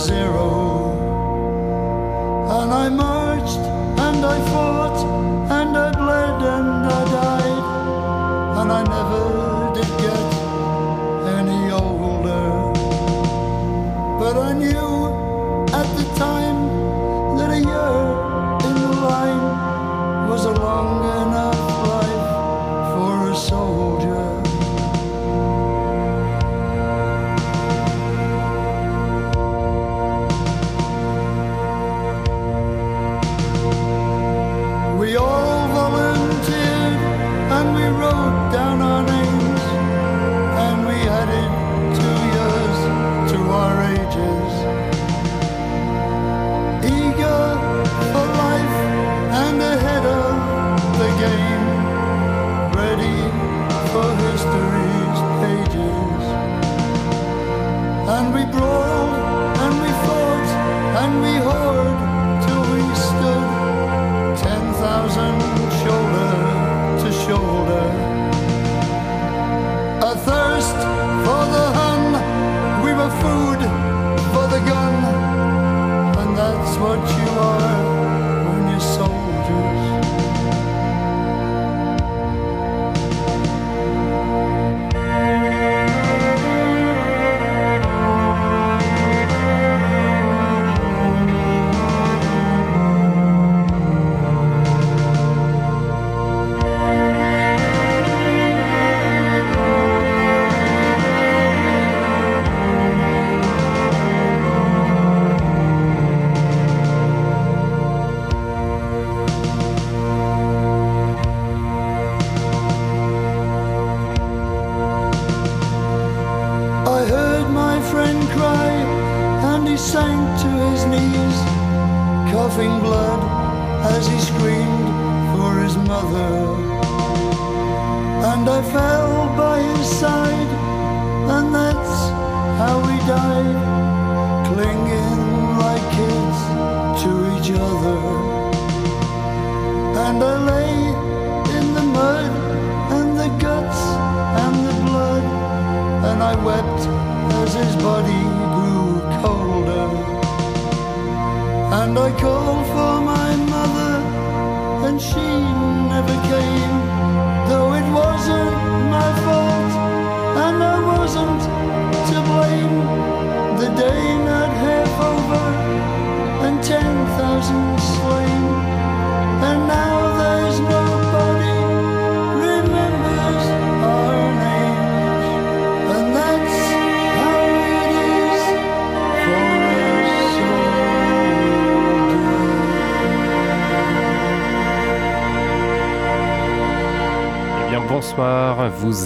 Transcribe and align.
zero. 0.00 0.48
And 2.56 2.72
I 2.72 2.88
marched 2.88 3.64
and 4.06 4.24
I 4.24 4.38
fought 4.50 4.98
and 5.58 5.76
I 5.76 5.90
bled 5.92 6.42
and 6.54 6.69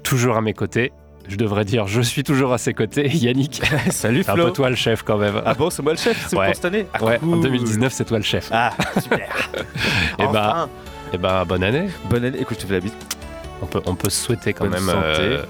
Toujours 0.03 0.37
à 0.37 0.43
mes 0.43 0.53
côtés, 0.53 0.93
je 1.29 1.37
devrais 1.37 1.65
dire 1.65 1.87
je 1.87 2.01
suis 2.01 2.25
toujours 2.25 2.53
à 2.53 2.59
ses 2.59 2.75
côtés, 2.75 3.09
Yannick. 3.15 3.63
Salut 3.91 4.23
C'est 4.23 4.31
un 4.31 4.35
Flo. 4.35 4.47
peu 4.47 4.53
toi 4.53 4.71
le 4.71 4.77
chef 4.77 5.03
quand 5.03 5.19
même. 5.19 5.41
Ah 5.45 5.55
bon, 5.55 5.71
c'est 5.71 5.83
moi 5.83 5.93
le 5.93 5.99
chef, 5.99 6.27
c'est 6.29 6.37
Ouais. 6.37 6.47
pour 6.47 6.55
cette 6.55 6.65
année 6.65 6.87
Ah, 6.95 7.05
ouais, 7.05 7.17
en 7.23 7.27
cool. 7.27 7.41
2019 7.43 7.93
c'est 7.93 8.05
toi 8.05 8.19
le 8.19 8.25
chef. 8.25 8.49
Ah, 8.53 8.73
super. 9.01 9.29
Et 10.19 10.23
Enfin. 10.25 10.33
bah, 10.33 10.69
et 11.13 11.19
bah 11.19 11.45
bonne 11.47 11.63
année. 11.63 11.89
Bonne 12.11 12.25
année, 12.25 12.39
écoute, 12.41 12.59
je 12.59 12.63
te 12.65 12.69
fais 12.69 12.75
la 12.75 12.81
bite. 12.81 12.95
On 13.61 13.67
peut, 13.67 13.81
on 13.87 13.97
peut 13.97 14.09
se 14.11 14.25
souhaiter 14.25 14.53
quand 14.53 14.67
Bonne 14.69 14.75
même 14.85 14.95
euh, 14.95 15.43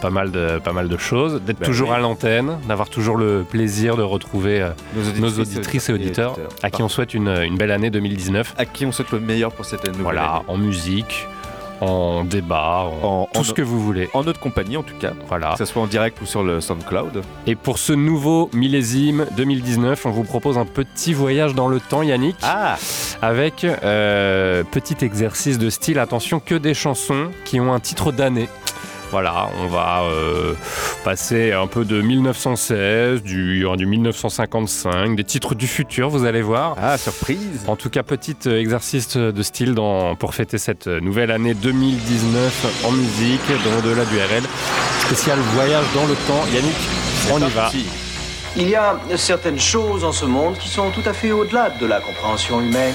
pas, 0.00 0.10
mal 0.10 0.32
de, 0.32 0.58
pas 0.58 0.72
mal 0.72 0.88
de 0.88 0.96
choses, 0.96 1.40
d'être 1.42 1.60
Bah 1.60 1.66
toujours 1.66 1.90
oui. 1.90 1.94
à 1.94 1.98
l'antenne, 2.00 2.58
d'avoir 2.66 2.88
toujours 2.88 3.16
le 3.16 3.44
plaisir 3.48 3.96
de 3.96 4.02
retrouver 4.02 4.60
euh, 4.62 4.70
nos 5.20 5.28
auditrices 5.38 5.88
et 5.88 5.92
auditeurs, 5.92 6.36
à 6.64 6.70
qui 6.70 6.82
on 6.82 6.88
souhaite 6.88 7.14
une, 7.14 7.28
une 7.28 7.56
belle 7.56 7.70
année 7.70 7.90
2019. 7.90 8.54
à 8.58 8.64
qui 8.64 8.84
on 8.84 8.90
souhaite 8.90 9.12
le 9.12 9.20
meilleur 9.20 9.52
pour 9.52 9.64
cette 9.64 9.86
nouvelle 9.86 10.02
Voilà, 10.02 10.24
année. 10.36 10.44
en 10.48 10.56
musique, 10.56 11.28
en 11.82 12.24
débat, 12.24 12.84
en, 13.02 13.06
En- 13.06 13.28
tout 13.32 13.40
en- 13.40 13.44
ce 13.44 13.52
que 13.52 13.62
vous 13.62 13.80
voulez. 13.82 14.08
En 14.14 14.22
notre 14.22 14.38
compagnie, 14.40 14.76
en 14.76 14.82
tout 14.82 14.94
cas. 15.00 15.12
Voilà. 15.28 15.52
Que 15.52 15.58
ce 15.58 15.64
soit 15.64 15.82
en 15.82 15.86
direct 15.86 16.20
ou 16.22 16.26
sur 16.26 16.42
le 16.42 16.60
SoundCloud. 16.60 17.22
Et 17.46 17.54
pour 17.56 17.78
ce 17.78 17.92
nouveau 17.92 18.48
millésime 18.52 19.26
2019, 19.36 20.06
on 20.06 20.10
vous 20.10 20.22
propose 20.24 20.58
un 20.58 20.64
petit 20.66 21.12
voyage 21.12 21.54
dans 21.54 21.68
le 21.68 21.80
temps, 21.80 22.02
Yannick, 22.02 22.36
Ah 22.42 22.76
avec 23.20 23.64
euh, 23.64 24.64
petit 24.70 25.04
exercice 25.04 25.58
de 25.58 25.70
style. 25.70 25.98
Attention, 25.98 26.40
que 26.40 26.54
des 26.54 26.74
chansons 26.74 27.30
qui 27.44 27.60
ont 27.60 27.72
un 27.72 27.80
titre 27.80 28.12
d'année. 28.12 28.48
Voilà, 29.12 29.50
on 29.60 29.66
va 29.66 30.04
euh, 30.04 30.54
passer 31.04 31.52
un 31.52 31.66
peu 31.66 31.84
de 31.84 32.00
1916, 32.00 33.22
du, 33.22 33.56
il 33.56 33.60
y 33.60 33.64
aura 33.66 33.76
du 33.76 33.84
1955, 33.84 35.14
des 35.16 35.22
titres 35.22 35.54
du 35.54 35.66
futur, 35.66 36.08
vous 36.08 36.24
allez 36.24 36.40
voir. 36.40 36.76
Ah, 36.80 36.96
surprise 36.96 37.60
En 37.66 37.76
tout 37.76 37.90
cas, 37.90 38.02
petit 38.02 38.36
euh, 38.46 38.58
exercice 38.58 39.18
de 39.18 39.42
style 39.42 39.74
dans, 39.74 40.16
pour 40.16 40.34
fêter 40.34 40.56
cette 40.56 40.86
nouvelle 40.86 41.30
année 41.30 41.52
2019 41.52 42.86
en 42.86 42.92
musique, 42.92 43.42
dans 43.66 43.78
Au-delà 43.80 44.06
du 44.06 44.16
RL. 44.16 44.44
Spécial 45.00 45.38
voyage 45.54 45.84
dans 45.94 46.06
le 46.06 46.14
temps. 46.26 46.46
Yannick, 46.50 46.74
on 47.30 47.46
y 47.46 47.50
va. 47.50 47.70
Il 48.56 48.68
y 48.70 48.76
a 48.76 48.98
certaines 49.16 49.60
choses 49.60 50.04
en 50.04 50.12
ce 50.12 50.24
monde 50.24 50.56
qui 50.56 50.70
sont 50.70 50.90
tout 50.90 51.06
à 51.06 51.12
fait 51.12 51.32
au-delà 51.32 51.68
de 51.68 51.84
la 51.84 52.00
compréhension 52.00 52.62
humaine. 52.62 52.94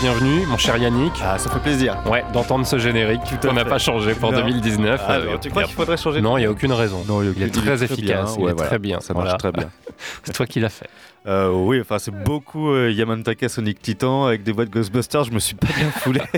Bienvenue, 0.00 0.46
mon 0.46 0.56
cher 0.56 0.76
Yannick. 0.76 1.12
Ah, 1.24 1.38
ça 1.38 1.50
fait 1.50 1.58
plaisir. 1.60 1.96
Ouais, 2.06 2.24
d'entendre 2.32 2.66
ce 2.66 2.78
génétique. 2.78 3.44
à 3.44 3.48
On 3.48 3.52
n'a 3.52 3.64
pas 3.64 3.78
changé 3.78 4.14
pour 4.14 4.32
Non. 4.32 4.38
2019. 4.38 5.00
Ah, 5.06 5.12
Euh, 5.12 5.22
alors, 5.22 5.40
tu 5.40 5.50
crois 5.50 5.64
qu'il 5.64 5.74
faudrait 5.74 5.96
changer 5.96 6.20
Non, 6.20 6.36
il 6.36 6.40
n'y 6.40 6.46
a 6.46 6.50
aucune 6.50 6.72
raison. 6.72 7.04
Non, 7.08 7.22
il 7.22 7.42
est 7.42 7.50
très 7.54 7.82
efficace, 7.82 8.34
il 8.38 8.44
Ouais, 8.44 8.50
est 8.50 8.54
voilà. 8.54 8.68
très 8.68 8.78
bien. 8.78 9.00
Ça 9.00 9.12
marche 9.14 9.24
Voilà. 9.26 9.38
très 9.38 9.52
bien. 9.52 9.70
C'est 10.22 10.32
toi 10.32 10.46
qui 10.46 10.60
l'as 10.60 10.68
fait. 10.68 10.88
Euh, 11.26 11.50
oui, 11.52 11.78
enfin, 11.80 11.98
c'est 11.98 12.14
beaucoup 12.14 12.70
euh, 12.70 12.90
Yamantaka 12.90 13.48
Sonic 13.48 13.82
Titan 13.82 14.24
avec 14.26 14.44
des 14.44 14.52
voix 14.52 14.64
de 14.64 14.70
Ghostbusters. 14.70 15.24
Je 15.24 15.32
me 15.32 15.38
suis 15.40 15.54
pas 15.56 15.66
bien 15.76 15.90
foulé. 15.90 16.20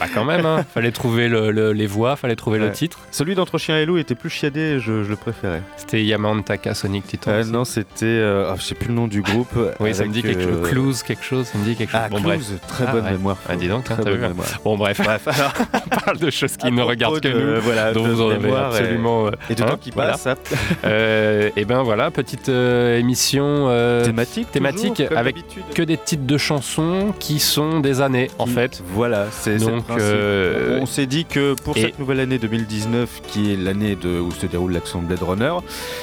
Bah 0.00 0.06
quand 0.12 0.24
même, 0.24 0.46
hein. 0.46 0.64
fallait 0.74 0.90
trouver 0.90 1.28
le- 1.28 1.50
le- 1.50 1.72
les 1.72 1.86
voix, 1.86 2.16
fallait 2.16 2.34
trouver 2.36 2.58
le 2.58 2.70
titre. 2.72 2.98
Celui 3.10 3.34
d'Entre 3.34 3.58
Chien 3.58 3.78
et 3.78 3.84
Loup 3.86 3.98
était 3.98 4.14
plus 4.14 4.30
chiadé, 4.30 4.78
je, 4.80 5.04
je 5.04 5.08
le 5.08 5.16
préférais. 5.16 5.62
C'était 5.76 6.02
Yamantaka 6.02 6.74
Sonic 6.74 7.06
Titan. 7.06 7.30
Euh, 7.32 7.44
non, 7.44 7.64
c'était. 7.64 8.20
ah, 8.48 8.54
je 8.56 8.62
sais 8.62 8.74
plus 8.74 8.88
le 8.88 8.94
nom 8.94 9.06
du 9.06 9.22
groupe. 9.22 9.56
Oui, 9.80 9.94
ça 9.94 10.04
me 10.04 10.12
dit 10.12 10.22
quelque 10.22 10.42
chose. 10.42 10.60
euh, 10.64 10.68
Clues, 10.68 11.02
quelque 11.06 11.24
chose, 11.24 11.46
ça 11.46 11.58
me 11.58 11.64
dit 11.64 11.76
quelque 11.76 11.90
chose. 11.92 12.00
Ah, 12.02 12.08
bon, 12.08 12.16
Clues, 12.16 12.24
bref. 12.26 12.60
très 12.66 12.84
Ah, 12.88 12.92
bonne 12.92 13.04
ouais. 13.04 13.10
mémoire. 13.12 13.36
Ah, 13.48 13.56
dis 13.56 13.68
donc, 13.68 13.84
très 13.84 13.96
bonne 13.96 14.24
hein. 14.24 14.28
mémoire. 14.28 14.48
Bon, 14.64 14.76
bref, 14.76 15.00
Bref, 15.02 15.22
alors, 15.28 15.52
on 15.86 15.88
parle 16.00 16.18
de 16.18 16.30
choses 16.30 16.56
qui 16.56 16.66
à 16.66 16.70
ne 16.70 16.82
regardent 16.82 17.20
que 17.20 17.28
nous. 17.28 17.60
Voilà, 17.60 17.92
dont 17.92 18.04
vous 18.08 18.22
en 18.22 18.30
avez 18.30 18.52
absolument. 18.52 19.28
Et 19.50 19.54
de 19.54 19.62
hein, 19.62 19.66
temps 19.66 19.76
qui 19.76 19.90
voilà. 19.90 20.12
passe. 20.12 20.28
Euh, 20.84 21.50
et 21.56 21.64
ben 21.64 21.82
voilà, 21.82 22.10
petite 22.10 22.48
émission 22.48 23.68
thématique. 24.24 24.50
thématique 24.50 24.94
toujours, 24.94 25.08
comme 25.08 25.18
avec 25.18 25.36
que 25.74 25.82
des 25.82 25.96
titres 25.96 26.26
de 26.26 26.38
chansons 26.38 27.14
qui 27.18 27.38
sont 27.40 27.80
des 27.80 28.00
années 28.00 28.30
en 28.38 28.44
Qui- 28.44 28.50
fait. 28.52 28.82
Voilà, 28.94 29.26
c'est 29.30 29.56
Donc, 29.58 29.84
euh, 29.90 30.78
On 30.80 30.86
s'est 30.86 31.06
dit 31.06 31.24
que 31.24 31.54
pour 31.62 31.76
et- 31.76 31.82
cette 31.82 31.98
nouvelle 31.98 32.20
année 32.20 32.38
2019, 32.38 33.20
qui 33.26 33.52
est 33.52 33.56
l'année 33.56 33.96
où 34.04 34.30
se 34.32 34.46
déroule 34.46 34.72
l'action 34.72 35.00
de 35.02 35.06
Blade 35.06 35.22
Runner, 35.22 35.52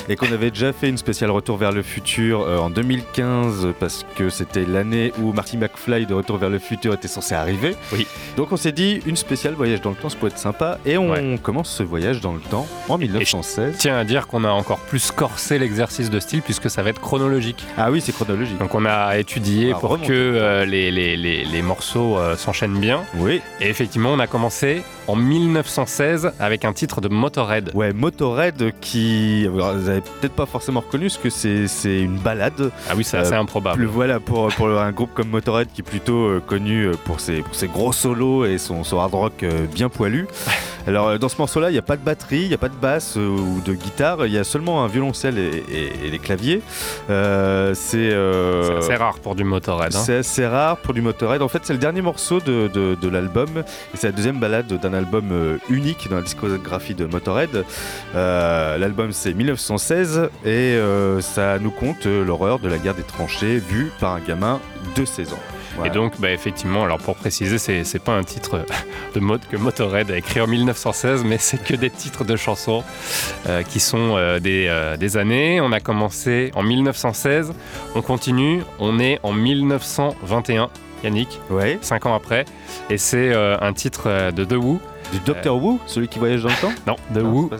et 0.07 0.15
qu'on 0.15 0.31
avait 0.31 0.51
déjà 0.51 0.71
fait 0.73 0.89
une 0.89 0.97
spéciale 0.97 1.31
Retour 1.31 1.57
vers 1.57 1.71
le 1.71 1.81
futur 1.81 2.41
euh, 2.41 2.57
en 2.57 2.69
2015, 2.69 3.67
parce 3.79 4.05
que 4.15 4.29
c'était 4.29 4.65
l'année 4.65 5.11
où 5.21 5.33
Marty 5.33 5.57
McFly 5.57 6.05
de 6.05 6.13
Retour 6.13 6.37
vers 6.37 6.49
le 6.49 6.59
futur 6.59 6.93
était 6.93 7.07
censé 7.07 7.35
arriver. 7.35 7.75
Oui. 7.93 8.07
Donc 8.37 8.51
on 8.51 8.57
s'est 8.57 8.71
dit, 8.71 8.99
une 9.05 9.15
spéciale 9.15 9.53
voyage 9.53 9.81
dans 9.81 9.89
le 9.91 9.95
temps, 9.95 10.09
ça 10.09 10.17
pourrait 10.17 10.31
être 10.31 10.37
sympa, 10.37 10.79
et 10.85 10.97
on 10.97 11.11
Ouais. 11.11 11.39
commence 11.41 11.69
ce 11.69 11.83
voyage 11.83 12.21
dans 12.21 12.33
le 12.33 12.39
temps 12.39 12.67
en 12.87 12.97
1916. 12.97 13.75
Tiens 13.77 13.97
à 13.97 14.03
dire 14.03 14.27
qu'on 14.27 14.43
a 14.43 14.49
encore 14.49 14.79
plus 14.79 15.11
corsé 15.11 15.57
l'exercice 15.59 16.09
de 16.09 16.19
style 16.19 16.41
puisque 16.41 16.69
ça 16.69 16.83
va 16.83 16.89
être 16.91 17.01
chronologique. 17.01 17.63
Ah 17.77 17.91
oui, 17.91 18.01
c'est 18.11 18.15
chronologique. 18.23 18.57
Donc 18.57 18.73
on 18.75 18.85
a 18.85 19.17
étudié 19.17 19.73
Ah, 19.75 19.79
pour 19.79 19.99
que 20.01 20.11
euh, 20.11 20.65
les, 20.65 20.91
les- 20.91 21.15
les- 21.17 21.45
les 21.45 21.61
morceaux 21.61 22.17
euh, 22.17 22.35
s'enchaînent 22.35 22.79
bien. 22.79 23.01
Oui, 23.17 23.41
Et 23.61 23.69
effectivement, 23.69 24.11
on 24.11 24.19
a 24.19 24.27
commencé 24.27 24.83
en 25.07 25.15
1916 25.15 26.31
avec 26.39 26.65
un 26.65 26.73
titre 26.73 27.01
de 27.01 27.07
Motorhead. 27.09 27.71
ouais, 27.73 27.93
Motorhead 27.93 28.71
qui. 28.81 29.47
alors, 29.53 29.73
Vous 29.75 29.89
avez 29.89 30.01
peut-être 30.01 30.33
pas 30.33 30.45
forcément 30.45 30.79
reconnu, 30.81 31.09
ce 31.09 31.17
que 31.19 31.29
c'est 31.29 31.67
c'est 31.67 31.99
une 32.01 32.17
balade. 32.17 32.71
Ah 32.89 32.93
oui, 32.95 33.03
c'est 33.03 33.17
Euh, 33.17 33.21
assez 33.21 33.33
improbable. 33.33 33.77
Plus 33.77 33.85
voilà 33.85 34.19
pour, 34.19 34.47
pour 34.49 34.67
un 34.69 34.91
groupe 34.91 35.11
comme 35.13 35.29
Motorhead 35.29 35.67
qui 35.73 35.81
est 35.81 35.83
plutôt 35.83 36.27
euh, 36.27 36.39
connu 36.45 36.83
euh, 36.85 36.93
pour 37.05 37.19
ses, 37.19 37.41
pour 37.41 37.55
ses 37.55 37.67
gros 37.67 37.91
solos 37.93 38.45
et 38.45 38.57
son, 38.57 38.83
son 38.83 38.99
hard 38.99 39.13
rock 39.13 39.43
euh, 39.43 39.65
bien 39.73 39.89
poilu. 39.89 40.27
Alors 40.89 41.07
euh, 41.09 41.17
dans 41.19 41.29
ce 41.29 41.37
morceau-là, 41.37 41.69
il 41.69 41.73
n'y 41.73 41.77
a 41.79 41.83
pas 41.83 41.97
de 41.97 42.01
batterie, 42.03 42.41
il 42.41 42.47
n'y 42.47 42.53
a 42.55 42.57
pas 42.57 42.67
de 42.67 42.75
basse 42.75 43.15
euh, 43.15 43.27
ou 43.27 43.61
de 43.63 43.73
guitare, 43.73 44.25
il 44.25 44.33
y 44.33 44.37
a 44.39 44.43
seulement 44.43 44.83
un 44.83 44.87
violoncelle 44.87 45.37
et, 45.37 45.63
et- 45.71 46.07
et 46.07 46.09
les 46.09 46.17
claviers. 46.19 46.61
Euh, 47.11 47.73
c'est 47.75 48.11
assez 48.79 48.95
rare 48.95 49.19
pour 49.19 49.35
du 49.35 49.43
Motorhead. 49.43 49.95
hein. 49.95 49.99
c'est 50.03 50.17
assez 50.17 50.47
rare 50.47 50.77
pour 50.77 50.95
du 50.95 51.01
Motorhead. 51.01 51.41
En 51.43 51.47
fait, 51.47 51.59
c'est 51.63 51.73
le 51.73 51.79
dernier 51.79 52.01
morceau 52.01 52.39
de, 52.39 52.67
de- 52.73 52.95
de 52.99 53.07
l'album 53.07 53.49
et 53.59 53.97
c'est 53.97 54.07
la 54.07 54.13
deuxième 54.13 54.39
balade 54.39 54.65
d'un 54.67 54.93
album 54.93 55.59
unique 55.69 56.09
dans 56.09 56.15
la 56.17 56.21
discographie 56.23 56.95
de 56.95 57.05
Motorhead. 57.05 57.63
L'album 58.15 59.11
c'est 59.11 59.33
1916 59.33 60.29
et 60.45 60.79
ça 61.21 61.59
nous 61.59 61.71
compte 61.71 62.05
l'horreur 62.05 62.57
de 62.59 62.67
la 62.67 62.77
guerre 62.79 62.95
des 62.95 63.03
tranchées 63.03 63.57
vue 63.59 63.91
par 63.99 64.13
un 64.15 64.19
gamin 64.21 64.59
de 64.95 65.05
16 65.05 65.33
ans. 65.33 65.39
Et 65.85 65.89
donc, 65.89 66.19
bah, 66.19 66.31
effectivement, 66.31 66.83
alors 66.83 66.97
pour 66.97 67.15
préciser, 67.15 67.57
c'est 67.57 68.03
pas 68.03 68.13
un 68.13 68.23
titre 68.23 68.65
de 69.15 69.19
mode 69.19 69.41
que 69.49 69.57
Motorhead 69.57 70.11
a 70.11 70.17
écrit 70.17 70.41
en 70.41 70.47
1916, 70.47 71.23
mais 71.23 71.37
c'est 71.37 71.63
que 71.63 71.75
des 71.75 71.89
titres 71.89 72.23
de 72.23 72.35
chansons 72.35 72.83
euh, 73.47 73.63
qui 73.63 73.79
sont 73.79 74.15
euh, 74.17 74.39
des, 74.39 74.67
euh, 74.67 74.97
des 74.97 75.17
années. 75.17 75.61
On 75.61 75.71
a 75.71 75.79
commencé 75.79 76.51
en 76.55 76.63
1916, 76.63 77.53
on 77.95 78.01
continue, 78.01 78.61
on 78.79 78.99
est 78.99 79.19
en 79.23 79.33
1921, 79.33 80.69
Yannick, 81.03 81.39
Ouais. 81.49 81.77
5 81.81 82.05
ans 82.07 82.15
après, 82.15 82.45
et 82.89 82.97
c'est 82.97 83.33
un 83.33 83.73
titre 83.73 84.31
de 84.31 84.43
The 84.43 84.53
Who. 84.53 84.79
Du 85.11 85.19
Doctor 85.19 85.55
Who, 85.63 85.79
celui 85.87 86.07
qui 86.07 86.19
voyage 86.19 86.43
dans 86.43 86.49
le 86.49 86.55
temps 86.55 86.71
Non, 86.85 86.95
The 87.13 87.17
Non, 87.23 87.29
Who. 87.31 87.51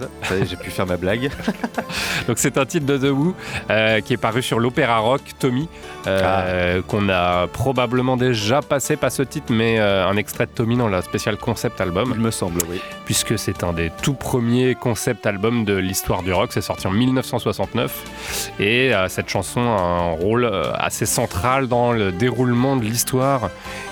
j'ai 0.45 0.55
pu 0.55 0.69
faire 0.69 0.85
ma 0.85 0.97
blague. 0.97 1.31
Donc 2.27 2.37
c'est 2.37 2.57
un 2.57 2.65
titre 2.65 2.85
de 2.85 2.97
The 2.97 3.11
Who 3.11 3.33
euh, 3.69 4.01
qui 4.01 4.13
est 4.13 4.17
paru 4.17 4.41
sur 4.41 4.59
l'opéra 4.59 4.99
rock 4.99 5.21
Tommy, 5.39 5.67
euh, 6.07 6.81
qu'on 6.87 7.09
a 7.09 7.47
probablement 7.47 8.17
déjà 8.17 8.61
passé, 8.61 8.95
pas 8.97 9.09
ce 9.09 9.23
titre, 9.23 9.47
mais 9.51 9.79
euh, 9.79 10.07
un 10.07 10.17
extrait 10.17 10.45
de 10.45 10.51
Tommy 10.51 10.77
dans 10.77 10.87
la 10.89 11.01
spéciale 11.01 11.37
concept 11.37 11.81
album. 11.81 12.11
Il 12.15 12.21
me 12.21 12.31
semble, 12.31 12.61
oui. 12.69 12.81
puisque 13.05 13.37
c'est 13.39 13.63
un 13.63 13.73
des 13.73 13.91
tout 14.01 14.13
premiers 14.13 14.75
concept 14.75 15.25
albums 15.25 15.65
de 15.65 15.73
l'histoire 15.75 16.21
du 16.23 16.31
rock. 16.33 16.51
C'est 16.53 16.61
sorti 16.61 16.87
en 16.87 16.91
1969 16.91 18.51
et 18.59 18.93
euh, 18.93 19.07
cette 19.07 19.29
chanson 19.29 19.61
a 19.61 19.81
un 19.81 20.11
rôle 20.11 20.45
euh, 20.45 20.71
assez 20.75 21.05
central 21.05 21.67
dans 21.67 21.91
le 21.91 22.11
déroulement 22.11 22.75
de 22.75 22.83
l'histoire 22.83 23.49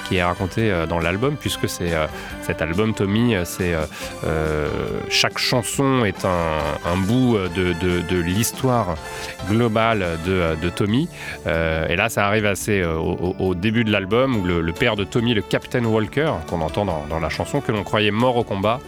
qui 0.07 0.17
est 0.17 0.23
raconté 0.23 0.71
euh, 0.71 0.85
dans 0.85 0.99
l'album, 0.99 1.35
puisque 1.35 1.67
c'est 1.67 1.93
euh, 1.93 2.07
cet 2.41 2.61
album 2.61 2.93
Tommy, 2.93 3.35
euh, 3.35 3.43
c'est 3.45 3.75
chaque 5.09 5.37
chanson 5.37 6.05
est 6.05 6.25
un, 6.25 6.97
bout 6.97 7.37
de, 7.55 8.21
l'histoire 8.21 8.95
globale 9.49 10.05
de, 10.25 10.69
Tommy. 10.69 11.07
Et 11.45 11.95
là, 11.95 12.09
ça 12.09 12.25
arrive 12.25 12.45
assez 12.45 12.83
au, 12.83 13.35
au- 13.39 13.55
début 13.55 13.83
de 13.83 13.91
l'album 13.91 14.37
où 14.37 14.43
le, 14.43 14.73
père 14.73 14.95
de 14.95 15.03
Tommy, 15.03 15.33
le 15.33 15.41
Captain 15.41 15.83
Walker, 15.85 16.31
qu'on 16.49 16.61
entend 16.61 16.85
dans 16.85 17.19
la 17.19 17.29
chanson, 17.29 17.61
que 17.61 17.71
l'on 17.71 17.83
croyait 17.83 18.11
mort 18.11 18.37
au 18.37 18.43
combat, 18.43 18.79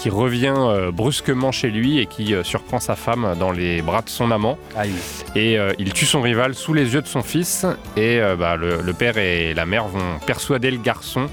qui 0.00 0.08
revient 0.08 0.54
euh, 0.56 0.90
brusquement 0.90 1.52
chez 1.52 1.68
lui 1.68 1.98
et 1.98 2.06
qui 2.06 2.34
euh, 2.34 2.42
surprend 2.42 2.80
sa 2.80 2.96
femme 2.96 3.36
dans 3.38 3.52
les 3.52 3.82
bras 3.82 4.00
de 4.00 4.08
son 4.08 4.30
amant. 4.30 4.56
Aïe. 4.74 4.94
Et 5.36 5.58
euh, 5.58 5.74
il 5.78 5.92
tue 5.92 6.06
son 6.06 6.22
rival 6.22 6.54
sous 6.54 6.72
les 6.72 6.94
yeux 6.94 7.02
de 7.02 7.06
son 7.06 7.22
fils. 7.22 7.66
Et 7.98 8.18
bah, 8.38 8.56
le, 8.56 8.80
le 8.80 8.92
père 8.94 9.18
et 9.18 9.52
la 9.52 9.66
mère 9.66 9.88
vont 9.88 10.18
persuader 10.26 10.70
le 10.70 10.78
garçon 10.78 11.26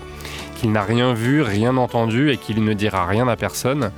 qu'il 0.58 0.72
n'a 0.72 0.82
rien 0.82 1.14
vu, 1.14 1.42
rien 1.42 1.78
entendu 1.78 2.30
et 2.30 2.38
qu'il 2.38 2.64
ne 2.64 2.74
dira 2.74 3.06
rien 3.06 3.28
à 3.30 3.38
personne. 3.38 3.92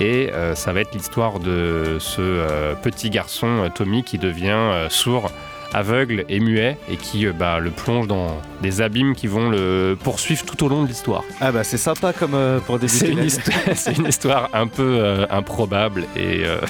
Et 0.00 0.30
ça 0.54 0.72
va 0.72 0.80
être 0.80 0.92
l'histoire 0.92 1.38
de 1.38 1.96
ce 2.00 2.74
petit 2.82 3.08
garçon, 3.08 3.70
Tommy, 3.74 4.02
qui 4.02 4.18
devient 4.18 4.88
sourd 4.88 5.30
aveugle 5.74 6.24
et 6.28 6.40
muet 6.40 6.76
et 6.90 6.96
qui 6.96 7.26
euh, 7.26 7.32
bah, 7.32 7.58
le 7.58 7.70
plonge 7.70 8.06
dans 8.06 8.36
des 8.62 8.80
abîmes 8.80 9.14
qui 9.14 9.26
vont 9.26 9.48
le 9.50 9.96
poursuivre 10.02 10.44
tout 10.44 10.62
au 10.64 10.68
long 10.68 10.82
de 10.82 10.88
l'histoire. 10.88 11.24
Ah 11.40 11.50
bah 11.52 11.64
c'est 11.64 11.76
sympa 11.78 12.12
comme 12.12 12.34
euh, 12.34 12.58
pour 12.60 12.78
débuter. 12.80 12.98
C'est 12.98 13.08
une, 13.10 13.24
histoire, 13.24 13.56
c'est 13.74 13.98
une 13.98 14.06
histoire 14.06 14.48
un 14.52 14.66
peu 14.66 14.98
euh, 15.00 15.26
improbable 15.30 16.04
et 16.16 16.42
euh, 16.44 16.60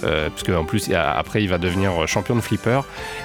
parce 0.30 0.42
qu'en 0.44 0.64
plus 0.64 0.90
après 0.94 1.42
il 1.42 1.48
va 1.48 1.58
devenir 1.58 2.06
champion 2.06 2.36
de 2.36 2.40
flipper 2.40 2.80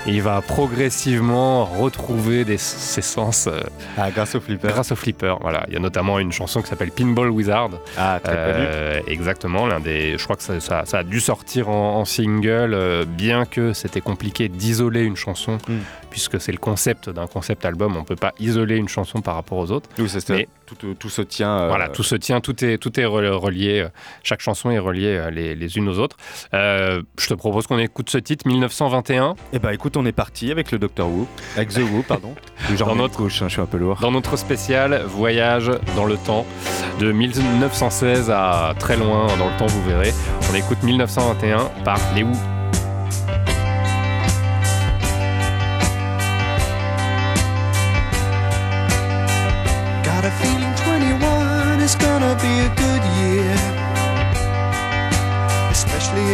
et 0.07 0.11
il 0.11 0.21
va 0.21 0.41
progressivement 0.41 1.65
retrouver 1.65 2.43
des- 2.45 2.57
ses 2.57 3.01
sens 3.01 3.47
Ah 3.97 4.11
grâce 4.11 4.35
au 4.35 4.41
flipper. 4.41 4.67
grâce 4.67 4.91
au 4.91 4.95
flipper. 4.95 5.35
Voilà, 5.41 5.63
il 5.67 5.73
y 5.73 5.77
a 5.77 5.79
notamment 5.79 6.19
une 6.19 6.31
chanson 6.31 6.61
qui 6.61 6.67
s'appelle 6.67 6.91
Pinball 6.91 7.29
Wizard. 7.29 7.69
Ah 7.97 8.19
très 8.23 9.03
exactement, 9.07 9.65
l'un 9.67 9.79
des. 9.79 10.17
Je 10.17 10.23
crois 10.23 10.35
que 10.35 10.43
ça, 10.43 10.59
ça- 10.59 10.83
ça 10.85 10.97
a 10.99 11.03
dû 11.03 11.19
sortir 11.19 11.69
en, 11.69 11.99
en 11.99 12.05
single, 12.05 13.05
bien 13.07 13.45
que 13.45 13.73
c'était 13.73 14.01
compliqué 14.01 14.49
d'isoler 14.49 15.02
une 15.05 15.15
chanson, 15.15 15.57
Mm. 15.67 15.77
puisque 16.09 16.39
c'est 16.41 16.51
le 16.51 16.57
concept 16.57 17.09
d'un 17.09 17.27
concept 17.27 17.65
album. 17.65 17.95
On 17.97 18.03
peut 18.03 18.15
pas 18.15 18.33
isoler 18.39 18.77
une 18.77 18.87
chanson 18.89 19.21
par 19.21 19.35
rapport 19.35 19.57
aux 19.57 19.71
autres. 19.71 19.89
Oui, 19.99 20.07
c'est 20.09 20.19
ça. 20.19 20.33
mais- 20.33 20.47
Tout, 20.65 20.75
tout- 20.75 20.93
tout 20.93 21.09
se 21.09 21.21
tient. 21.21 21.59
euh, 21.59 21.67
Voilà, 21.67 21.89
tout 21.89 22.03
se 22.03 22.15
tient, 22.15 22.39
tout 22.39 22.63
est, 22.63 22.77
tout 22.77 22.97
est 22.99 23.03
re- 23.03 23.29
relié. 23.31 23.81
euh, 23.81 23.89
Chaque 24.23 24.39
chanson 24.39 24.71
est 24.71 24.79
reliée 24.79 25.17
euh, 25.17 25.29
les, 25.29 25.55
les 25.55 25.77
unes 25.77 25.89
aux 25.89 25.99
autres. 25.99 26.15
Euh, 26.53 27.01
je 27.19 27.27
te 27.27 27.33
propose 27.33 27.67
qu'on 27.67 27.77
écoute 27.77 28.09
ce 28.09 28.17
titre 28.17 28.47
1921 28.47 29.35
Eh 29.51 29.59
bah 29.59 29.73
écoute, 29.73 29.97
on 29.97 30.05
est 30.05 30.13
parti 30.13 30.51
avec 30.51 30.71
le 30.71 30.79
Doctor 30.79 31.09
Who, 31.09 31.27
avec 31.57 31.69
The 31.69 31.79
Who, 31.79 32.03
pardon. 32.07 32.33
Genre 32.77 32.87
Dans 32.87 32.95
notre- 32.95 33.21
hein, 33.23 33.27
je 33.29 33.47
suis 33.49 33.61
un 33.61 33.65
peu 33.65 33.77
lourd. 33.77 33.97
dans 34.01 34.11
notre 34.11 34.37
spécial 34.37 35.03
voyage 35.05 35.69
dans 35.97 36.05
le 36.05 36.15
temps 36.17 36.45
de 36.99 37.11
1916 37.11 38.31
à 38.31 38.73
très 38.79 38.95
loin 38.95 39.27
dans 39.37 39.49
le 39.49 39.57
temps, 39.57 39.65
vous 39.67 39.83
verrez. 39.83 40.13
On 40.49 40.55
écoute 40.55 40.81
1921 40.81 41.65
par 41.83 41.99
les 42.15 42.23
Who. 42.23 42.31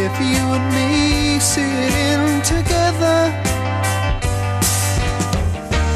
If 0.02 0.18
you 0.18 0.42
and 0.56 0.66
me 0.74 1.38
see 1.38 1.60
it 1.60 1.94
in 2.10 2.40
together. 2.40 3.20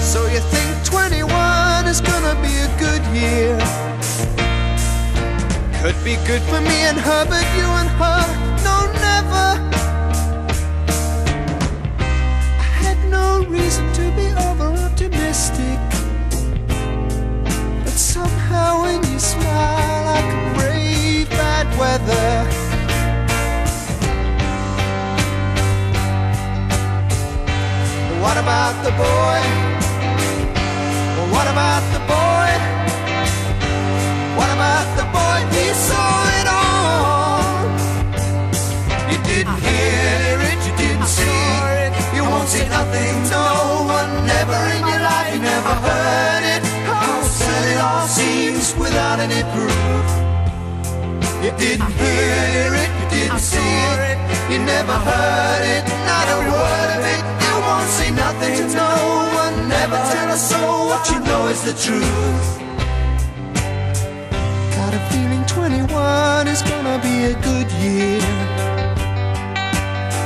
So 0.01 0.27
you 0.27 0.41
think 0.53 0.85
21 0.85 1.87
is 1.87 2.01
gonna 2.03 2.37
be 2.43 2.53
a 2.69 2.71
good 2.85 3.05
year? 3.17 3.57
Could 5.81 5.99
be 6.05 6.17
good 6.27 6.43
for 6.51 6.61
me 6.61 6.79
and 6.91 6.99
her, 6.99 7.25
but 7.33 7.47
you 7.57 7.67
and 7.81 7.91
her, 8.01 8.23
no, 8.69 8.77
never. 9.09 9.49
I 12.65 12.69
had 12.85 12.99
no 13.09 13.45
reason 13.49 13.91
to 13.99 14.05
be 14.19 14.27
over 14.49 14.69
optimistic. 14.87 15.79
But 17.85 17.97
somehow 18.17 18.83
when 18.83 19.01
you 19.11 19.19
smile, 19.19 20.05
I 20.19 20.21
can 20.31 20.55
brave 20.57 21.31
bad 21.31 21.67
weather. 21.79 22.64
What 28.35 28.43
about 28.43 28.83
the 28.83 28.91
boy? 28.91 29.41
What 31.31 31.47
about 31.47 31.85
the 31.95 32.01
boy? 32.03 32.51
What 34.35 34.51
about 34.51 34.89
the 34.99 35.07
boy? 35.15 35.39
He 35.55 35.71
saw 35.71 36.19
it 36.41 36.47
all. 36.51 37.55
You 39.07 39.19
didn't 39.23 39.59
hear 39.63 40.35
it, 40.51 40.59
you 40.67 40.75
didn't 40.75 41.07
see 41.07 41.47
it. 41.79 41.95
You 42.13 42.25
won't 42.25 42.49
see 42.49 42.67
nothing, 42.67 43.15
no 43.31 43.87
one, 43.87 44.27
never 44.27 44.59
in 44.75 44.83
your 44.83 44.99
life, 44.99 45.33
you 45.33 45.39
never 45.39 45.75
heard 45.87 46.43
it. 46.43 46.63
How 46.91 47.21
absurd 47.21 47.65
it 47.71 47.79
all 47.79 48.09
seems 48.09 48.75
without 48.75 49.21
any 49.21 49.47
proof. 49.55 50.07
You 51.39 51.53
didn't 51.55 51.93
hear 52.03 52.75
it, 52.83 52.91
you 52.99 53.07
didn't 53.15 53.39
see 53.39 53.79
it, 54.11 54.19
you 54.51 54.59
never 54.59 54.99
heard 55.07 55.63
it, 55.63 55.87
not 56.11 56.27
a 56.35 56.39
word 56.51 56.99
of 56.99 57.05
it. 57.15 57.44
Won't 57.85 57.97
say 57.97 58.11
nothing 58.13 58.57
to 58.57 58.77
no 58.77 58.93
one, 59.45 59.69
never 59.69 59.97
tell 60.11 60.31
a 60.31 60.39
soul 60.39 60.87
what 60.87 61.07
you 61.11 61.21
know 61.21 61.49
is 61.49 61.61
the 61.69 61.75
truth. 61.85 62.49
Got 64.79 64.95
a 64.95 65.01
feeling 65.11 65.45
21 65.45 66.49
is 66.49 66.63
gonna 66.63 66.99
be 67.03 67.17
a 67.33 67.35
good 67.49 67.71
year. 67.85 68.25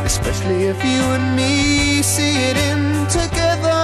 Especially 0.04 0.66
if 0.72 0.78
you 0.84 1.02
and 1.16 1.34
me 1.34 2.00
see 2.00 2.36
it 2.48 2.56
in 2.70 3.08
together. 3.08 3.82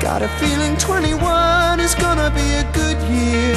Got 0.00 0.22
a 0.22 0.28
feeling 0.40 0.76
21 0.78 1.78
is 1.78 1.94
gonna 1.94 2.30
be 2.34 2.48
a 2.62 2.64
good 2.72 3.00
year. 3.14 3.54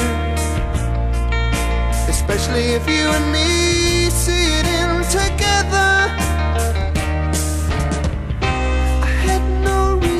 Especially 2.08 2.66
if 2.78 2.88
you 2.88 3.04
and 3.18 3.32
me 3.32 4.10
see 4.10 4.46
it 4.60 4.66
in 4.78 5.02
together. 5.10 5.45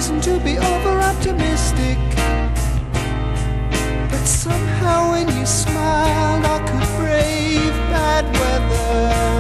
Reason 0.07 0.21
to 0.21 0.45
be 0.45 0.57
over 0.57 1.01
optimistic. 1.01 1.99
But 4.11 4.25
somehow 4.25 5.11
when 5.13 5.29
you 5.37 5.45
smiled, 5.45 6.45
I 6.45 6.59
could 6.61 6.89
brave 6.97 7.73
bad 7.91 8.25
weather. 8.39 9.36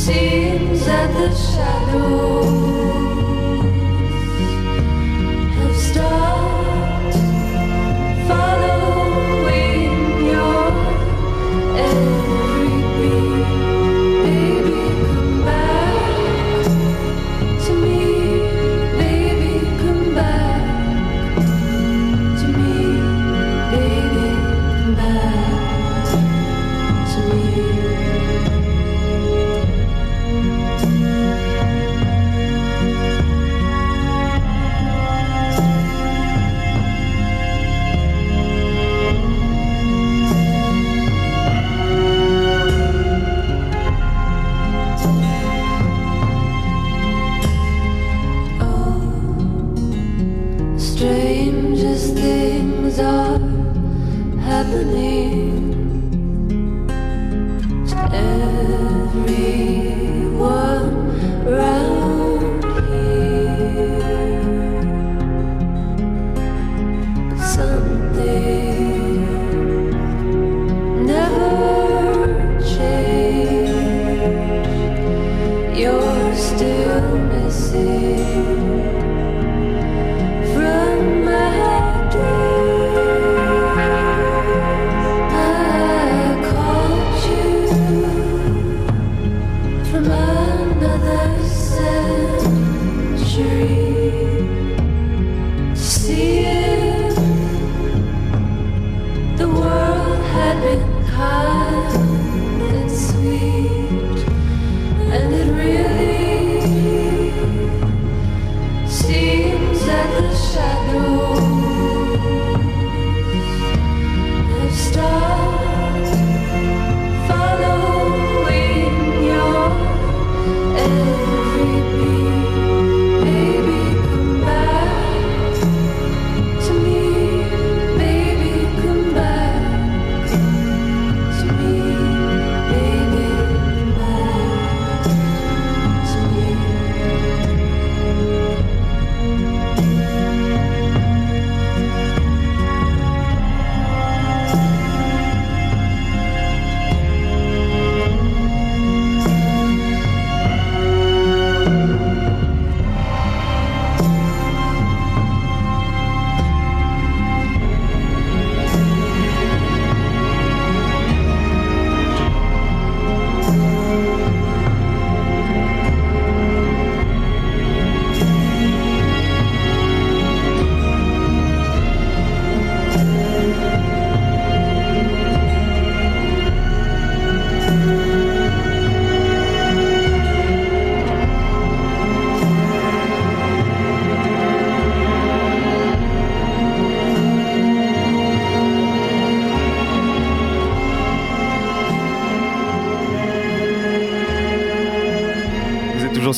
seems 0.00 0.86
that 0.86 1.12
the 1.12 1.34
shadow. 1.36 3.19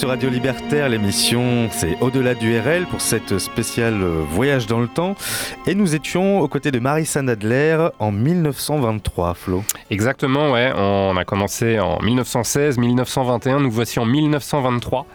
Radio 0.04 0.30
Libertaire, 0.30 0.88
l'émission 0.88 1.68
c'est 1.70 1.96
Au-delà 2.00 2.34
du 2.34 2.58
RL 2.58 2.86
pour 2.86 3.00
cette 3.00 3.38
spéciale 3.38 4.02
euh, 4.02 4.22
voyage 4.28 4.66
dans 4.66 4.80
le 4.80 4.88
temps. 4.88 5.14
Et 5.66 5.74
nous 5.74 5.94
étions 5.94 6.40
aux 6.40 6.48
côtés 6.48 6.70
de 6.70 6.78
Marissa 6.80 7.22
Nadler 7.22 7.88
en 7.98 8.10
1923, 8.10 9.34
Flo. 9.34 9.62
Exactement, 9.92 10.50
ouais. 10.52 10.72
On 10.74 11.14
a 11.18 11.24
commencé 11.26 11.78
en 11.78 12.00
1916, 12.00 12.78
1921. 12.78 13.60
Nous 13.60 13.70
voici 13.70 13.98
en 13.98 14.06
1923, 14.06 15.06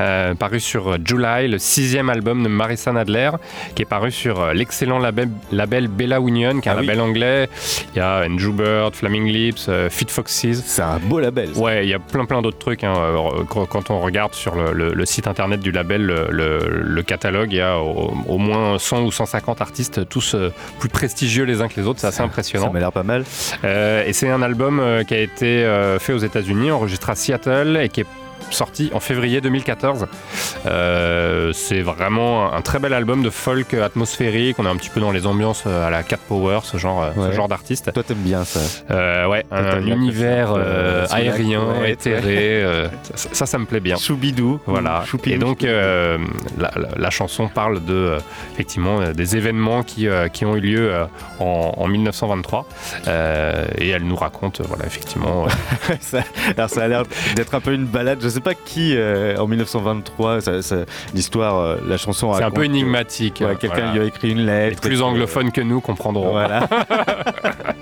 euh, 0.00 0.34
paru 0.34 0.58
sur 0.58 0.96
July, 1.04 1.46
le 1.46 1.58
sixième 1.58 2.10
album 2.10 2.42
de 2.42 2.48
Marissa 2.48 2.90
Nadler, 2.90 3.30
qui 3.76 3.82
est 3.82 3.86
paru 3.86 4.10
sur 4.10 4.40
euh, 4.40 4.52
l'excellent 4.52 4.98
label, 4.98 5.28
label 5.52 5.86
Bella 5.86 6.18
Union, 6.18 6.58
qui 6.60 6.68
est 6.68 6.72
un 6.72 6.74
Ah 6.76 6.80
oui. 6.80 6.86
label 6.86 7.00
anglais. 7.00 7.48
Il 7.94 7.98
y 7.98 8.00
a 8.00 8.24
Andrew 8.28 8.50
Bird, 8.52 8.94
Flaming 8.96 9.26
Lips, 9.28 9.66
euh, 9.68 9.88
Fit 9.88 10.06
Foxes. 10.08 10.62
C'est 10.66 10.82
un 10.82 10.98
beau 10.98 11.20
label. 11.20 11.54
ça. 11.54 11.60
Ouais, 11.60 11.86
il 11.86 11.90
y 11.90 11.94
a 11.94 12.00
plein 12.00 12.24
plein 12.24 12.42
d'autres 12.42 12.58
trucs. 12.58 12.82
hein. 12.82 12.94
Euh, 12.98 13.44
Quand 13.48 13.90
on 13.90 14.00
regarde 14.00 14.34
sur 14.34 14.56
le, 14.56 14.72
le- 14.72 14.94
le 14.94 15.06
site 15.06 15.28
internet 15.28 15.60
du 15.60 15.70
label, 15.70 16.04
le, 16.04 17.02
catalogue, 17.02 17.52
il 17.52 17.58
y 17.58 17.60
a 17.60 17.78
au, 17.78 18.14
au 18.26 18.38
moins 18.38 18.78
100 18.80 19.02
ou 19.04 19.12
150 19.12 19.60
artistes, 19.60 20.08
tous 20.08 20.34
plus 20.80 20.88
prestigieux 20.88 21.44
les 21.44 21.60
uns 21.60 21.68
que 21.68 21.80
les 21.80 21.86
autres. 21.86 22.00
C'est 22.00 22.08
assez 22.08 22.16
Ça 22.18 22.24
impressionnant. 22.24 22.72
m'a 22.72 22.80
l'air 22.80 22.90
pas 22.92 23.04
mal. 23.04 23.24
Euh, 23.62 24.04
et 24.04 24.12
c'est 24.12 24.23
un 24.30 24.42
album 24.42 24.80
euh, 24.80 25.04
qui 25.04 25.14
a 25.14 25.20
été 25.20 25.64
euh, 25.64 25.98
fait 25.98 26.12
aux 26.12 26.18
États-Unis, 26.18 26.70
enregistré 26.70 27.12
à 27.12 27.14
Seattle 27.14 27.78
et 27.82 27.88
qui 27.88 28.02
est 28.02 28.06
sorti 28.54 28.90
en 28.94 29.00
février 29.00 29.40
2014. 29.40 30.06
Euh, 30.66 31.52
c'est 31.52 31.82
vraiment 31.82 32.52
un 32.52 32.62
très 32.62 32.78
bel 32.78 32.92
album 32.94 33.22
de 33.22 33.30
folk 33.30 33.74
atmosphérique. 33.74 34.56
On 34.58 34.66
est 34.66 34.68
un 34.68 34.76
petit 34.76 34.88
peu 34.90 35.00
dans 35.00 35.10
les 35.12 35.26
ambiances 35.26 35.64
euh, 35.66 35.86
à 35.86 35.90
la 35.90 36.02
Cat 36.02 36.18
Power, 36.28 36.60
ce 36.62 36.76
genre, 36.76 37.02
euh, 37.02 37.10
Ouais. 37.16 37.30
ce 37.30 37.36
genre 37.36 37.48
d'artiste. 37.48 37.92
Toi, 37.92 38.02
t'aimes 38.02 38.18
bien 38.18 38.44
ça. 38.44 38.60
Euh, 38.90 39.26
ouais, 39.28 39.44
un 39.50 39.82
univers 39.86 40.52
euh, 40.56 41.06
aérien, 41.10 41.62
ouais, 41.80 41.92
éthéré. 41.92 42.64
ça, 43.14 43.28
ça, 43.32 43.46
ça 43.46 43.58
me 43.58 43.66
plaît 43.66 43.80
bien. 43.80 43.96
Choubidou. 43.96 44.60
Voilà. 44.66 45.02
Choupidou, 45.06 45.34
Et 45.36 45.38
donc 45.38 45.62
la, 45.62 46.16
la- 46.58 46.88
la 46.96 47.10
chanson 47.10 47.48
parle 47.48 47.84
de 47.84 48.16
effectivement 48.54 49.00
des 49.12 49.36
événements 49.36 49.82
qui, 49.82 50.08
qui 50.32 50.44
ont 50.44 50.56
eu 50.56 50.60
lieu 50.60 50.92
en, 51.40 51.72
en 51.76 51.86
1923 51.88 52.66
Euh, 53.08 53.66
et 53.78 53.88
elle 53.90 54.04
nous 54.04 54.16
raconte 54.16 54.60
voilà 54.62 54.86
effectivement 54.86 55.46
Ça- 56.00 56.22
alors 56.56 56.70
ça 56.70 56.84
a 56.84 56.88
l'air 56.88 57.02
d'être 57.36 57.54
un 57.54 57.60
peu 57.60 57.72
une 57.72 57.84
balade. 57.86 58.18
Je 58.22 58.28
sais 58.28 58.40
pas 58.44 58.54
qui 58.54 58.94
euh, 58.96 59.36
en 59.38 59.46
1923. 59.48 60.40
ça- 60.40 60.62
ça- 60.62 60.84
L'histoire, 61.14 61.58
euh, 61.58 61.76
la 61.88 61.96
chanson. 61.96 62.32
c'est 62.34 62.40
un 62.40 62.44
raconte 62.44 62.54
peu 62.54 62.60
que- 62.62 62.66
énigmatique. 62.66 63.38
ouais, 63.40 63.46
euh, 63.46 63.54
Quelqu'un 63.56 63.76
voilà. 63.76 63.92
lui 63.92 64.00
a 64.00 64.04
écrit 64.04 64.30
une 64.30 64.46
Les 64.46 64.68
lettre. 64.70 64.80
plus 64.82 64.96
et 64.96 64.98
que- 64.98 65.02
anglophones 65.02 65.50
que 65.50 65.60
nous 65.60 65.80
comprendront. 65.80 66.30
Voilà. 66.30 66.68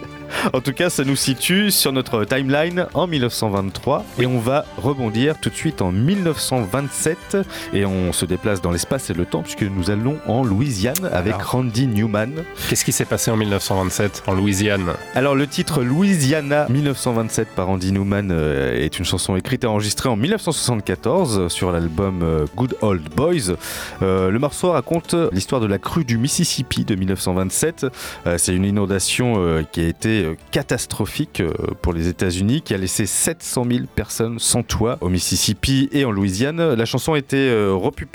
En 0.53 0.61
tout 0.61 0.73
cas, 0.73 0.91
ça 0.91 1.05
nous 1.05 1.15
situe 1.15 1.71
sur 1.71 1.93
notre 1.93 2.25
timeline 2.25 2.87
en 2.95 3.07
1923 3.07 4.05
et 4.19 4.27
on 4.27 4.39
va 4.41 4.65
rebondir 4.77 5.39
tout 5.39 5.51
de 5.51 5.55
suite 5.55 5.81
en 5.83 5.93
1927 5.93 7.37
et 7.73 7.87
on 7.87 8.13
se 8.13 8.27
déplace 8.27 8.61
dans 8.61 8.73
l'espace 8.73 9.09
et 9.11 9.15
le 9.15 9.25
temps 9.25 9.43
puisque 9.43 9.63
nous 9.63 9.91
allons 9.91 10.19
en 10.27 10.43
Louisiane 10.43 11.05
avec 11.13 11.35
Alors. 11.35 11.53
Randy 11.53 11.87
Newman. 11.87 12.33
Qu'est-ce 12.69 12.85
qui 12.85 12.91
s'est 12.93 13.05
passé 13.05 13.31
en 13.31 13.37
1927 13.37 14.25
en 14.27 14.35
Louisiane? 14.35 14.93
Alors 15.15 15.37
le 15.37 15.47
titre 15.47 15.83
Louisiana 15.83 16.67
1927 16.69 17.49
par 17.55 17.69
Randy 17.69 17.93
Newman 17.93 18.31
euh, 18.33 18.75
est 18.75 18.99
une 18.99 19.05
chanson 19.05 19.37
écrite 19.37 19.63
et 19.63 19.69
enregistrée 19.69 20.09
en 20.09 20.17
1974 20.17 21.49
sur 21.49 21.71
l'album 21.71 22.21
euh, 22.23 22.47
Good 22.57 22.77
Old 22.83 23.09
Boys. 23.15 23.55
Euh, 24.03 24.31
le 24.31 24.39
morceau 24.41 24.73
raconte 24.73 25.15
l'histoire 25.33 25.61
de 25.61 25.67
la 25.67 25.79
crue 25.79 26.05
du 26.05 26.19
Mississippi 26.19 26.85
de 26.85 26.97
1927. 26.97 27.87
Euh, 28.27 28.37
C'est 28.39 28.55
une 28.55 28.65
inondation 28.65 29.35
euh, 29.39 29.63
qui 29.71 29.81
a 29.81 29.87
été 29.87 30.32
catastrophique 30.51 31.41
euh, 31.41 31.53
pour 31.83 31.93
les 31.93 32.09
États-Unis, 32.09 32.63
qui 32.63 32.75
a 32.75 32.79
laissé 32.79 33.07
700 33.07 33.65
000 33.71 33.81
personnes 33.95 34.39
sans 34.39 34.63
toit 34.63 34.99
au 35.01 35.09
Mississippi 35.09 35.89
et 35.93 36.05
en 36.05 36.11
Louisiane. 36.11 36.75
La 36.75 36.85
chanson 36.85 37.15
a 37.15 37.19
été 37.19 37.37
euh, 37.37 37.73
repu- 37.73 38.07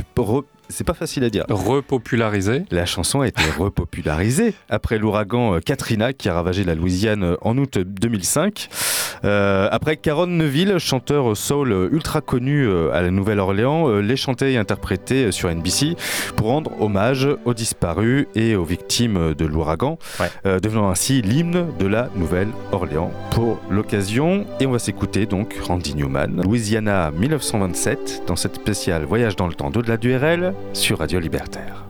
c'est 0.70 0.84
pas 0.84 0.94
facile 0.94 1.24
à 1.24 1.30
dire. 1.30 1.46
Repopularisé. 1.50 2.66
La 2.72 2.86
chanson 2.86 3.22
a 3.22 3.28
été 3.28 3.42
repopularisée 3.58 4.54
après 4.70 4.98
l'ouragan 4.98 5.56
euh, 5.56 5.60
Katrina 5.60 6.14
qui 6.14 6.28
a 6.30 6.34
ravagé 6.34 6.64
la 6.64 6.76
Louisiane 6.76 7.38
en 7.42 7.58
août 7.58 7.78
2005. 7.78 8.68
Euh, 9.26 9.68
après 9.72 9.98
Caron 9.98 10.28
Neville, 10.28 10.78
chanteur 10.80 11.36
soul 11.36 11.90
ultra 11.92 12.22
connu 12.22 12.66
euh, 12.68 12.92
à 12.94 13.02
la 13.02 13.12
Nouvelle-Orléans, 13.12 13.90
euh, 13.90 14.00
les 14.02 14.16
chantait 14.16 14.54
et 14.54 14.58
interprétait 14.58 15.32
sur 15.32 15.50
NBC 15.50 15.96
pour 16.36 16.48
rendre 16.48 16.72
hommage 16.82 17.28
aux 17.46 17.54
disparus 17.54 18.28
et 18.36 18.56
aux 18.56 18.64
victimes 18.64 19.34
de 19.34 19.46
l'ouragan, 19.46 19.98
Ouais. 20.20 20.30
euh, 20.46 20.60
devenant 20.60 20.90
ainsi 20.90 21.22
l'hymne 21.22 21.68
de 21.80 21.88
la 21.88 22.10
Nouvelle-Orléans 22.16 23.12
pour 23.32 23.60
l'occasion. 23.70 24.46
Et 24.60 24.66
on 24.66 24.72
va 24.72 24.80
s'écouter 24.80 25.26
donc 25.26 25.56
Randy 25.68 25.96
Newman, 25.96 26.42
Louisiana 26.44 27.12
1927, 27.12 28.24
dans 28.28 28.36
cette 28.36 28.56
spéciale 28.56 29.06
Voyage 29.06 29.36
dans 29.36 29.48
le 29.48 29.54
temps 29.54 29.70
d'au-delà 29.70 29.98
du 29.98 30.16
RL 30.16 30.54
sur 30.74 31.00
Radio 31.00 31.20
Libertaire. 31.20 31.84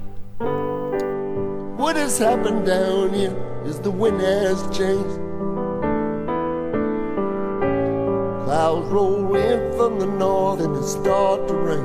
What 1.78 1.94
has 1.96 2.20
happened 2.20 2.66
down 2.66 3.14
here 3.14 3.32
is 3.68 3.80
the 3.82 3.88
wind 3.92 4.20
has 4.22 4.64
changed. 4.72 5.20
Clouds 8.48 8.88
roll 8.88 9.36
in 9.36 9.76
from 9.76 10.00
the 10.00 10.06
north 10.06 10.62
and 10.62 10.74
it 10.78 10.84
start 10.84 11.50
to 11.50 11.54
rain. 11.54 11.84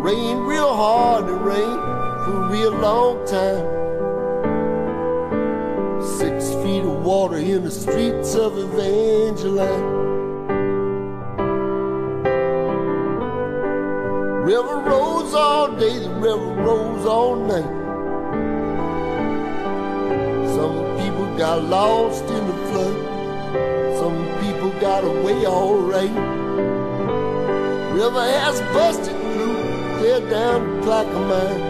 Rain 0.00 0.38
real 0.38 0.74
hard 0.74 1.26
and 1.26 1.44
rain 1.44 1.78
for 2.24 2.42
a 2.42 2.48
real 2.50 2.72
long 2.72 3.26
time. 3.26 3.66
Six 6.02 6.54
feet 6.62 6.84
of 6.84 7.04
water 7.04 7.36
in 7.36 7.64
the 7.64 7.70
streets 7.70 8.34
of 8.34 8.56
Evangeline. 8.56 9.84
River 14.42 14.78
rolls 14.88 15.34
all 15.34 15.70
day, 15.76 15.98
the 15.98 16.08
river 16.08 16.54
rolls 16.62 17.04
all 17.04 17.36
night. 17.36 17.81
Some 20.54 20.78
people 20.98 21.26
got 21.38 21.64
lost 21.64 22.24
in 22.24 22.46
the 22.46 22.52
flood. 22.68 22.96
Some 23.96 24.18
people 24.42 24.70
got 24.80 25.02
away 25.02 25.46
alright. 25.46 26.10
River 27.94 28.26
has 28.38 28.60
busted 28.74 29.16
through, 29.16 29.56
clear 29.96 30.20
down 30.28 30.60
to 30.60 30.72
Clackamine. 30.84 31.62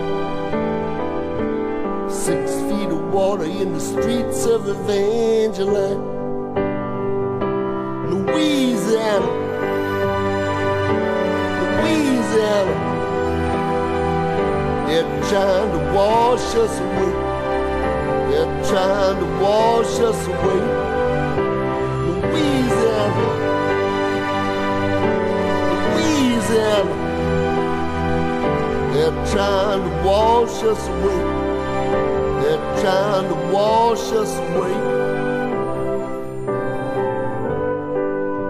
Six 2.11 2.53
feet 2.69 2.91
of 2.91 3.13
water 3.13 3.45
in 3.45 3.73
the 3.73 3.81
streets 3.81 4.47
of 4.47 4.69
Evangeline. 4.69 6.03
Louisiana. 8.11 9.31
Louisiana. 11.63 12.77
They're 14.89 15.11
trying 15.31 15.71
to 15.71 15.81
wash 15.95 16.55
us 16.57 16.81
away. 16.81 17.32
They're 18.33 18.65
trying 18.65 19.19
to 19.21 19.27
wash 19.45 20.01
us 20.01 20.27
away. 20.27 20.63
Louisiana. 22.09 23.27
Louisiana. 25.99 26.97
They're 28.95 29.21
trying 29.33 29.83
to 29.83 29.93
wash 30.09 30.63
us 30.63 30.89
away. 30.89 31.23
They're 32.41 32.67
trying 32.81 33.29
to 33.29 33.39
wash 33.53 34.05
us 34.13 34.33
away. 34.49 34.77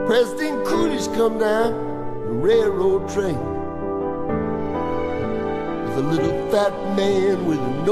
President 0.07 0.65
Coolidge 0.65 1.09
come 1.17 1.41
down 1.41 1.73
the 2.29 2.35
railroad 2.35 3.09
train 3.09 3.41
with 5.85 5.99
a 5.99 6.09
little 6.09 6.51
fat 6.53 6.73
man 6.97 7.45
with 7.47 7.59
a 7.59 7.83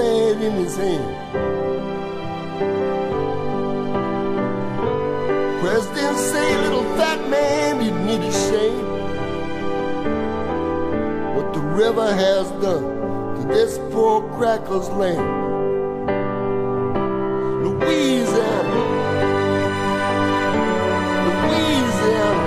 notepad 0.00 0.42
in 0.42 0.52
his 0.52 0.76
hand. 0.76 1.16
President 5.60 6.16
say, 6.16 6.56
little 6.62 6.84
fat 6.96 7.28
man, 7.28 7.84
you 7.84 7.92
need 8.06 8.20
a 8.20 8.32
shame. 8.32 8.86
What 11.36 11.52
the 11.54 11.60
river 11.60 12.12
has 12.14 12.50
done 12.62 13.36
to 13.36 13.48
this 13.48 13.78
poor 13.92 14.22
cracker's 14.36 14.88
land. 14.90 15.38
Louisiana. 17.64 18.80
Louisiana. 21.26 22.46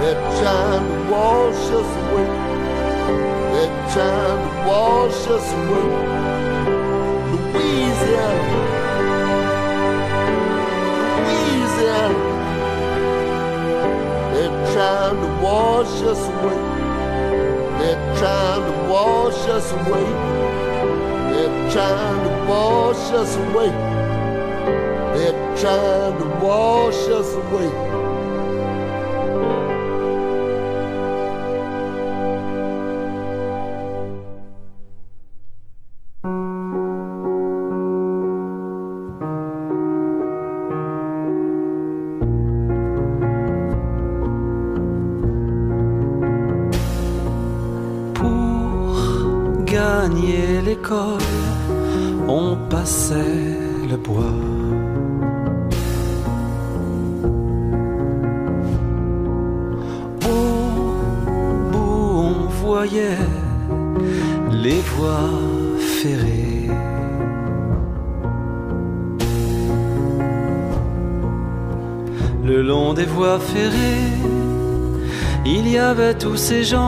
They're 0.00 0.42
trying 0.42 0.86
to 0.86 1.12
wash 1.12 1.70
us 1.80 2.12
away. 2.12 2.49
They're 3.60 3.92
trying 3.92 4.40
to 4.48 4.68
wash 4.70 5.26
us 5.36 5.52
away. 5.52 5.88
Louisiana. 7.30 8.60
Louisiana. 11.28 12.22
They're 14.32 14.72
trying 14.72 15.20
to 15.20 15.44
wash 15.44 15.96
us 16.12 16.22
away. 16.30 16.60
They're 17.80 18.16
trying 18.16 18.64
to 18.64 18.76
wash 18.90 19.48
us 19.50 19.72
away. 19.72 20.08
They're 21.30 21.70
trying 21.70 22.20
to 22.28 22.50
wash 22.50 23.12
us 23.12 23.36
away. 23.36 23.70
They're 25.18 25.56
trying 25.58 26.18
to 26.18 26.28
wash 26.42 27.08
us 27.08 27.34
away. 27.34 27.89
Ces 76.50 76.64
gens 76.64 76.79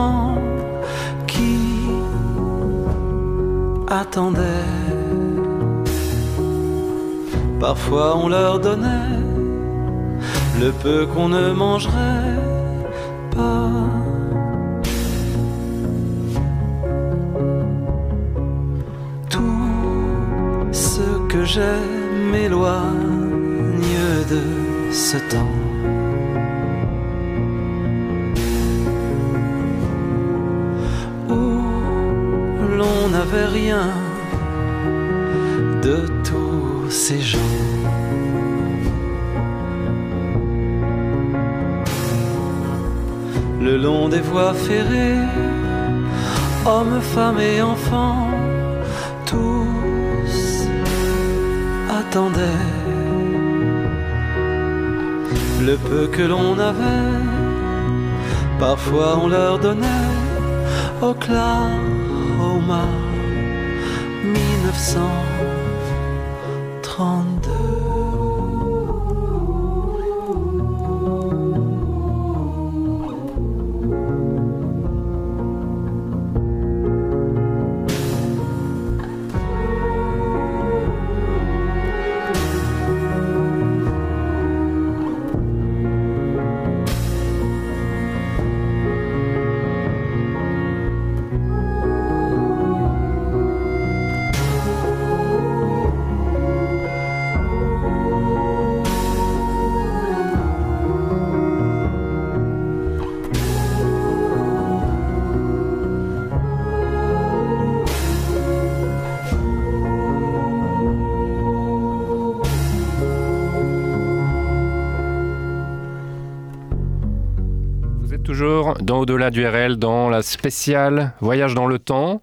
Au-delà 119.03 119.31
du 119.31 119.45
RL, 119.45 119.75
dans 119.75 120.07
la 120.09 120.21
spéciale 120.21 121.11
Voyage 121.19 121.55
dans 121.55 121.67
le 121.67 121.77
temps. 121.77 122.21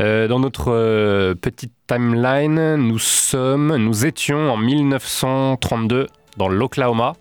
Euh, 0.00 0.26
dans 0.26 0.40
notre 0.40 0.72
euh, 0.72 1.36
petite 1.36 1.70
timeline, 1.86 2.74
nous 2.74 2.98
sommes, 2.98 3.76
nous 3.76 4.06
étions 4.06 4.50
en 4.50 4.56
1932 4.56 6.08
dans 6.36 6.48
l'Oklahoma 6.48 7.12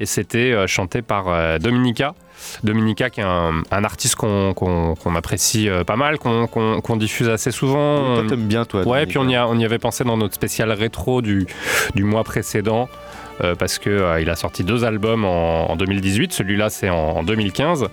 et 0.00 0.04
c'était 0.06 0.50
euh, 0.50 0.66
chanté 0.66 1.00
par 1.00 1.26
Dominica. 1.60 2.14
Dominica 2.64 3.08
qui 3.08 3.20
est 3.20 3.24
un, 3.24 3.62
un 3.70 3.84
artiste 3.84 4.16
qu'on 4.16 4.94
apprécie 5.14 5.68
pas 5.86 5.94
mal, 5.96 6.18
qu'on 6.18 6.96
diffuse 6.96 7.28
assez 7.28 7.52
souvent. 7.52 8.14
Toi, 8.16 8.24
t'aimes 8.30 8.48
bien, 8.48 8.64
toi. 8.64 8.84
Ouais, 8.84 9.06
puis 9.06 9.18
on 9.18 9.28
y, 9.28 9.36
a- 9.36 9.46
on 9.46 9.58
y 9.60 9.64
avait 9.64 9.78
pensé 9.78 10.02
dans 10.02 10.16
notre 10.16 10.34
spécial 10.34 10.72
rétro 10.72 11.22
du, 11.22 11.46
du 11.94 12.02
mois 12.02 12.24
précédent. 12.24 12.88
Euh, 13.42 13.54
parce 13.54 13.78
que 13.78 13.90
euh, 13.90 14.20
il 14.20 14.30
a 14.30 14.36
sorti 14.36 14.64
deux 14.64 14.84
albums 14.84 15.24
en, 15.24 15.70
en 15.70 15.76
2018, 15.76 16.32
celui-là 16.32 16.70
c'est 16.70 16.90
en, 16.90 16.96
en 17.18 17.22
2015. 17.22 17.86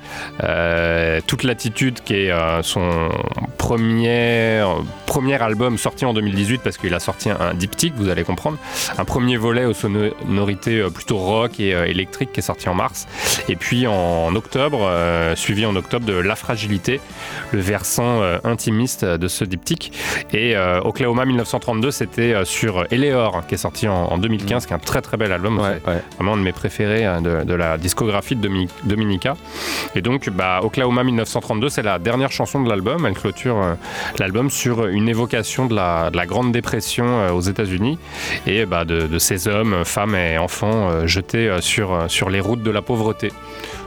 Euh, 0.43 1.19
Toute 1.25 1.43
l'attitude 1.43 1.99
qui 2.03 2.15
est 2.15 2.31
son 2.63 3.09
premier, 3.57 4.63
premier 5.05 5.41
album 5.41 5.77
sorti 5.77 6.05
en 6.05 6.13
2018 6.13 6.61
parce 6.63 6.77
qu'il 6.77 6.93
a 6.93 6.99
sorti 6.99 7.29
un, 7.29 7.37
un 7.39 7.53
diptyque, 7.53 7.93
vous 7.95 8.09
allez 8.09 8.23
comprendre, 8.23 8.57
un 8.97 9.05
premier 9.05 9.37
volet 9.37 9.65
aux 9.65 9.73
sonorités 9.73 10.83
plutôt 10.93 11.17
rock 11.17 11.59
et 11.59 11.69
électrique 11.69 12.31
qui 12.33 12.39
est 12.39 12.43
sorti 12.43 12.69
en 12.69 12.73
mars. 12.73 13.07
Et 13.49 13.55
puis 13.55 13.87
en 13.87 14.35
octobre, 14.35 14.89
suivi 15.35 15.65
en 15.65 15.75
octobre 15.75 16.05
de 16.05 16.13
La 16.13 16.35
Fragilité, 16.35 16.99
le 17.51 17.59
versant 17.59 18.21
intimiste 18.43 19.05
de 19.05 19.27
ce 19.27 19.43
diptyque. 19.43 19.91
Et 20.33 20.55
Oklahoma 20.83 21.25
1932, 21.25 21.91
c'était 21.91 22.35
sur 22.45 22.85
Eleor, 22.91 23.45
qui 23.47 23.55
est 23.55 23.57
sorti 23.57 23.87
en, 23.87 24.05
en 24.05 24.17
2015, 24.17 24.65
qui 24.65 24.73
est 24.73 24.75
un 24.75 24.79
très 24.79 25.01
très 25.01 25.17
bel 25.17 25.31
album. 25.31 25.36
Ouais, 25.59 25.81
ouais. 25.87 26.01
vraiment 26.15 26.33
un 26.33 26.37
de 26.37 26.41
mes 26.43 26.51
préférés 26.51 27.05
hein, 27.05 27.21
de, 27.21 27.43
de 27.43 27.53
la 27.53 27.77
discographie 27.77 28.35
de 28.35 28.41
Dominic- 28.47 28.69
Dominica. 28.85 29.35
Et 29.95 30.01
donc, 30.01 30.29
bah, 30.29 30.59
Oklahoma 30.63 31.03
1932, 31.03 31.69
c'est 31.69 31.81
la 31.83 31.99
dernière 31.99 32.31
chanson 32.31 32.61
de 32.63 32.69
l'album. 32.69 33.05
Elle 33.05 33.13
clôture 33.13 33.57
euh, 33.61 33.73
l'album 34.19 34.49
sur 34.49 34.87
une 34.87 35.09
évocation 35.09 35.65
de 35.65 35.75
la, 35.75 36.09
de 36.11 36.17
la 36.17 36.25
Grande 36.25 36.51
Dépression 36.51 37.05
euh, 37.07 37.31
aux 37.31 37.41
États-Unis 37.41 37.97
et 38.45 38.65
bah, 38.65 38.85
de, 38.85 39.07
de 39.07 39.19
ces 39.19 39.47
hommes, 39.47 39.83
femmes 39.85 40.15
et 40.15 40.37
enfants 40.37 40.89
euh, 40.89 41.07
jetés 41.07 41.55
sur, 41.61 42.05
sur 42.07 42.29
les 42.29 42.39
routes 42.39 42.63
de 42.63 42.71
la 42.71 42.81
pauvreté. 42.81 43.31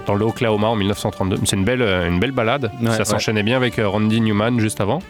Dans 0.07 0.15
le 0.15 0.25
Oklahoma 0.25 0.67
en 0.69 0.77
1932. 0.77 1.39
C'est 1.45 1.57
une 1.57 1.65
belle, 1.65 1.83
une 1.83 2.19
belle 2.19 2.33
balade. 2.33 2.73
Ouais, 2.83 2.89
Ça 2.97 3.05
s'enchaînait 3.05 3.43
bien 3.43 3.57
avec 3.57 3.75
Randy 3.79 4.21
Newman 4.23 4.59
juste 4.59 4.81
avant. 4.81 5.01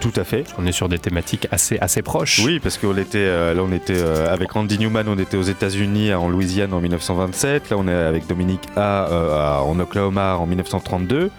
Tout 0.00 0.12
à 0.16 0.24
fait. 0.24 0.44
On 0.58 0.66
est 0.66 0.72
sur 0.72 0.88
des 0.88 0.98
thématiques 0.98 1.48
assez, 1.50 1.78
assez 1.78 2.02
proches. 2.02 2.40
Oui, 2.44 2.60
parce 2.60 2.78
qu'on 2.78 2.96
était 2.96 3.18
euh, 3.18 3.54
là, 3.54 3.62
on 3.62 3.72
était 3.72 3.96
euh, 3.96 4.32
avec 4.32 4.52
Randy 4.52 4.78
Newman, 4.78 5.04
on 5.08 5.18
était 5.18 5.36
aux 5.36 5.42
États-Unis, 5.42 6.14
en 6.14 6.28
Louisiane 6.28 6.72
en 6.72 6.80
1927. 6.80 7.70
Là, 7.70 7.76
on 7.78 7.88
est 7.88 7.92
avec 7.92 8.26
Dominique 8.26 8.62
A 8.76 9.08
euh, 9.10 9.58
en 9.58 9.78
Oklahoma 9.80 10.36
en 10.36 10.46
1932. 10.46 11.30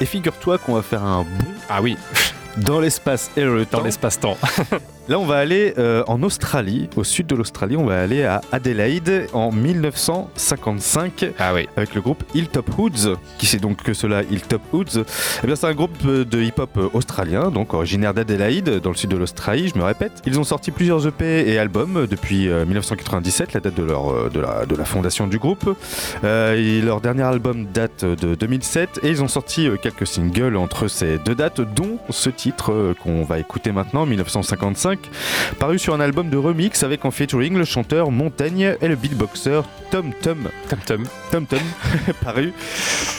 Et 0.00 0.04
figure-toi 0.04 0.58
qu'on 0.58 0.74
va 0.74 0.82
faire 0.82 1.04
un 1.04 1.22
bond 1.22 1.52
Ah 1.68 1.80
oui, 1.80 1.96
dans 2.56 2.80
l'espace 2.80 3.30
et 3.36 3.44
le 3.44 3.64
temps. 3.66 3.78
dans 3.78 3.84
l'espace-temps. 3.84 4.36
Là, 5.08 5.18
on 5.18 5.24
va 5.24 5.36
aller 5.36 5.72
euh, 5.78 6.04
en 6.06 6.22
Australie, 6.22 6.90
au 6.96 7.02
sud 7.02 7.26
de 7.28 7.34
l'Australie. 7.34 7.78
On 7.78 7.86
va 7.86 7.98
aller 8.02 8.24
à 8.24 8.42
Adelaide 8.52 9.26
en 9.32 9.50
1955 9.50 11.30
Ah 11.38 11.54
oui. 11.54 11.66
avec 11.78 11.94
le 11.94 12.02
groupe 12.02 12.22
Hilltop 12.34 12.68
Hoods. 12.78 13.16
Qui 13.38 13.46
c'est 13.46 13.56
donc 13.58 13.82
que 13.82 13.94
cela, 13.94 14.22
Hilltop 14.22 14.60
Hoods? 14.70 15.04
Eh 15.42 15.46
bien, 15.46 15.56
c'est 15.56 15.66
un 15.66 15.72
groupe 15.72 15.96
euh, 16.04 16.26
de 16.26 16.42
hip-hop 16.42 16.76
euh, 16.76 16.88
australien, 16.92 17.50
donc 17.50 17.72
originaire 17.72 18.12
d'Adelaide, 18.12 18.80
dans 18.82 18.90
le 18.90 18.96
sud 18.96 19.08
de 19.08 19.16
l'Australie, 19.16 19.68
je 19.74 19.78
me 19.78 19.84
répète. 19.84 20.12
Ils 20.26 20.38
ont 20.38 20.44
sorti 20.44 20.70
plusieurs 20.72 21.06
EP 21.06 21.48
et 21.48 21.58
albums 21.58 22.06
depuis 22.06 22.48
euh, 22.50 22.66
1997, 22.66 23.54
la 23.54 23.60
date 23.60 23.74
de, 23.76 23.84
leur, 23.84 24.30
de, 24.30 24.40
la, 24.40 24.66
de 24.66 24.76
la 24.76 24.84
fondation 24.84 25.26
du 25.26 25.38
groupe. 25.38 25.74
Euh, 26.24 26.54
et 26.54 26.82
leur 26.82 27.00
dernier 27.00 27.22
album 27.22 27.64
date 27.72 28.04
de 28.04 28.34
2007 28.34 29.00
et 29.02 29.08
ils 29.08 29.22
ont 29.22 29.28
sorti 29.28 29.70
quelques 29.80 30.06
singles 30.06 30.56
entre 30.58 30.86
ces 30.88 31.16
deux 31.16 31.34
dates, 31.34 31.62
dont 31.62 31.98
ce 32.10 32.28
titre 32.28 32.94
qu'on 33.02 33.22
va 33.24 33.38
écouter 33.38 33.72
maintenant, 33.72 34.04
1955, 34.04 34.97
paru 35.58 35.78
sur 35.78 35.94
un 35.94 36.00
album 36.00 36.30
de 36.30 36.36
remix 36.36 36.82
avec 36.82 37.04
en 37.04 37.10
featuring 37.10 37.56
le 37.56 37.64
chanteur 37.64 38.10
Montaigne 38.10 38.76
et 38.80 38.88
le 38.88 38.96
beatboxer 38.96 39.60
Tom 39.90 40.12
Tom. 40.22 40.48
Tom 40.68 40.78
Tom. 40.86 41.04
Tom 41.30 41.46
Tom, 41.46 41.58
paru 42.24 42.52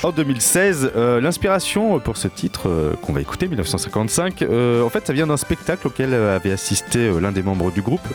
en 0.03 0.11
2016. 0.11 0.91
Euh, 0.95 1.19
L'inspiration 1.21 1.99
pour 1.99 2.17
ce 2.17 2.27
titre 2.27 2.67
euh, 2.69 2.93
qu'on 3.01 3.13
va 3.13 3.21
écouter, 3.21 3.47
1955, 3.47 4.41
euh, 4.41 4.83
en 4.83 4.89
fait, 4.89 5.05
ça 5.07 5.13
vient 5.13 5.27
d'un 5.27 5.37
spectacle 5.37 5.87
auquel 5.87 6.13
avait 6.13 6.51
assisté 6.51 7.09
l'un 7.19 7.31
des 7.31 7.41
membres 7.43 7.71
du 7.71 7.81
groupe, 7.81 8.07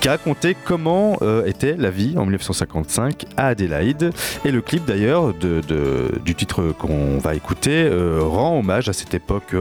qui 0.00 0.08
racontait 0.08 0.56
comment 0.64 1.18
était 1.46 1.74
la 1.78 1.90
vie 1.90 2.14
en 2.16 2.22
1955 2.22 3.24
à 3.36 3.48
Adélaïde. 3.48 4.10
Et 4.44 4.50
le 4.50 4.60
clip 4.60 4.84
d'ailleurs 4.84 5.34
de, 5.34 5.60
de- 5.66 6.18
du 6.24 6.34
titre 6.34 6.74
qu'on 6.78 7.18
va 7.18 7.34
écouter 7.34 7.88
rend 8.20 8.58
hommage 8.58 8.88
à 8.88 8.92
cette 8.92 9.14
époque 9.14 9.54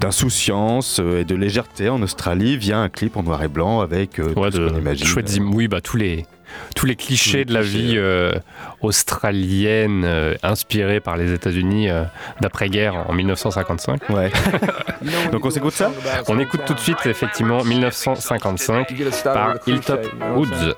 d'insouciance 0.00 1.00
et 1.00 1.24
de 1.24 1.34
légèreté 1.34 1.88
en 1.88 2.02
Australie 2.02 2.56
via 2.56 2.78
un 2.78 2.88
clip 2.88 3.01
en 3.14 3.22
noir 3.22 3.42
et 3.42 3.48
blanc 3.48 3.80
avec 3.80 4.18
euh, 4.18 4.32
Ouais, 4.34 4.50
tout 4.50 4.58
ce 4.58 4.68
qu'on 4.68 4.78
imagine. 4.78 5.50
oui, 5.52 5.68
bah, 5.68 5.80
tous 5.80 5.96
les, 5.96 6.26
tous 6.74 6.86
les 6.86 6.96
clichés 6.96 7.38
les 7.38 7.44
de 7.46 7.54
la 7.54 7.62
vie 7.62 7.94
euh, 7.96 8.32
australienne 8.80 10.04
euh, 10.04 10.34
inspirée 10.42 11.00
par 11.00 11.16
les 11.16 11.32
États-Unis 11.32 11.90
euh, 11.90 12.04
d'après-guerre 12.40 12.94
en 13.08 13.12
1955. 13.12 14.08
Ouais. 14.10 14.30
Donc 15.32 15.44
on 15.44 15.50
s'écoute 15.50 15.74
ça? 15.74 15.90
On 16.28 16.38
écoute 16.38 16.62
tout 16.66 16.74
de 16.74 16.80
suite, 16.80 16.98
effectivement, 17.06 17.64
1955 17.64 18.94
par 19.24 19.56
Hilltop 19.66 20.06
Woods. 20.36 20.74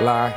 Lie. 0.00 0.32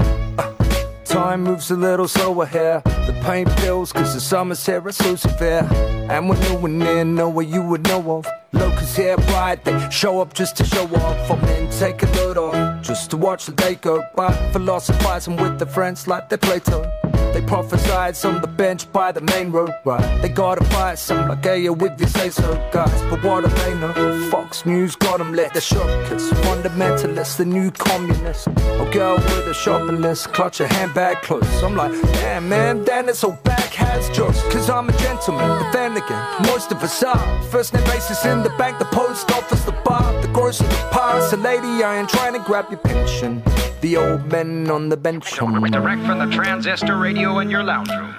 Time 1.05 1.43
moves 1.43 1.71
a 1.71 1.75
little 1.75 2.07
slower 2.09 2.45
here. 2.45 2.81
The 3.07 3.13
pain 3.25 3.45
pills, 3.57 3.91
cause 3.91 4.13
the 4.13 4.21
summer's 4.21 4.63
here, 4.65 4.87
it's 4.87 5.01
Lucifer. 5.03 5.67
And 6.09 6.29
we're 6.29 6.39
new 6.47 6.65
and 6.65 6.79
near, 6.79 7.03
know 7.03 7.27
what 7.27 7.47
you 7.47 7.61
would 7.63 7.83
know 7.87 8.17
of. 8.17 8.27
Locals 8.53 8.95
here, 8.95 9.17
bright, 9.17 9.65
they 9.65 9.89
show 9.89 10.21
up 10.21 10.33
just 10.33 10.55
to 10.57 10.63
show 10.63 10.85
off. 10.85 11.31
I'm 11.31 11.43
in, 11.49 11.69
take 11.71 12.03
a 12.03 12.05
load 12.17 12.37
off, 12.37 12.83
just 12.83 13.09
to 13.11 13.17
watch 13.17 13.47
the 13.47 13.51
day 13.53 13.75
go 13.75 14.03
by. 14.15 14.31
Philosophizing 14.51 15.37
with 15.37 15.57
their 15.57 15.67
friends 15.67 16.07
like 16.07 16.29
they 16.29 16.37
play 16.37 16.59
Plato. 16.59 17.14
They 17.35 17.41
prophesied 17.41 18.15
on 18.23 18.39
the 18.39 18.47
bench 18.47 18.89
by 18.93 19.11
the 19.11 19.19
main 19.19 19.51
road, 19.51 19.73
right? 19.83 20.21
They 20.21 20.29
gotta 20.29 20.63
fight 20.73 20.97
some 20.97 21.27
like, 21.27 21.43
hey, 21.43 21.67
with 21.67 21.99
you 21.99 22.07
say 22.07 22.29
so, 22.29 22.53
guys. 22.71 23.01
But 23.09 23.21
what 23.25 23.43
do 23.43 23.49
they 23.49 23.75
know? 23.77 24.29
Fox 24.31 24.65
News 24.65 24.95
got 24.95 25.17
them 25.17 25.33
lit, 25.33 25.51
they're 25.51 25.61
shook. 25.61 25.85
It's 26.13 26.29
fundamentalists, 26.45 27.35
the 27.35 27.43
new 27.43 27.71
communists. 27.71 28.47
A 28.47 28.89
girl 28.89 29.15
with 29.15 29.47
a 29.49 29.53
shopping 29.53 29.99
list, 29.99 30.31
clutch 30.31 30.61
a 30.61 30.67
handbag 30.67 31.23
close. 31.23 31.61
I'm 31.61 31.75
like, 31.75 31.91
damn, 32.13 32.47
man, 32.47 32.85
then 32.85 33.09
it's 33.09 33.21
all 33.21 33.37
back 33.43 33.73
has 33.73 34.09
jokes. 34.15 34.41
Cause 34.43 34.69
I'm 34.69 34.87
a 34.87 34.97
gentleman, 34.97 35.49
but 35.49 35.71
then 35.73 35.91
again, 35.97 36.25
most 36.43 36.71
of 36.71 36.81
us 36.81 37.03
are. 37.03 37.43
First 37.51 37.73
name 37.73 37.83
basis 37.83 38.23
in 38.23 38.43
the 38.43 38.49
bank, 38.51 38.79
the 38.79 38.85
post 38.85 39.29
office, 39.31 39.63
the 39.65 39.73
bar, 39.83 40.21
the 40.21 40.29
grocery, 40.29 40.67
the 40.67 40.89
parts. 40.91 41.31
The 41.31 41.37
lady, 41.37 41.83
I 41.83 41.99
ain't 41.99 42.07
trying 42.07 42.31
to 42.31 42.39
grab 42.39 42.67
your 42.69 42.79
pension. 42.79 43.43
The 43.81 43.97
old 43.97 44.31
men 44.31 44.69
on 44.71 44.89
the 44.89 44.97
bench. 44.97 45.31
Direct 45.35 46.01
from 46.05 46.17
the 46.17 46.29
transistor 46.33 46.97
radio 46.97 47.24
in 47.25 47.49
your 47.49 47.63
lounge 47.63 47.89
room. 47.89 48.15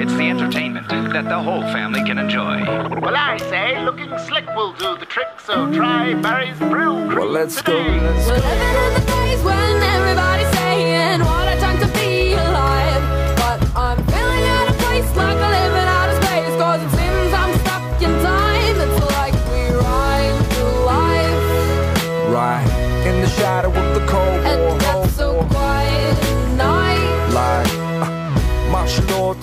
It's 0.00 0.12
the 0.14 0.28
entertainment 0.30 0.88
that 0.88 1.28
the 1.28 1.38
whole 1.38 1.62
family 1.62 2.02
can 2.02 2.18
enjoy. 2.18 2.64
Well, 3.00 3.14
I 3.14 3.36
say 3.36 3.84
looking 3.84 4.10
slick 4.26 4.46
will 4.56 4.72
do 4.72 4.96
the 4.96 5.06
trick, 5.06 5.28
so 5.44 5.70
try 5.72 6.14
Barry's 6.14 6.58
Brew. 6.58 6.94
Well, 7.14 7.28
let's 7.28 7.60
go, 7.60 7.74
let's 7.74 8.26
We're 8.26 8.36
living 8.36 8.84
in 8.86 8.94
the 8.94 9.04
days 9.06 9.42
when 9.44 9.82
everybody's 9.82 10.50
saying 10.58 11.20
what 11.20 11.48
a 11.54 11.60
time 11.60 11.78
to 11.80 11.87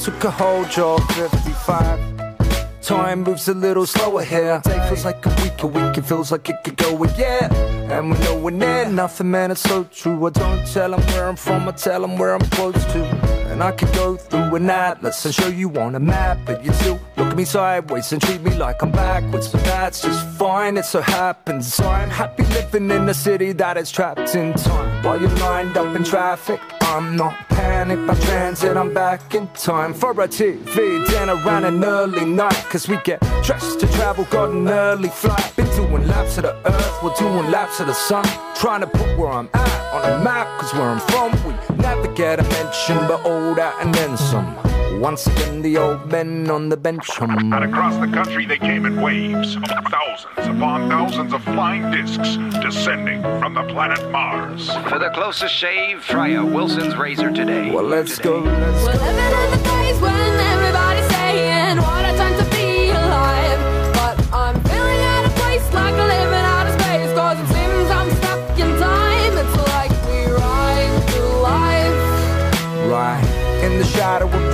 took 0.06 0.24
a 0.24 0.30
whole 0.30 0.64
job, 0.66 1.02
55. 1.14 2.80
Time 2.80 3.24
moves 3.24 3.48
a 3.48 3.56
little 3.56 3.88
slower 3.88 4.24
here. 4.24 4.62
Day 4.64 4.88
feels 4.88 5.04
like 5.04 5.26
a 5.26 5.30
week, 5.42 5.64
a 5.64 5.66
week 5.66 5.98
it 5.98 6.04
feels 6.04 6.32
like 6.32 6.48
it 6.48 6.64
could 6.64 6.78
go 6.78 7.04
a 7.04 7.12
year. 7.18 7.50
And 7.90 8.12
we're 8.12 8.20
nowhere 8.20 8.54
near 8.54 8.88
nothing, 8.88 9.32
man, 9.32 9.50
it's 9.50 9.62
so 9.62 9.84
true. 9.86 10.28
I 10.28 10.30
don't 10.30 10.64
tell 10.68 10.92
them 10.92 11.02
where 11.08 11.28
I'm 11.28 11.36
from, 11.36 11.68
I 11.68 11.72
tell 11.72 12.02
them 12.02 12.20
where 12.20 12.36
I'm 12.36 12.48
close 12.52 12.86
to. 12.94 13.04
And 13.50 13.64
I 13.64 13.72
could 13.72 13.92
go 13.94 14.16
through 14.16 14.54
an 14.54 14.70
atlas 14.70 15.26
and 15.26 15.34
show 15.34 15.48
you 15.48 15.72
on 15.80 15.96
a 15.96 16.00
map, 16.00 16.38
but 16.46 16.64
you 16.64 16.72
still 16.74 17.00
look 17.18 17.30
at 17.30 17.36
me 17.36 17.44
sideways 17.44 18.12
and 18.14 18.22
treat 18.22 18.42
me 18.42 18.54
like 18.54 18.84
I'm 18.84 18.92
backwards. 18.92 19.48
But 19.48 19.64
that's 19.64 20.04
just 20.04 20.24
fine, 20.38 20.78
it 20.78 20.86
so 20.86 21.02
happens. 21.02 21.80
I'm 21.80 22.12
happy 22.12 22.44
living 22.44 22.92
in 22.92 23.10
a 23.10 23.14
city 23.16 23.54
that 23.54 23.76
is 23.76 23.90
trapped 23.90 24.36
in 24.36 24.54
time. 24.54 25.04
While 25.04 25.20
you're 25.20 25.36
lined 25.38 25.76
up 25.78 25.96
in 25.96 26.04
traffic, 26.04 26.62
I'm 26.82 27.16
not 27.16 27.55
panicked 27.76 28.08
by 28.08 28.16
transit, 28.28 28.78
I'm 28.78 28.94
back 28.94 29.36
in 29.36 29.48
time 29.50 29.94
for 29.94 30.12
a 30.12 30.28
TV 30.30 31.06
dinner 31.10 31.36
around 31.36 31.66
an 31.66 31.84
early 31.84 32.24
night. 32.24 32.62
Cause 32.72 32.88
we 32.88 32.98
get 33.04 33.20
dressed 33.44 33.82
to 33.82 33.88
travel, 33.98 34.24
got 34.26 34.52
an 34.52 34.70
early 34.70 35.10
flight. 35.10 35.46
Been 35.58 35.70
doing 35.76 36.08
laps 36.08 36.38
of 36.38 36.44
the 36.44 36.56
earth, 36.66 37.04
we're 37.04 37.14
doing 37.16 37.52
laps 37.52 37.82
of 37.82 37.88
the 37.88 37.94
sun. 37.94 38.26
Trying 38.56 38.80
to 38.82 38.88
put 38.88 39.18
where 39.18 39.32
I'm 39.40 39.50
at 39.54 39.94
on 39.94 40.02
a 40.10 40.24
map, 40.24 40.48
cause 40.58 40.74
where 40.74 40.90
I'm 40.94 41.02
from, 41.12 41.32
we 41.46 41.76
never 41.76 42.08
get 42.14 42.40
a 42.40 42.44
mention, 42.44 42.98
but 43.10 43.20
all 43.26 43.54
that 43.56 43.76
and 43.82 43.94
then 43.94 44.16
some. 44.16 44.75
Once 45.00 45.28
again, 45.28 45.62
the 45.62 45.78
old 45.78 46.10
men 46.10 46.50
on 46.50 46.70
the 46.70 46.78
bench 46.78 47.06
hum. 47.10 47.54
And 47.54 47.66
across 47.66 47.98
the 47.98 48.08
country 48.08 48.46
they 48.46 48.58
came 48.58 48.86
in 48.86 49.02
waves, 49.02 49.56
thousands 49.92 50.58
upon 50.58 50.90
thousands 50.90 51.34
of 51.34 51.44
flying 51.44 51.92
discs 51.92 52.38
descending 52.62 53.22
from 53.22 53.54
the 53.54 53.64
planet 53.64 54.10
Mars. 54.12 54.70
For 54.90 54.98
the 54.98 55.10
closest 55.14 55.54
shave, 55.54 56.04
try 56.06 56.30
a 56.30 56.46
Wilson's 56.46 56.96
razor 56.96 57.30
today. 57.32 57.72
Well, 57.72 57.84
let's 57.84 58.18
go, 58.18 58.40
let's 58.40 58.86
We're 58.86 58.94
living 58.94 59.34
in 59.44 59.52
the 59.52 59.62
days 59.64 60.00
when 60.00 60.40
everybody's 60.54 61.08
saying 61.16 61.78
what 61.78 62.06
a 62.06 62.18
time 62.18 62.38
to 62.40 62.46
be 62.56 62.90
alive. 62.92 63.94
But 63.94 64.34
I'm 64.34 64.64
feeling 64.64 65.02
out 65.14 65.26
of 65.26 65.36
place, 65.36 65.74
like 65.74 65.94
living 65.94 66.46
out 66.56 66.68
of 66.68 66.82
space. 66.82 67.12
Cause 67.14 67.38
it 67.40 67.48
seems 67.54 67.92
I'm 67.92 68.10
stuck 68.16 68.60
in 68.60 68.80
time. 68.80 69.38
It's 69.44 69.58
like 69.74 69.92
we 70.08 70.32
ride 70.32 71.10
through 71.10 71.42
life. 71.42 72.90
Right 72.90 73.46
in 73.66 73.80
the 73.80 73.86
shadow 73.86 74.45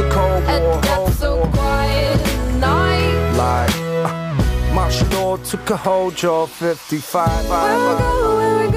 more, 0.48 0.82
hold 0.84 0.84
oh, 0.84 1.06
oh, 1.08 1.10
so 1.12 1.42
oh. 1.42 1.48
quiet 1.54 2.20
night. 2.60 3.32
Like, 3.38 3.76
uh, 4.06 4.74
martial 4.74 5.38
took 5.40 5.70
a 5.70 5.78
hold, 5.78 6.24
of 6.24 6.52
55. 6.52 7.50
We'll 7.50 7.98
go 7.98 8.71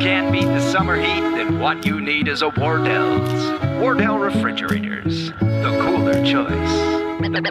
can't 0.00 0.30
beat 0.32 0.44
the 0.44 0.60
summer 0.60 0.96
heat, 0.96 1.20
then 1.20 1.58
what 1.58 1.84
you 1.84 2.00
need 2.00 2.28
is 2.28 2.42
a 2.42 2.50
Wardell's. 2.50 3.60
Wardell 3.80 4.18
refrigerators, 4.18 5.30
the 5.40 5.78
cooler 5.82 6.24
choice. 6.24 6.98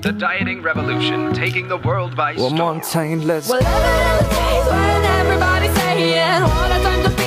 The 0.02 0.14
dieting 0.18 0.62
revolution 0.62 1.34
taking 1.34 1.68
the 1.68 1.78
world 1.78 2.16
by 2.16 2.34
Well, 2.36 2.48
storm. 2.48 2.78
Montaigne, 2.78 3.26
let's 3.26 3.50
We're 3.50 3.60
living 3.60 3.74
in 3.74 4.30
days 4.30 4.66
when 4.68 5.04
everybody's 5.20 5.76
saying 5.76 6.44
what 6.44 6.72
a 6.72 6.84
time 6.84 7.04
to 7.04 7.10
be 7.18 7.27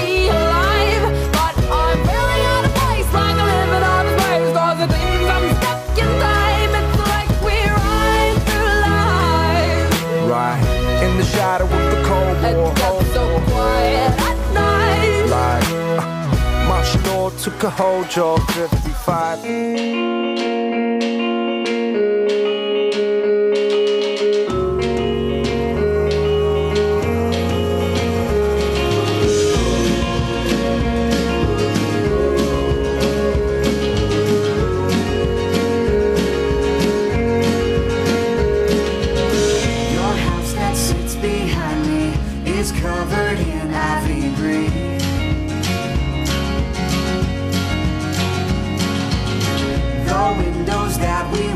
more 17.21 17.31
took 17.33 17.63
a 17.65 17.71
hold 17.71 18.17
of 18.17 18.57
every 18.57 18.93
five. 19.05 19.41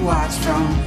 Watch 0.04 0.34
from 0.40 0.83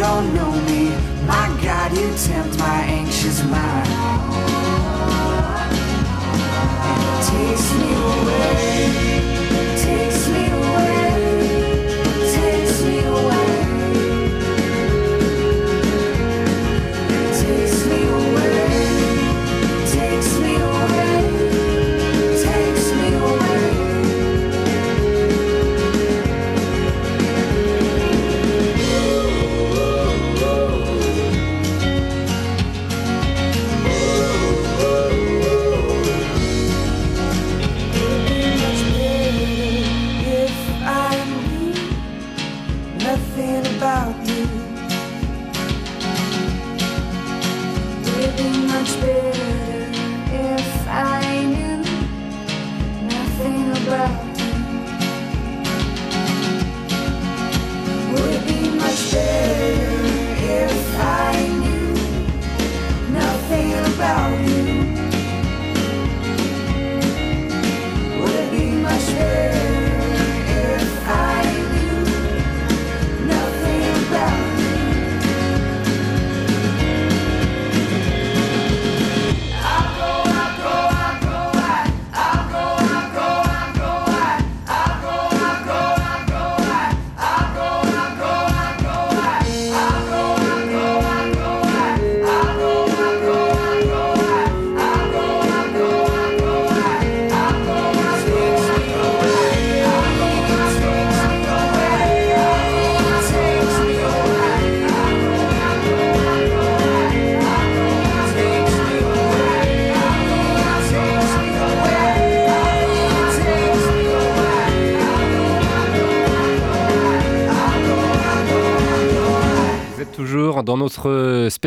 don't 0.00 0.34
know 0.34 0.50
me. 0.62 0.88
My 1.26 1.46
God, 1.62 1.92
you 1.92 2.10
tempt 2.16 2.58
my 2.58 2.80
anxious 2.84 3.44
mind. 3.44 3.99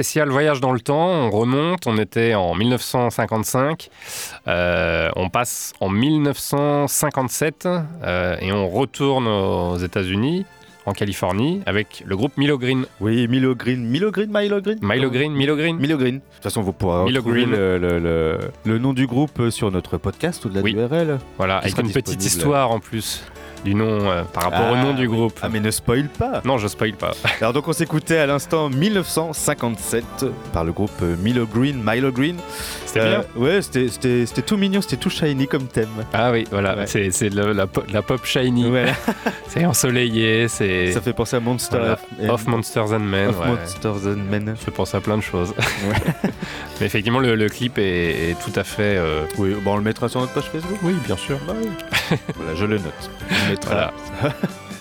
Spécial 0.04 0.28
voyage 0.32 0.60
dans 0.60 0.74
le 0.74 0.82
temps, 0.82 1.08
on 1.08 1.30
remonte, 1.32 1.88
on 1.88 1.98
était 1.98 2.36
en 2.36 2.56
1955, 2.56 3.90
euh, 4.50 5.10
on 5.16 5.30
passe 5.30 5.72
en 5.80 5.88
1957 5.88 7.66
euh, 8.04 8.36
et 8.42 8.52
on 8.52 8.68
retourne 8.68 9.28
aux 9.30 9.78
États-Unis, 9.78 10.46
en 10.86 10.92
Californie, 10.92 11.62
avec 11.66 12.04
le 12.06 12.18
groupe 12.18 12.36
Milo 12.36 12.58
Green. 12.58 12.86
Oui, 13.00 13.30
Milo 13.30 13.56
Green. 13.56 13.80
Milo 13.86 14.12
Green, 14.12 14.30
Milo 14.30 14.60
Green 14.60 14.80
Milo 14.82 15.10
Green, 15.10 15.32
Milo 15.34 15.56
Green. 15.56 15.78
Milo 15.78 15.98
Green. 15.98 16.16
De 16.16 16.20
toute 16.36 16.44
façon, 16.44 16.62
vous 16.62 16.74
pourrez 16.74 17.06
Milo 17.06 17.22
retrouver 17.22 17.46
Green. 17.46 17.52
le, 17.56 17.78
le- 17.78 18.00
le- 18.00 18.40
le 18.66 18.78
nom 18.80 18.92
du 18.92 19.08
groupe 19.08 19.50
sur 19.52 19.72
notre 19.72 19.98
podcast 19.98 20.46
au-delà 20.46 20.62
Oui. 20.62 20.74
du 20.74 20.80
URL. 20.82 21.20
Voilà, 21.38 21.60
avec 21.60 21.78
une 21.80 21.94
petite 21.94 22.26
histoire 22.26 22.72
en 22.72 22.82
plus 22.82 23.24
du 23.64 23.76
nom 23.76 24.10
euh, 24.10 24.24
par 24.24 24.44
rapport 24.44 24.72
au 24.72 24.76
Ah, 24.76 24.84
nom 24.84 24.94
du 24.94 25.08
oui. 25.08 25.16
groupe. 25.16 25.40
Ah, 25.42 25.50
mais 25.50 25.60
ne 25.60 25.72
spoil 25.72 26.08
pas 26.08 26.42
Non, 26.46 26.58
je 26.58 26.68
spoil 26.68 26.94
pas. 26.94 27.12
Alors 27.42 27.54
donc 27.54 27.68
on 27.68 27.74
s'écoutait 27.74 28.18
à 28.18 28.26
l'instant 28.26 28.70
1957 28.70 30.04
par 30.52 30.64
le 30.64 30.72
groupe 30.72 30.92
euh, 31.02 31.16
Milo 31.22 31.46
Green, 31.46 31.82
Milo 31.86 32.12
Green. 32.12 32.38
C'était 32.86 33.10
bien. 33.10 33.24
Ouais, 33.36 33.62
c'était- 33.62 34.42
tout 34.46 34.58
mignon, 34.58 34.82
c'était 34.82 34.98
tout 34.98 35.10
shiny 35.10 35.48
comme 35.48 35.68
thème. 35.68 35.88
Ah 36.14 36.32
oui, 36.32 36.46
voilà, 36.52 36.76
Ouais. 36.76 36.86
c'est 36.88 37.30
la, 37.34 37.66
po- 37.68 37.84
la 37.92 38.02
pop 38.02 38.24
shiny. 38.26 38.70
Ouais. 38.70 38.86
C'est 39.48 39.66
ensoleillé, 39.66 40.48
c'est 40.48 40.92
Ça 40.94 41.02
fait 41.02 41.14
penser 41.14 41.36
à 41.36 41.40
Monster 41.40 41.78
Voilà. 41.78 42.00
and- 42.24 42.34
Of 42.34 42.48
Monsters 42.48 42.92
and 42.92 43.00
Men. 43.00 43.30
Of 43.30 43.40
ouais. 43.40 43.48
Monsters 43.48 44.08
and 44.08 44.18
Men. 44.32 44.48
Ça 44.48 44.56
fait 44.56 44.72
penser 44.72 44.98
à 44.98 45.00
plein 45.02 45.16
de 45.18 45.22
choses. 45.22 45.54
Mais 46.80 46.88
effectivement, 46.88 47.20
le, 47.20 47.36
le 47.36 47.50
clip 47.50 47.78
est, 47.78 48.32
est 48.32 48.36
tout 48.44 48.58
à 48.60 48.64
fait. 48.64 48.98
euh, 48.98 49.26
Oui, 49.38 49.54
bon, 49.64 49.74
on 49.74 49.78
le 49.78 49.84
mettra 49.84 50.10
sur 50.10 50.22
notre 50.22 50.34
page 50.34 50.46
Facebook. 50.52 50.80
Oui, 50.82 50.94
bien 51.06 51.18
sûr. 51.18 51.38
voilà, 51.46 52.56
je 52.56 52.66
le 52.66 52.78
note. 52.78 53.12
Voilà. 53.66 53.94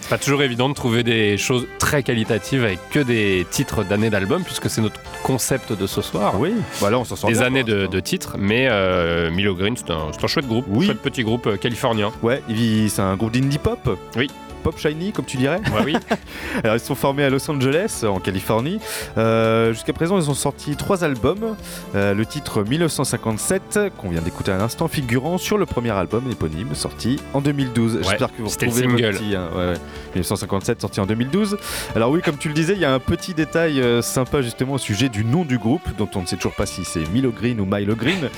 C'est 0.03 0.09
pas 0.11 0.19
toujours 0.19 0.43
évident 0.43 0.69
de 0.69 0.75
trouver 0.75 1.05
des 1.05 1.39
choses 1.39 1.67
très 1.79 2.03
qualitatives 2.03 2.65
avec 2.65 2.81
que 2.91 2.99
des 2.99 3.47
titres 3.51 3.85
d'années 3.85 4.11
d'album, 4.11 4.43
puisque 4.43 4.69
c'est 4.69 4.81
notre 4.83 5.01
concept 5.23 5.73
de 5.73 5.87
ce 5.87 6.03
soir. 6.03 6.39
Oui, 6.41 6.53
voilà, 6.81 6.99
on 6.99 7.05
s'en 7.05 7.15
sort 7.15 7.31
Des 7.31 7.37
bien, 7.37 7.47
années 7.47 7.63
de, 7.63 8.01
titres, 8.01 8.35
mais 8.37 8.67
euh, 8.69 9.31
Milo 9.31 9.55
Green, 9.55 9.77
c'est 9.77 9.91
un, 9.91 10.09
un 10.23 10.27
chouette 10.27 10.49
groupe, 10.49 10.67
Oui. 10.69 10.87
chouette 10.87 11.01
petit 11.01 11.23
groupe 11.23 11.47
euh, 11.47 11.57
californien. 11.57 12.11
Ouais, 12.23 12.43
c'est 12.89 13.01
un 13.01 13.15
groupe 13.17 13.31
d'indie 13.33 13.59
pop. 13.59 13.97
Oui. 14.17 14.29
Pop 14.63 14.79
shiny, 14.79 15.13
comme 15.13 15.25
tu 15.25 15.37
dirais. 15.37 15.61
Ouais, 15.73 15.83
oui. 15.85 15.97
Alors, 16.65 16.77
ils 16.77 16.81
sont 16.81 16.95
formés 16.95 17.25
à 17.25 17.31
Los 17.31 17.51
Angeles, 17.51 18.05
en 18.07 18.21
Californie. 18.21 18.79
Euh, 19.19 19.73
Jusqu'à 19.73 19.93
présent, 19.93 20.19
ils 20.19 20.31
ont 20.31 20.35
sorti 20.35 20.77
trois 20.77 21.05
albums. 21.05 21.57
Euh, 21.95 22.15
le 22.15 22.25
titre 22.27 22.63
1957, 22.63 23.81
qu'on 23.99 24.11
vient 24.11 24.21
d'écouter 24.23 24.53
à 24.53 24.59
l'instant, 24.59 24.89
figurant 24.89 25.39
sur 25.39 25.59
le 25.59 25.67
premier 25.67 25.91
album 25.91 26.31
éponyme, 26.31 26.75
sorti 26.75 27.21
en 27.35 27.41
2012. 27.41 27.99
J'espère 28.03 28.29
que 28.35 28.43
vous 28.43 28.49
retrouvez 28.49 28.87
le 28.87 29.11
petit. 29.13 29.35
hein. 29.35 29.49
Ouais, 29.55 29.67
ouais. 29.73 29.75
1957, 30.15 30.81
sorti 30.81 31.01
en 31.01 31.07
2012. 31.07 31.57
Alors 31.97 32.11
oui, 32.11 32.21
comme 32.23 32.37
tu 32.37 32.49
le 32.49 32.55
disais, 32.55 32.75
il 32.75 32.81
y 32.81 32.85
a 32.85 32.93
un 32.93 32.99
petit 32.99 33.35
détail 33.35 33.81
euh, 33.81 34.03
sympa 34.03 34.43
justement 34.43 34.75
au 34.75 34.79
sujet 34.79 35.09
du 35.09 35.25
nom 35.25 35.45
du 35.45 35.59
groupe, 35.59 35.83
dont 35.99 36.09
on 36.15 36.23
ne 36.23 36.27
sait 36.27 36.37
toujours 36.37 36.55
pas 36.55 36.67
si 36.67 36.85
c'est 36.85 37.09
Milo 37.13 37.31
Green 37.33 37.61
ou 37.61 37.65
Milo 37.67 37.95
Green. 37.97 38.29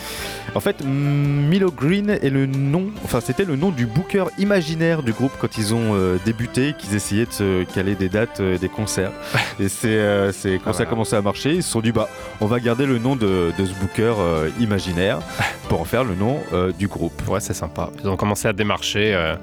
En 0.54 0.60
fait, 0.60 0.82
mm, 0.84 0.88
Milo 0.88 1.70
Green 1.70 2.10
est 2.10 2.30
le 2.30 2.46
nom, 2.46 2.86
enfin 3.04 3.20
c'était 3.20 3.44
le 3.44 3.56
nom 3.56 3.70
du 3.70 3.86
booker 3.86 4.24
imaginaire 4.38 5.02
du 5.02 5.12
groupe 5.12 5.32
quand 5.40 5.58
ils 5.58 5.74
ont 5.74 5.94
euh, 6.14 6.18
débuté, 6.24 6.74
qu'ils 6.78 6.94
essayaient 6.94 7.26
de 7.26 7.32
se 7.32 7.64
caler 7.64 7.94
des 7.94 8.08
dates, 8.08 8.40
euh, 8.40 8.58
des 8.58 8.68
concerts. 8.68 9.12
Et 9.60 9.68
c'est 9.68 9.88
euh, 9.88 10.30
quand 10.32 10.32
Ah, 10.32 10.32
ça 10.32 10.48
a 10.48 10.70
voilà. 10.72 10.86
commencé 10.86 11.16
à 11.16 11.22
marcher, 11.22 11.54
ils 11.54 11.62
se 11.62 11.70
sont 11.70 11.80
dit 11.80 11.92
bah 11.92 12.08
on 12.40 12.46
va 12.46 12.60
garder 12.60 12.86
le 12.86 12.98
nom 12.98 13.16
de, 13.16 13.52
de 13.58 13.64
ce 13.64 13.72
booker 13.74 14.14
imaginaire 14.60 15.18
pour 15.68 15.80
en 15.80 15.84
faire 15.84 16.04
le 16.04 16.14
nom 16.14 16.40
du 16.78 16.88
groupe. 16.88 17.20
Ouais, 17.28 17.40
c'est 17.40 17.54
sympa. 17.54 17.90
Ils 18.02 18.08
ont 18.08 18.16
commencé 18.16 18.48
à 18.48 18.52
démarcher 18.52 19.34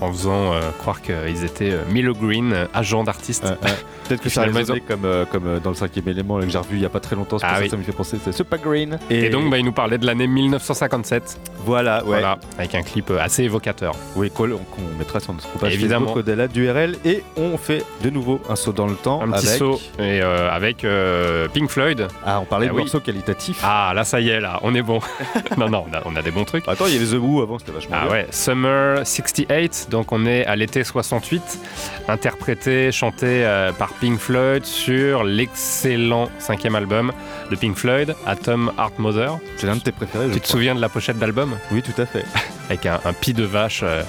en 0.00 0.12
faisant 0.12 0.52
euh, 0.54 0.60
croire 0.78 1.02
qu'ils 1.02 1.44
étaient 1.44 1.70
euh, 1.72 1.82
Milo 1.90 2.14
Green, 2.14 2.52
euh. 2.52 2.66
Euh, 2.74 2.84
euh, 3.44 3.54
Peut-être 4.08 4.22
que 4.22 4.28
ça 4.28 4.42
résonné 4.42 4.80
comme, 4.80 5.06
comme 5.30 5.60
dans 5.62 5.70
le 5.70 5.76
cinquième 5.76 6.08
élément 6.08 6.38
là, 6.38 6.44
que 6.46 6.50
j'ai 6.50 6.58
revu 6.58 6.76
il 6.76 6.82
y 6.82 6.86
a 6.86 6.88
pas 6.88 7.00
très 7.00 7.14
longtemps, 7.16 7.36
Ah 7.42 7.54
ça 7.54 7.58
oui. 7.58 7.64
que 7.66 7.70
ça 7.70 7.76
me 7.76 7.82
fait 7.82 7.92
penser, 7.92 8.16
c'est 8.22 8.32
Super 8.32 8.58
Green. 8.58 8.98
Et, 9.08 9.28
donc, 9.28 9.48
bah, 9.50 9.58
ils 9.58 9.64
nous 9.64 9.72
parlaient 9.72 9.98
de 9.98 10.06
l'année 10.06 10.26
1957. 10.26 11.38
voilà, 11.64 11.98
ouais. 11.98 12.08
Voilà, 12.20 12.38
avec 12.58 12.74
un 12.74 12.82
clip 12.82 13.10
assez 13.20 13.44
évocateur. 13.44 13.94
Oui, 14.16 14.30
qu'on 14.30 14.48
qu'on 14.48 14.98
mettra 14.98 15.20
sur 15.20 15.32
notre 15.32 15.48
page 15.58 15.74
Évidemment. 15.74 16.06
Facebook 16.06 16.24
au-delà 16.24 16.48
du 16.48 16.68
RL 16.70 16.96
et 17.04 17.22
on 17.36 17.56
fait 17.56 17.84
de 18.02 18.10
nouveau 18.10 18.40
un 18.48 18.56
saut 18.56 18.72
dans 18.72 18.86
le 18.86 18.94
temps 18.96 19.22
Un 19.22 19.30
petit 19.30 19.46
avec... 19.46 19.58
saut 19.58 19.80
et, 19.98 20.20
euh, 20.22 20.50
avec 20.50 20.84
Pink 21.52 21.70
Floyd. 21.70 22.08
Ah, 22.26 22.40
on 22.40 22.44
parlait 22.46 22.66
Ah 22.66 22.70
de 22.70 22.74
oui. 22.74 22.82
morceaux 22.82 23.00
qualitatifs. 23.00 23.60
Ah, 23.62 23.92
là, 23.94 24.04
ça 24.04 24.20
y 24.20 24.28
est, 24.30 24.40
là, 24.40 24.58
on 24.62 24.74
est 24.74 24.82
bon. 24.82 25.00
non, 25.56 25.68
non, 25.68 25.84
on 25.90 25.94
a, 25.94 26.02
on 26.04 26.16
a 26.16 26.22
des 26.22 26.30
bons 26.30 26.44
trucs. 26.44 26.66
Attends, 26.66 26.86
il 26.86 26.94
y 26.94 26.96
avait 26.96 27.06
The 27.16 27.20
Who 27.20 27.42
avant, 27.42 27.58
c'était 27.58 27.72
vachement 27.72 27.96
Ah 27.98 28.04
bien. 28.06 28.12
ouais, 28.12 28.26
Summer 28.30 29.06
68, 29.06 29.88
donc 29.90 30.12
on 30.12 30.24
est 30.26 30.46
à 30.46 30.56
l'été 30.56 30.84
68, 30.84 31.42
interprété, 32.08 32.90
chanté 32.92 33.26
euh, 33.44 33.72
par 33.72 33.92
Pink 33.94 34.18
Floyd 34.18 34.64
sur 34.64 35.24
l'excellent 35.24 36.28
cinquième 36.38 36.74
album 36.74 37.12
de 37.50 37.56
Pink 37.56 37.76
Floyd, 37.76 38.14
Atom 38.26 38.72
Heart 38.78 38.98
Mother. 38.98 39.38
C'est 39.56 39.66
l'un 39.66 39.76
de 39.76 39.80
tes 39.82 39.92
préférés, 39.92 40.28
je 40.28 40.34
Tu 40.34 40.40
te 40.40 40.44
crois. 40.44 40.52
souviens 40.56 40.74
de 40.74 40.80
la 40.80 40.88
pochette 40.88 41.18
d'album? 41.18 41.54
Oui, 41.72 41.82
tout 41.82 42.00
à 42.00 42.06
fait. 42.06 42.24
Avec 42.68 42.86
un, 42.86 43.00
un 43.04 43.12
pis 43.12 43.34
de 43.34 43.44
vache 43.44 43.80
euh, 43.82 44.02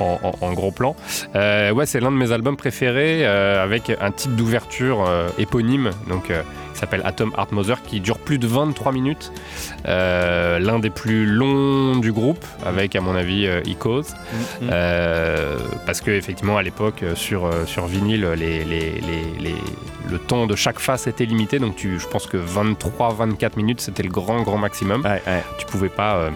en, 0.00 0.18
en- 0.22 0.46
en 0.46 0.52
gros 0.52 0.70
plan. 0.70 0.94
Euh, 1.34 1.70
ouais, 1.72 1.86
c'est 1.86 2.00
l'un 2.00 2.10
de 2.12 2.16
mes 2.16 2.32
albums 2.32 2.56
préférés 2.56 3.26
euh, 3.26 3.62
avec 3.62 3.90
un 4.00 4.10
titre 4.10 4.34
d'ouverture 4.34 5.04
euh, 5.08 5.28
éponyme, 5.38 5.90
donc 6.08 6.30
qui 6.78 6.80
s'appelle 6.82 7.02
Atom 7.04 7.32
Heart 7.36 7.50
Mother, 7.50 7.82
qui 7.82 7.98
dure 7.98 8.18
plus 8.18 8.38
de 8.38 8.46
23 8.46 8.92
minutes. 8.92 9.32
Euh, 9.86 10.60
l'un 10.60 10.78
des 10.78 10.90
plus 10.90 11.26
longs 11.26 11.96
du 11.96 12.12
groupe, 12.12 12.44
avec 12.64 12.94
à 12.94 13.00
mon 13.00 13.16
avis 13.16 13.46
euh, 13.48 13.60
Icos. 13.66 14.02
Mm, 14.62 14.68
Euh, 14.70 15.58
parce 15.86 16.00
que 16.00 16.10
effectivement 16.12 16.56
à 16.56 16.62
l'époque 16.62 17.02
sur, 17.14 17.50
sur 17.66 17.86
vinyle 17.86 18.26
les, 18.36 18.64
les- 18.64 19.00
les- 19.00 19.32
les- 19.40 19.54
le 20.10 20.18
temps 20.18 20.46
de 20.46 20.54
chaque 20.54 20.78
face 20.78 21.06
était 21.06 21.24
limité 21.26 21.58
donc 21.58 21.76
tu, 21.76 21.98
je 21.98 22.06
pense 22.06 22.26
que 22.26 22.36
23-24 22.38 23.56
minutes 23.56 23.80
c'était 23.80 24.02
le 24.02 24.08
grand 24.08 24.40
grand 24.42 24.56
maximum 24.58 25.02
Ouais, 25.04 25.20
ouais. 25.26 25.42
tu 25.58 25.66
pouvais 25.66 25.88
pas 25.90 26.30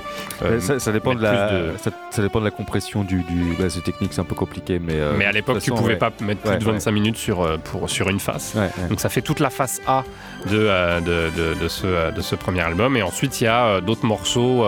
ça, 0.60 0.78
ça 0.78 0.92
dépend 0.92 1.14
de 1.14 1.22
la, 1.22 1.50
de- 1.52 1.72
Ça, 1.78 1.90
ça 2.10 2.22
dépend 2.22 2.40
de 2.40 2.44
la 2.44 2.50
compression 2.50 3.02
du. 3.04 3.22
du... 3.22 3.54
Bah, 3.58 3.70
c'est 3.70 3.82
technique, 3.82 4.12
c'est 4.12 4.20
un 4.20 4.24
peu 4.24 4.34
compliqué, 4.34 4.78
mais. 4.80 4.96
mais 5.16 5.24
à 5.24 5.32
l'époque 5.32 5.60
tu 5.60 5.70
pouvais 5.70 5.92
ouais. 5.94 5.96
pas 5.98 6.10
mettre 6.20 6.42
plus 6.42 6.58
de 6.58 6.64
ouais. 6.66 6.72
25 6.72 6.90
minutes 6.90 7.16
sur, 7.16 7.58
pour, 7.64 7.88
sur 7.88 8.08
une 8.08 8.20
face 8.20 8.56
donc 8.88 9.00
ça 9.00 9.08
fait 9.08 9.22
toute 9.22 9.40
la 9.40 9.50
face 9.50 9.80
A 9.86 10.04
de, 10.50 10.58
euh, 10.58 11.00
de, 11.00 11.30
de- 11.36 11.54
de 11.60 11.68
ce, 11.68 11.86
euh, 11.86 12.10
de 12.10 12.20
ce 12.20 12.34
premier 12.34 12.60
album. 12.62 12.96
Et 12.96 13.02
ensuite 13.02 13.40
il 13.40 13.44
y 13.44 13.46
a 13.46 13.64
euh, 13.66 13.80
d'autres 13.80 14.04
morceaux 14.06 14.64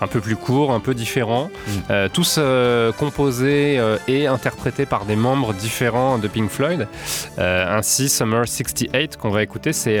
un 0.00 0.06
peu 0.06 0.20
plus 0.20 0.36
courts 0.36 0.72
un 0.72 0.80
peu 0.80 0.94
différents 0.94 1.50
Mm. 1.88 2.08
tous 2.12 2.38
composés 2.98 3.80
et 4.08 4.26
interprétés 4.26 4.86
par 4.86 5.04
des 5.04 5.16
membres 5.16 5.52
différents 5.54 6.18
de 6.18 6.28
Pink 6.28 6.50
Floyd. 6.50 6.86
Ainsi 7.38 8.08
Summer 8.08 8.46
68 8.46 9.16
qu'on 9.16 9.30
va 9.30 9.42
écouter 9.42 9.72
c'est 9.72 10.00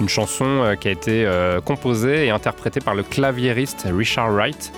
une 0.00 0.08
chanson 0.08 0.76
qui 0.80 0.88
a 0.88 0.90
été 0.90 1.28
composée 1.64 2.26
et 2.26 2.30
interprétée 2.30 2.80
par 2.80 2.94
le 2.94 3.02
claviériste 3.02 3.86
Richard 3.90 4.30
Wright 4.32 4.72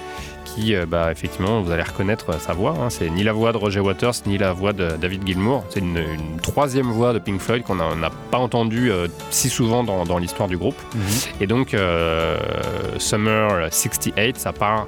qui, 0.54 0.74
euh, 0.74 0.86
bah, 0.86 1.10
effectivement, 1.12 1.60
vous 1.60 1.70
allez 1.70 1.82
reconnaître 1.82 2.40
sa 2.40 2.52
voix. 2.52 2.74
hein. 2.80 2.90
C'est 2.90 3.08
ni 3.10 3.22
la 3.22 3.32
voix 3.32 3.52
de 3.52 3.56
Roger 3.56 3.80
Waters, 3.80 4.14
ni 4.26 4.38
la 4.38 4.52
voix 4.52 4.72
de 4.72 4.90
David 5.00 5.26
Gilmour. 5.26 5.64
C'est 5.70 5.80
une, 5.80 5.98
une 5.98 6.40
troisième 6.42 6.90
voix 6.90 7.12
de 7.12 7.18
Pink 7.18 7.40
Floyd 7.40 7.62
qu'on 7.62 7.74
n'a 7.76 8.10
pas 8.30 8.38
entendue 8.38 8.90
euh, 8.90 9.06
si 9.30 9.48
souvent 9.48 9.84
dans, 9.84 10.04
dans 10.04 10.18
l'histoire 10.18 10.48
du 10.48 10.56
groupe. 10.56 10.76
Mhm. 10.94 11.02
Et 11.40 11.46
donc, 11.46 11.74
euh, 11.74 12.36
Summer 12.98 13.68
68, 13.72 14.38
ça 14.38 14.52
part 14.52 14.86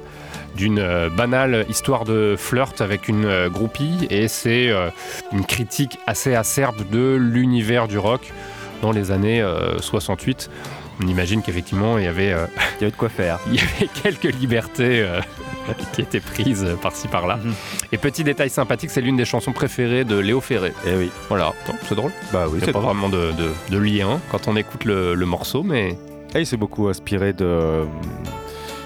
d'une 0.55 1.09
banale 1.17 1.65
histoire 1.67 2.03
de 2.03 2.35
flirt 2.37 2.79
avec 2.79 3.07
une 3.07 3.47
groupie 3.47 4.07
et 4.11 4.27
c'est 4.27 4.69
une 5.31 5.45
critique 5.45 5.97
assez 6.05 6.35
acerbe 6.35 6.75
de 6.91 7.15
l'univers 7.15 7.87
du 7.87 7.97
rock 7.97 8.31
dans 8.83 8.91
les 8.91 9.09
années 9.11 9.41
euh, 9.41 9.79
68. 9.79 10.51
On 11.01 11.07
imagine 11.07 11.41
qu'effectivement 11.41 11.97
il 11.97 12.03
y 12.03 12.07
avait 12.07 12.31
euh, 12.31 12.45
Il 12.77 12.81
y 12.81 12.83
avait 12.83 12.91
de 12.91 12.95
quoi 12.97 13.09
faire. 13.09 13.39
il 13.47 13.55
y 13.55 13.59
avait 13.59 13.87
quelques 14.03 14.33
libertés 14.35 15.01
euh, 15.01 15.19
qui 15.93 16.01
étaient 16.01 16.19
prises 16.19 16.67
par-ci 16.81 17.07
par-là. 17.07 17.37
Mhm. 17.37 17.53
Et 17.91 17.97
petit 17.97 18.23
détail 18.23 18.49
sympathique, 18.49 18.91
c'est 18.91 19.01
l'une 19.01 19.17
des 19.17 19.25
chansons 19.25 19.53
préférées 19.53 20.03
de 20.03 20.17
Léo 20.17 20.41
Ferré. 20.41 20.73
Eh 20.85 20.95
oui. 20.95 21.09
Voilà, 21.29 21.53
c'est 21.87 21.95
drôle. 21.95 22.11
Bah 22.31 22.45
oui, 22.49 22.59
c'est 22.59 22.67
pas 22.67 22.73
drôle. 22.73 22.85
vraiment 22.95 23.09
de, 23.09 23.31
de- 23.31 23.51
de 23.69 23.77
lien 23.77 24.19
quand 24.31 24.47
on 24.47 24.55
écoute 24.55 24.85
le, 24.85 25.15
le 25.15 25.25
morceau, 25.25 25.63
mais 25.63 25.97
Ah, 26.35 26.39
il 26.39 26.45
s'est 26.45 26.57
beaucoup 26.57 26.87
inspiré 26.87 27.33
de. 27.33 27.45
euh, 27.45 27.85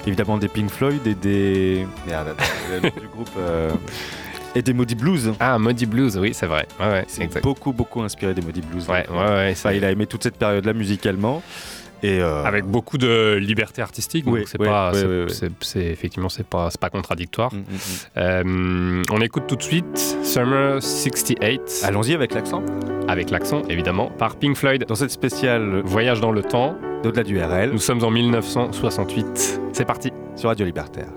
évidemment 0.06 0.38
des 0.38 0.48
Pink 0.48 0.70
Floyd 0.70 1.06
et 1.06 1.16
des. 1.16 1.86
Merde, 2.08 2.36
du 2.82 3.08
groupe. 3.08 3.30
euh, 3.38 3.72
Et 4.56 4.62
des 4.62 4.74
Moody 4.74 4.96
Blues. 4.96 5.34
ah, 5.40 5.58
Muddy 5.60 5.86
Blues, 5.86 6.18
oui, 6.18 6.34
c'est 6.34 6.48
vrai. 6.48 6.68
Ouais, 6.80 6.88
ouais, 6.88 7.06
C'est 7.08 7.42
beaucoup, 7.42 7.74
beaucoup 7.74 8.02
inspiré 8.02 8.34
des 8.34 8.42
Moody 8.42 8.62
Blues. 8.62 8.88
Ouais, 8.88 9.06
ouais, 9.10 9.18
ouais, 9.18 9.54
c'est- 9.56 9.76
il 9.78 9.84
a 9.86 9.92
aimé 9.92 10.06
toute 10.08 10.24
cette 10.24 10.38
période-là 10.38 10.74
musicalement. 10.74 11.42
Et 12.04 12.20
euh, 12.22 12.44
avec 12.44 12.66
beaucoup 12.66 12.98
de 12.98 13.36
liberté 13.36 13.82
artistique, 13.82 14.26
Oui, 14.28 14.40
donc 14.42 14.48
c'est 14.50 14.60
oui, 14.60 14.68
pas, 14.68 14.92
oui, 14.94 15.34
c'est- 15.62 15.80
effectivement, 15.86 16.30
c'est 16.30 16.46
pas, 16.46 16.70
c'est 16.70 16.80
pas 16.80 16.90
contradictoire. 16.90 17.54
mm, 17.54 17.58
mm, 17.58 17.62
mm. 17.62 18.18
Euh, 18.18 19.04
on 19.12 19.22
écoute 19.22 19.44
tout 19.48 19.56
de 19.56 19.64
suite 19.64 19.98
Summer 20.24 20.82
68 20.82 21.82
Allons-y 21.84 22.14
avec 22.14 22.34
l'accent. 22.34 22.62
avec 23.08 23.30
l'accent 23.32 23.64
évidemment 23.70 24.10
par 24.18 24.36
Pink 24.36 24.56
Floyd. 24.58 24.86
Dans 24.88 24.96
cette 24.96 25.12
spéciale 25.12 25.82
Voyage 25.86 26.22
dans 26.22 26.32
le 26.32 26.44
temps. 26.44 26.76
d'au-delà 27.04 27.24
du 27.24 27.40
RL 27.42 27.72
Nous 27.72 27.80
sommes 27.80 28.04
en 28.04 28.12
1968. 28.12 29.60
C'est 29.74 29.86
parti. 29.86 30.12
sur 30.36 30.50
Radio 30.50 30.66
Libertaire. 30.66 31.08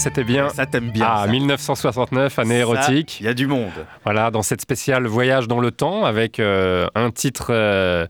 C'était 0.00 0.24
bien. 0.24 0.48
Ça 0.48 0.66
t'aime 0.66 0.90
bien. 0.90 1.06
Ah, 1.08 1.22
ça. 1.24 1.30
1969, 1.30 2.38
année 2.38 2.58
érotique. 2.58 3.18
Il 3.20 3.26
y 3.26 3.28
a 3.28 3.34
du 3.34 3.46
monde. 3.46 3.70
Voilà, 4.04 4.30
dans 4.30 4.42
cette 4.42 4.60
spéciale 4.60 5.06
Voyage 5.06 5.46
dans 5.48 5.60
le 5.60 5.70
temps, 5.70 6.04
avec 6.04 6.40
euh, 6.40 6.86
un 6.94 7.10
titre, 7.10 7.48
euh, 7.50 8.06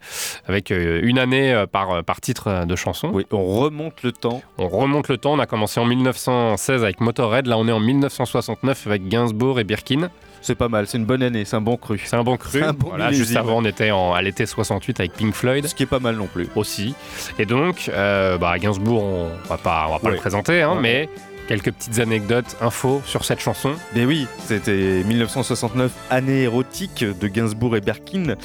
avec 0.47 0.70
euh, 0.70 1.01
une 1.03 1.18
année 1.18 1.64
par, 1.72 2.03
par 2.05 2.20
titre 2.20 2.64
de 2.64 2.76
chanson. 2.76 3.11
Oui, 3.12 3.26
on 3.32 3.45
remonte 3.45 4.03
le 4.03 4.12
temps. 4.12 4.43
On 4.59 4.68
remonte 4.68 5.09
le 5.09 5.18
temps. 5.18 5.32
On 5.32 5.38
a 5.38 5.47
commencé 5.47 5.80
en 5.80 5.84
1916 5.84 6.82
avec 6.82 7.01
Motorhead. 7.01 7.47
Là, 7.47 7.59
on 7.59 7.66
est 7.68 7.72
en 7.72 7.80
1969 7.80 8.86
avec 8.86 9.09
Gainsbourg 9.09 9.61
et 9.61 9.64
Birkin. 9.64 10.09
C'est 10.43 10.55
pas 10.55 10.68
mal, 10.68 10.86
c'est 10.86 10.97
une 10.97 11.05
bonne 11.05 11.22
année, 11.22 11.45
c'est 11.45 11.57
un 11.57 11.61
bon 11.61 11.76
cru. 11.76 12.01
C'est 12.03 12.16
un 12.16 12.24
bon 12.24 12.38
cru. 12.38 12.62
Un 12.62 12.72
bon 12.72 12.88
Voilà, 12.88 13.12
juste 13.12 13.36
avant, 13.36 13.59
on 13.59 13.64
était 13.66 13.91
en, 13.91 14.14
à 14.14 14.22
l'été 14.22 14.47
68 14.47 14.99
avec 15.01 15.12
Pink 15.12 15.34
Floyd. 15.34 15.66
Ce 15.66 15.74
qui 15.74 15.82
est 15.82 15.86
pas 15.86 15.99
mal 15.99 16.16
non 16.16 16.28
plus. 16.32 16.49
Aussi. 16.57 16.95
Et 17.38 17.45
donc, 17.45 17.91
euh, 17.93 18.38
bah, 18.38 18.59
Gainsbourg, 18.59 19.03
on 19.05 19.28
va 19.51 19.59
pas, 19.59 19.84
on 19.88 19.93
va 19.93 19.99
pas 19.99 20.07
Ouais. 20.07 20.12
le 20.14 20.16
présenter, 20.18 20.62
hein, 20.62 20.76
Ouais. 20.76 20.80
mais 20.80 21.09
quelques 21.51 21.72
petites 21.72 21.98
anecdotes, 21.98 22.57
infos 22.61 23.03
sur 23.05 23.24
cette 23.24 23.40
chanson. 23.40 23.72
Mais 23.96 24.05
oui, 24.05 24.28
c'était 24.46 25.03
1969, 25.05 25.90
année 26.09 26.42
érotique 26.42 27.05
de 27.05 27.26
Gainsbourg 27.26 27.76
et 27.76 27.80
Berkin. 27.80 28.36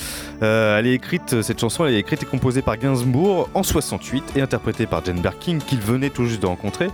Euh, 0.42 0.80
elle 0.80 0.88
est 0.88 0.94
écrite, 0.96 1.44
cette 1.44 1.60
chanson, 1.62 1.86
elle 1.86 1.94
est 1.94 2.00
écrite 2.00 2.24
et 2.24 2.26
composée 2.26 2.64
par 2.64 2.78
Gainsbourg 2.78 3.48
en 3.54 3.62
68 3.62 4.24
et 4.38 4.42
interprétée 4.42 4.88
par 4.88 5.06
Jane 5.06 5.20
Birkin, 5.20 5.60
qu'il 5.60 5.82
venait 5.82 6.10
tout 6.10 6.26
juste 6.26 6.42
de 6.42 6.48
rencontrer. 6.48 6.88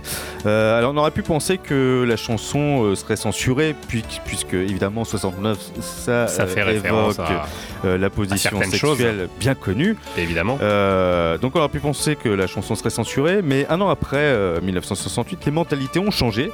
Euh, 0.44 0.78
alors 0.78 0.92
on 0.92 0.98
aurait 0.98 1.12
pu 1.12 1.22
penser 1.22 1.56
que 1.56 2.04
la 2.06 2.18
chanson 2.18 2.84
euh, 2.84 2.94
serait 2.94 3.16
censurée, 3.16 3.74
puis- 3.88 4.04
puisque 4.26 4.52
évidemment 4.52 5.04
69, 5.06 5.58
ça, 5.80 6.26
Ça 6.28 6.46
fait 6.46 6.62
référence 6.62 7.14
évoque 7.14 7.26
à- 7.30 7.96
la 7.96 8.10
position 8.10 8.60
sexuelle 8.62 9.28
bien 9.40 9.54
connue. 9.54 9.96
Évidemment. 10.18 10.58
Euh, 10.60 11.38
donc 11.38 11.56
on 11.56 11.58
aurait 11.60 11.68
pu 11.70 11.80
penser 11.80 12.16
que 12.16 12.28
la 12.28 12.46
chanson 12.46 12.74
serait 12.74 12.90
censurée, 12.90 13.40
mais 13.42 13.66
un 13.70 13.80
an 13.80 13.88
après, 13.88 14.18
euh, 14.18 14.60
1968, 14.60 15.46
les 15.46 15.50
mentalités 15.52 16.01
ont 16.02 16.10
changé 16.10 16.50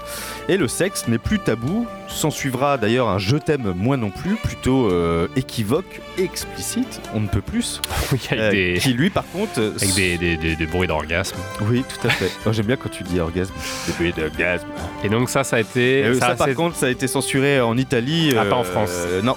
et 0.48 0.56
le 0.56 0.68
sexe 0.68 1.08
n'est 1.08 1.18
plus 1.18 1.38
tabou. 1.38 1.86
S'en 2.08 2.30
suivra 2.30 2.78
d'ailleurs 2.78 3.08
un 3.08 3.18
je 3.18 3.36
t'aime 3.36 3.72
moins 3.76 3.96
non 3.98 4.10
plus, 4.10 4.36
plutôt 4.36 4.90
euh, 4.90 5.28
équivoque 5.36 6.00
et 6.16 6.22
explicite, 6.24 7.00
on 7.14 7.20
ne 7.20 7.28
peut 7.28 7.40
plus. 7.42 7.80
Oui, 8.12 8.20
avec 8.30 8.40
Euh, 8.40 8.50
des- 8.50 8.78
Qui 8.80 8.92
lui 8.94 9.10
par 9.10 9.24
contre... 9.30 9.58
Avec 9.60 9.94
des, 9.94 10.16
des- 10.16 10.36
des- 10.36 10.56
des 10.56 10.66
bruits 10.66 10.88
d'orgasme. 10.88 11.36
Oui, 11.62 11.84
tout 11.88 12.06
à 12.06 12.10
fait. 12.10 12.30
Oh, 12.46 12.52
J'aime 12.52 12.66
bien 12.66 12.76
quand 12.76 12.88
tu 12.88 13.02
dis 13.02 13.20
orgasme. 13.20 13.52
Des 13.86 13.92
bruits 13.92 14.12
d'orgasme. 14.16 14.66
Et 15.04 15.08
donc 15.08 15.28
ça, 15.28 15.44
ça 15.44 15.56
a 15.56 15.60
été... 15.60 16.04
Euh, 16.04 16.14
ça, 16.14 16.28
ça, 16.28 16.46
par 16.46 16.54
contre, 16.54 16.76
ça 16.76 16.86
a 16.86 16.90
été 16.90 17.06
censuré 17.06 17.60
en 17.60 17.76
Italie. 17.76 18.34
Ah, 18.38 18.44
pas 18.46 18.56
en 18.56 18.60
euh, 18.60 18.64
France. 18.64 18.90
Non. 19.22 19.36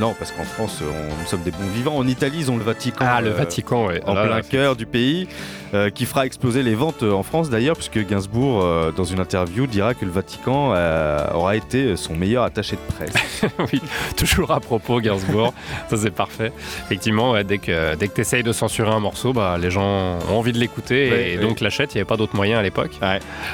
Non, 0.00 0.14
parce 0.16 0.30
qu'en 0.30 0.44
France, 0.44 0.80
on- 0.82 1.20
nous 1.20 1.26
sommes 1.26 1.42
des 1.42 1.50
bons 1.50 1.66
vivants. 1.74 1.96
En 1.96 2.06
Italie, 2.06 2.38
ils 2.40 2.50
ont 2.52 2.56
le 2.56 2.62
Vatican. 2.62 3.04
Ah, 3.08 3.20
le 3.20 3.30
euh, 3.30 3.34
Vatican, 3.34 3.86
ouais. 3.86 4.00
En 4.06 4.14
Là, 4.14 4.26
plein 4.26 4.40
cœur 4.42 4.76
du 4.76 4.86
pays, 4.86 5.26
euh, 5.74 5.90
qui 5.90 6.06
fera 6.06 6.26
exploser 6.26 6.62
les 6.62 6.74
ventes 6.74 7.02
euh, 7.02 7.12
en 7.12 7.22
France 7.22 7.50
d'ailleurs, 7.50 7.76
puisque 7.76 8.06
Gainsbourg, 8.06 8.62
euh, 8.62 8.92
dans 8.92 9.04
une 9.04 9.20
interview, 9.20 9.66
dira 9.66 9.94
que 9.94 10.04
le 10.04 10.10
Vatican 10.10 10.72
euh, 10.74 11.26
aura 11.34 11.56
été 11.56 11.96
son 11.96 12.14
meilleur 12.14 12.44
attaché 12.44 12.76
de 12.76 12.92
presse. 12.94 13.44
oui, 13.72 13.80
toujours 14.16 14.50
à 14.50 14.60
propos 14.60 15.00
Gainsbourg, 15.00 15.52
ça 15.90 15.96
c'est 15.96 16.10
parfait. 16.10 16.52
Effectivement, 16.86 17.32
ouais, 17.32 17.44
dès 17.44 17.58
que, 17.58 17.94
dès 17.96 18.08
que 18.08 18.14
tu 18.14 18.20
essayes 18.20 18.42
de 18.42 18.52
censurer 18.52 18.90
un 18.90 19.00
morceau, 19.00 19.32
bah, 19.32 19.56
les 19.60 19.70
gens 19.70 20.18
ont 20.30 20.38
envie 20.38 20.52
de 20.52 20.58
l'écouter 20.58 21.10
Ouais, 21.10 21.30
et 21.30 21.36
ouais. 21.36 21.42
donc 21.42 21.60
l'achètent. 21.60 21.94
Il 21.94 21.98
n'y 21.98 22.00
avait 22.00 22.08
pas 22.08 22.16
d'autre 22.16 22.34
moyen 22.36 22.58
à 22.58 22.62
l'époque. 22.62 22.92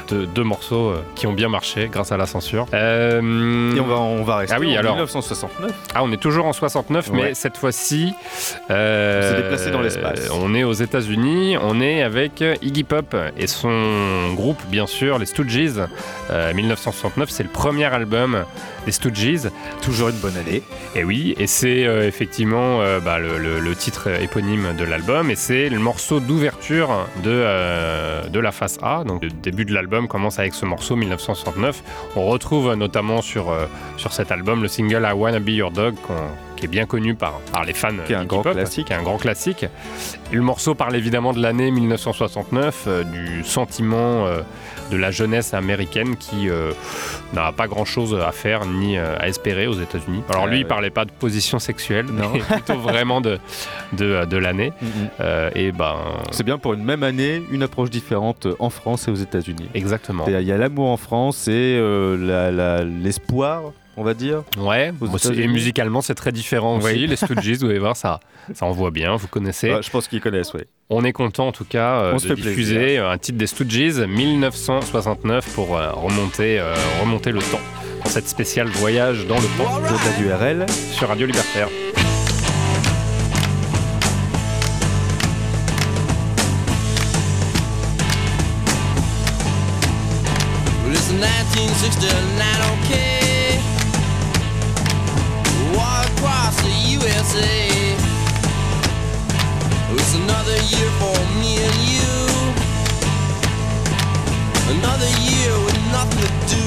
De, 0.09 0.25
deux 0.25 0.45
morceaux 0.45 0.95
qui 1.15 1.27
ont 1.27 1.33
bien 1.33 1.49
marché 1.49 1.89
grâce 1.91 2.13
à 2.13 2.17
la 2.17 2.27
censure. 2.27 2.67
Et 2.73 3.21
on 3.81 3.87
va, 3.87 3.97
on 3.97 4.23
va 4.23 4.37
rester 4.39 4.57
ah 4.57 4.61
oui, 4.61 4.77
en 4.77 4.81
alors, 4.81 4.95
1969. 4.95 5.73
ah, 5.95 6.03
on 6.03 6.13
est 6.13 6.17
toujours 6.17 6.47
en 6.47 6.53
69, 6.53 7.11
mais 7.13 7.35
cette 7.35 7.57
fois-ci, 7.57 8.13
On 8.69 8.73
s'est 8.73 9.37
déplacé 9.37 9.71
dans 9.71 9.81
l'espace. 9.81 10.29
On 10.33 10.55
est 10.55 10.65
aux 10.65 10.73
États-Unis, 10.73 11.57
on 11.61 11.81
est 11.81 12.04
avec 12.05 12.43
euh, 12.43 12.55
Iggy 12.63 12.85
Pop 12.85 13.17
et 13.37 13.47
son 13.47 14.33
groupe, 14.35 14.63
bien 14.69 14.87
sûr, 14.87 15.19
les 15.19 15.27
Stooges. 15.27 15.81
Euh, 16.31 16.55
1969, 16.55 17.31
c'est 17.31 17.43
le 17.43 17.49
premier 17.49 17.87
album 17.87 18.45
des 18.87 18.93
Stooges. 18.93 19.51
Toujours 19.83 20.09
une 20.11 20.17
bonne 20.17 20.37
année. 20.37 20.63
Et 20.95 21.05
oui, 21.05 21.35
et 21.39 21.47
c'est 21.47 21.87
euh, 21.87 22.07
effectivement 22.07 22.81
euh, 22.81 23.01
bah, 23.01 23.19
le, 23.19 23.75
titre 23.75 24.09
éponyme 24.09 24.77
de 24.79 24.85
l'album, 24.85 25.31
et 25.31 25.35
c'est 25.35 25.69
le 25.69 25.79
morceau 25.79 26.21
d'ouverture 26.21 27.09
de, 27.25 27.31
euh, 27.31 28.29
de 28.29 28.41
la 28.41 28.53
face 28.53 28.79
A. 28.83 29.05
Donc 29.05 29.23
le 29.23 29.31
début 29.31 29.65
de 29.65 29.75
l'album 29.75 30.09
commence 30.09 30.39
avec 30.39 30.55
ce 30.55 30.65
morceau 30.65 30.97
1969. 30.97 31.83
On 32.17 32.27
retrouve 32.27 32.71
euh, 32.71 32.77
notamment 32.77 33.23
sur, 33.23 33.51
euh, 33.51 33.67
sur 33.97 34.13
cet 34.13 34.31
album 34.31 34.63
le 34.63 34.69
single 34.69 35.07
I 35.09 35.13
Wanna 35.13 35.41
Be 35.41 35.51
Your 35.51 35.71
Dog, 35.71 35.95
qui 36.65 36.67
est 36.67 36.71
bien 36.71 36.87
connu 36.87 37.15
par, 37.15 37.41
par 37.53 37.65
les 37.65 37.75
fans 37.75 37.91
Qui 38.07 38.15
est 38.15 38.17
un 38.17 38.25
grand 38.25 38.41
classique. 38.43 38.87
qui 38.87 38.93
est 38.95 38.97
un 38.97 39.03
grand 39.03 39.19
classique. 39.19 39.65
Et 40.33 40.35
le 40.37 40.41
morceau 40.41 40.75
parle 40.75 40.97
évidemment 40.97 41.35
de 41.35 41.43
l'année 41.43 41.71
1969, 41.71 42.85
euh, 42.87 43.05
du 43.05 43.45
sentiment 43.45 44.25
euh, 44.27 44.41
de 44.91 44.97
la 44.97 45.11
jeunesse 45.11 45.53
américaine 45.53 46.17
qui 46.17 46.49
euh, 46.49 46.73
n'a 47.35 47.53
pas 47.53 47.67
grand 47.69 47.85
chose 47.85 48.15
à 48.19 48.33
faire 48.33 48.65
ni 48.65 48.97
à 48.97 49.29
espérer 49.29 49.67
aux 49.67 49.75
États-Unis. 49.79 50.23
Alors 50.31 50.47
lui, 50.47 50.61
il 50.61 50.67
parlait 50.67 50.89
pas 50.91 51.05
de 51.05 51.11
position 51.11 51.59
sexuelle, 51.59 52.07
Non. 52.07 52.31
mais 52.33 52.41
plutôt 52.41 52.79
vraiment 52.79 53.21
de, 53.21 53.39
de, 53.93 54.25
de 54.25 54.37
l'année. 54.39 54.73
Euh, 55.21 55.51
et 55.55 55.71
ben. 55.71 55.97
C'est 56.31 56.45
bien 56.45 56.57
pour 56.59 56.73
une 56.73 56.85
même 56.85 57.03
année, 57.03 57.43
une 57.51 57.63
approche 57.63 57.91
différente 57.91 58.47
en 58.59 58.71
France 58.71 59.07
et 59.09 59.11
aux 59.11 59.15
États-Unis. 59.17 59.69
Exactement. 59.75 60.25
Il 60.27 60.41
y 60.41 60.53
a 60.53 60.57
l'amour 60.57 60.89
en 60.89 60.97
France 60.97 61.47
et 61.49 61.79
la- 62.19 62.51
la- 62.51 62.85
l'espoir, 62.85 63.65
on 63.97 64.03
va 64.03 64.15
dire. 64.15 64.43
Ouais, 64.59 64.93
et 65.37 65.47
musicalement 65.49 66.01
c'est 66.01 66.15
très 66.15 66.33
différent 66.33 66.77
aussi. 66.79 66.87
Oui. 66.87 67.07
Les 67.07 67.17
Stooges, 67.17 67.59
vous 67.59 67.67
allez 67.67 67.79
voir, 67.79 67.97
ça, 67.97 68.21
ça 68.53 68.67
envoie 68.67 68.91
bien, 68.91 69.17
vous 69.17 69.29
connaissez. 69.29 69.73
Ouais, 69.73 69.83
je 69.83 69.91
pense 69.91 70.09
qu'ils 70.09 70.21
connaissent, 70.21 70.53
oui. 70.55 70.63
On 70.91 71.05
est 71.05 71.13
content 71.13 71.49
en 71.49 71.53
tout 71.53 71.65
cas 71.65 72.01
euh, 72.01 72.13
On 72.15 72.19
se 72.19 72.29
de 72.29 72.35
fait 72.35 72.43
diffuser 72.43 72.75
plaisir. 72.77 73.09
un 73.09 73.19
titre 73.19 73.39
des 73.39 73.47
Stooges 73.47 74.01
1969 74.01 75.49
pour 75.55 75.77
euh, 75.77 75.93
remonter, 75.93 76.59
euh, 76.59 76.75
remonter 77.01 77.33
le 77.33 77.41
temps 77.41 77.61
dans 78.05 78.11
cette 78.11 78.29
spéciale 78.29 78.69
voyage 78.69 79.27
dans 79.27 79.37
le 79.37 79.47
temps 79.59 79.77
Au-delà 79.79 80.17
du 80.19 80.33
RL. 80.33 80.67
sur 80.93 81.09
Radio 81.09 81.27
Libertaire. 81.27 81.69
Well, 90.85 90.93
it's 90.93 91.11
1969, 91.11 92.85
okay. 92.85 93.34
War 95.75 96.01
across 96.13 96.57
the 96.63 96.75
USA. 96.99 97.95
It's 99.97 100.15
another 100.15 100.59
year 100.75 100.91
for 101.01 101.19
me 101.41 101.53
and 101.67 101.81
you. 101.93 102.15
Another 104.77 105.11
year 105.29 105.53
with 105.67 105.79
nothing 105.93 106.21
to 106.23 106.31
do. 106.55 106.67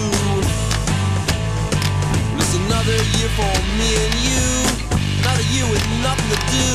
It's 2.37 2.53
another 2.55 2.97
year 3.15 3.29
for 3.39 3.55
me 3.79 3.89
and 4.03 4.15
you. 4.27 4.45
Another 5.21 5.45
year 5.55 5.67
with 5.71 5.85
nothing 6.03 6.29
to 6.33 6.39
do. 6.57 6.69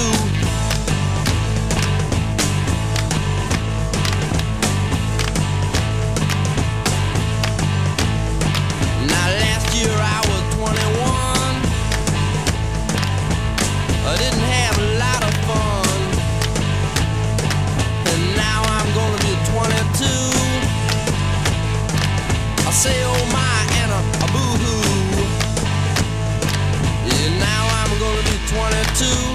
Now 9.13 9.27
last 9.45 9.67
year 9.77 9.93
I 9.93 10.21
was 10.31 10.42
say 22.83 23.01
oh 23.05 23.25
my 23.31 23.59
and 23.81 23.93
a, 23.93 24.01
a 24.25 24.29
boo 24.35 24.55
hoo. 24.59 25.23
Yeah, 27.07 27.39
now 27.39 27.63
I'm 27.79 27.93
gonna 28.01 28.25
be 28.27 28.37
22. 28.49 29.32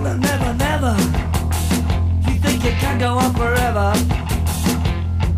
on 0.00 0.20
the 0.20 0.28
never, 0.28 0.54
never. 0.54 0.96
You 2.30 2.38
think 2.38 2.64
it 2.64 2.74
can 2.78 2.98
go 2.98 3.18
on 3.18 3.34
forever, 3.34 3.92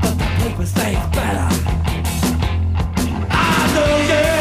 but 0.00 0.14
the 0.18 0.28
paper 0.38 0.66
stays 0.66 0.98
better. 1.16 1.48
I 3.30 3.72
know 3.74 4.26
you. 4.26 4.31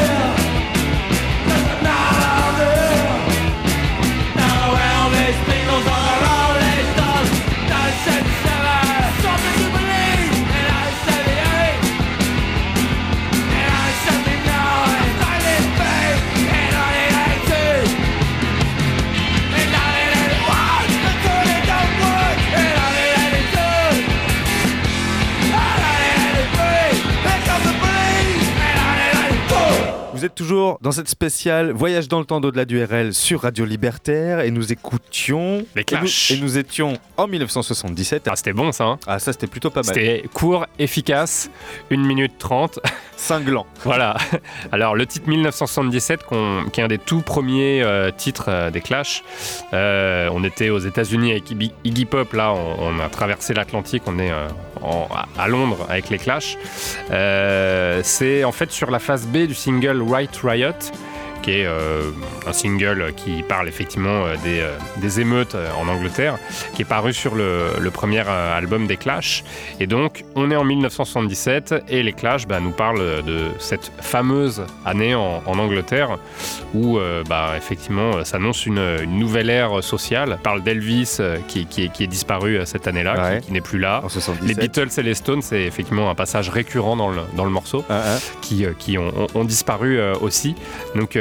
Toujours 30.31 30.77
dans 30.81 30.91
cette 30.91 31.09
spéciale 31.09 31.71
Voyage 31.71 32.07
dans 32.07 32.19
le 32.19 32.25
temps 32.25 32.41
d'au-delà 32.41 32.65
du 32.65 32.83
RL 32.83 33.13
sur 33.13 33.41
Radio 33.41 33.65
Libertaire 33.65 34.39
et 34.41 34.51
nous 34.51 34.71
écoutions. 34.71 35.65
Les 35.75 35.83
Clash. 35.83 36.31
Et 36.31 36.35
nous, 36.35 36.39
et 36.39 36.41
nous 36.43 36.57
étions 36.57 36.93
en 37.17 37.27
1977. 37.27 38.27
Ah, 38.29 38.35
c'était 38.35 38.53
bon 38.53 38.71
ça. 38.71 38.85
hein. 38.85 38.99
Ah, 39.07 39.19
ça 39.19 39.33
c'était 39.33 39.47
plutôt 39.47 39.69
pas 39.69 39.81
mal. 39.83 39.93
C'était 39.95 40.23
court, 40.33 40.65
efficace, 40.79 41.49
1 41.91 41.97
minute 41.97 42.33
30. 42.39 42.79
Voilà. 43.83 44.15
Alors, 44.71 44.95
le 44.95 45.05
titre 45.05 45.29
1977, 45.29 46.23
qu'on- 46.23 46.65
qui 46.71 46.81
est 46.81 46.83
un 46.83 46.87
des 46.87 46.97
tout 46.97 47.21
premiers 47.21 47.81
euh, 47.83 48.11
titres 48.11 48.45
euh, 48.49 48.71
des 48.71 48.81
Clash. 48.81 49.23
Euh, 49.73 50.29
on 50.33 50.43
était 50.43 50.69
aux 50.69 50.79
États-Unis 50.79 51.31
avec 51.31 51.51
Iggy, 51.83 52.05
Pop, 52.05 52.33
là, 52.33 52.51
on, 52.53 52.99
a 52.99 53.09
traversé 53.09 53.53
l'Atlantique, 53.53 54.03
on 54.07 54.17
est 54.19 54.31
à- 54.31 55.47
Londres 55.47 55.85
avec 55.89 56.09
les 56.09 56.17
Clash. 56.17 56.57
C'est 58.03 58.43
en 58.43 58.51
fait 58.51 58.71
sur 58.71 58.89
la 58.91 58.99
phase 58.99 59.25
B 59.27 59.45
du 59.47 59.53
single 59.53 60.01
Right 60.01 60.35
Riot 60.43 60.71
qui 61.41 61.51
est 61.51 61.65
euh, 61.65 62.11
un 62.47 62.53
single 62.53 63.13
qui 63.15 63.43
parle 63.43 63.67
effectivement 63.67 64.25
euh, 64.25 64.35
des, 64.43 64.59
euh, 64.59 64.71
des 64.97 65.19
émeutes 65.19 65.55
en 65.79 65.87
Angleterre, 65.87 66.37
qui 66.73 66.81
est 66.83 66.85
paru 66.85 67.13
sur 67.13 67.35
le, 67.35 67.65
le 67.79 67.91
premier 67.91 68.19
album 68.27 68.87
des 68.87 68.97
Clash. 68.97 69.43
Et 69.79 69.87
donc, 69.87 70.23
on 70.35 70.51
est 70.51 70.55
en 70.55 70.63
1977 70.63 71.75
et 71.89 72.03
les 72.03 72.13
Clash 72.13 72.47
bah, 72.47 72.59
nous 72.59 72.71
parlent 72.71 73.23
de 73.23 73.47
cette 73.59 73.91
fameuse 74.01 74.63
année 74.85 75.15
en, 75.15 75.41
en 75.45 75.59
Angleterre 75.59 76.17
où 76.73 76.99
bah, 77.27 77.53
effectivement 77.57 78.23
s'annonce 78.23 78.65
une, 78.65 78.79
une 79.03 79.17
nouvelle 79.19 79.49
ère 79.49 79.83
sociale. 79.83 80.37
On 80.39 80.43
parle 80.43 80.63
d'Elvis 80.63 81.17
qui, 81.47 81.65
qui 81.65 81.83
est, 81.85 81.89
qui 81.91 82.03
est 82.03 82.07
disparu 82.07 82.59
cette 82.65 82.87
année-là, 82.87 83.11
Ouais. 83.21 83.39
qui, 83.41 83.47
qui 83.47 83.53
n'est 83.53 83.61
plus 83.61 83.79
là. 83.79 84.01
En 84.03 84.09
77. 84.09 84.47
Les 84.47 84.53
Beatles 84.55 84.87
et 84.99 85.03
les 85.03 85.13
Stones, 85.15 85.41
c'est 85.41 85.61
effectivement 85.63 86.09
un 86.09 86.15
passage 86.15 86.49
récurrent 86.49 86.95
dans 86.95 87.09
le, 87.09 87.17
dans 87.35 87.43
le 87.45 87.51
morceau 87.51 87.83
Ah, 87.89 88.01
ah. 88.05 88.17
qui, 88.41 88.65
qui 88.79 88.97
ont, 88.97 89.09
ont- 89.17 89.27
ont 89.41 89.43
disparu 89.43 89.99
aussi. 90.21 90.55
Donc 90.95 91.15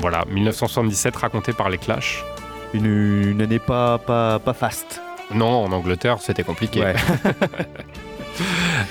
voilà, 0.00 0.24
1977 0.30 1.16
raconté 1.16 1.52
par 1.52 1.68
les 1.68 1.78
Clash. 1.78 2.24
Une, 2.72 2.86
une 3.30 3.40
année 3.40 3.58
pas, 3.58 3.98
pas, 3.98 4.38
pas 4.38 4.52
faste. 4.52 5.00
Non, 5.32 5.64
en 5.64 5.72
Angleterre, 5.72 6.18
c'était 6.20 6.44
compliqué. 6.44 6.80
Ouais. 6.80 6.94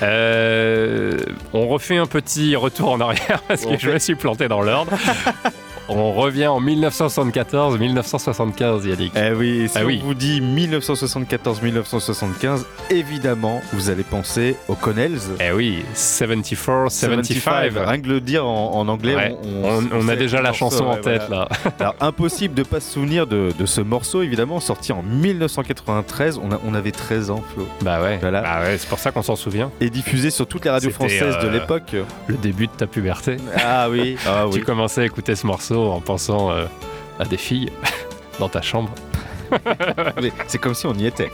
Euh, 0.02 1.18
on 1.54 1.68
refait 1.68 1.98
un 1.98 2.06
petit 2.06 2.56
retour 2.56 2.92
en 2.94 3.02
arrière 3.02 3.42
parce 3.48 3.66
que 3.66 3.78
je 3.78 3.90
me 3.90 4.00
suis 4.00 4.16
planté 4.16 4.48
dans 4.48 4.62
l'ordre. 4.62 4.94
on 5.90 6.14
revient 6.14 6.48
en 6.48 6.60
1974, 6.60 7.78
1975, 7.80 8.86
Yannick. 8.86 9.14
Eh 9.16 9.32
oui, 9.34 9.68
si 9.70 9.78
Ah 9.78 9.82
on 9.84 9.88
oui. 9.88 10.02
vous 10.04 10.14
dit 10.14 10.42
1974-1975, 10.42 12.66
évidemment, 12.90 13.62
vous 13.74 13.90
allez 13.90 14.04
penser 14.04 14.56
aux 14.68 14.76
Connells. 14.76 15.20
Eh 15.40 15.52
oui, 15.52 15.84
74, 15.94 16.92
75. 16.94 17.78
Rien 17.78 18.02
que 18.02 18.08
le 18.08 18.22
dire 18.22 18.46
en, 18.46 18.74
en 18.76 18.88
anglais, 18.88 19.16
Ouais, 19.16 19.36
on, 19.44 19.70
on- 19.70 19.90
on 20.02 20.08
a 20.10 20.16
déjà 20.16 20.42
la 20.42 20.54
chanson 20.54 20.86
en 20.86 20.94
ouais, 20.96 21.02
tête 21.02 21.24
voilà. 21.28 21.48
là. 21.66 21.72
Alors, 21.80 21.96
impossible 22.02 22.54
de 22.54 22.62
ne 22.62 22.66
pas 22.66 22.80
se 22.80 22.92
souvenir 22.94 23.28
de, 23.28 23.52
de 23.58 23.66
ce 23.66 23.82
morceau, 23.82 24.22
évidemment, 24.22 24.60
sorti 24.60 24.92
en 24.94 25.04
1993. 25.04 26.40
On, 26.44 26.52
a- 26.52 26.60
on 26.66 26.74
avait 26.74 26.92
13 26.92 27.32
ans, 27.32 27.44
Flo. 27.54 27.68
Bah 27.82 28.02
ouais, 28.02 28.18
Voilà. 28.22 28.42
bah 28.42 28.62
ouais 28.64 28.78
c'est 28.78 28.88
pour 28.90 29.00
ça 29.00 29.12
qu'on 29.12 29.22
s'en 29.22 29.36
souvient. 29.36 29.72
Et 29.82 29.90
diffusé 29.90 30.30
sur 30.32 30.48
toutes 30.48 30.66
les 30.66 30.72
radios 30.72 30.92
françaises 30.92 31.38
de 31.40 31.48
euh, 31.48 31.52
l'époque. 31.52 31.96
Le 32.28 32.36
début 32.36 32.68
de 32.68 32.72
ta 32.72 32.88
puberté. 32.88 33.38
Ah 33.58 33.90
oui, 33.90 34.16
ah 34.26 34.46
Tu 34.52 34.60
oui. 34.60 34.64
commençais 34.64 35.02
à 35.02 35.06
écouter 35.06 35.36
ce 35.36 35.46
morceau 35.46 35.73
en 35.78 36.00
pensant 36.02 36.52
euh, 36.52 36.66
à 37.20 37.26
des 37.26 37.38
filles 37.38 37.72
dans 38.40 38.50
ta 38.50 38.62
chambre. 38.62 38.90
C'est 40.48 40.58
comme 40.58 40.74
si 40.74 40.88
on 40.88 40.94
y 40.96 41.06
était. 41.06 41.30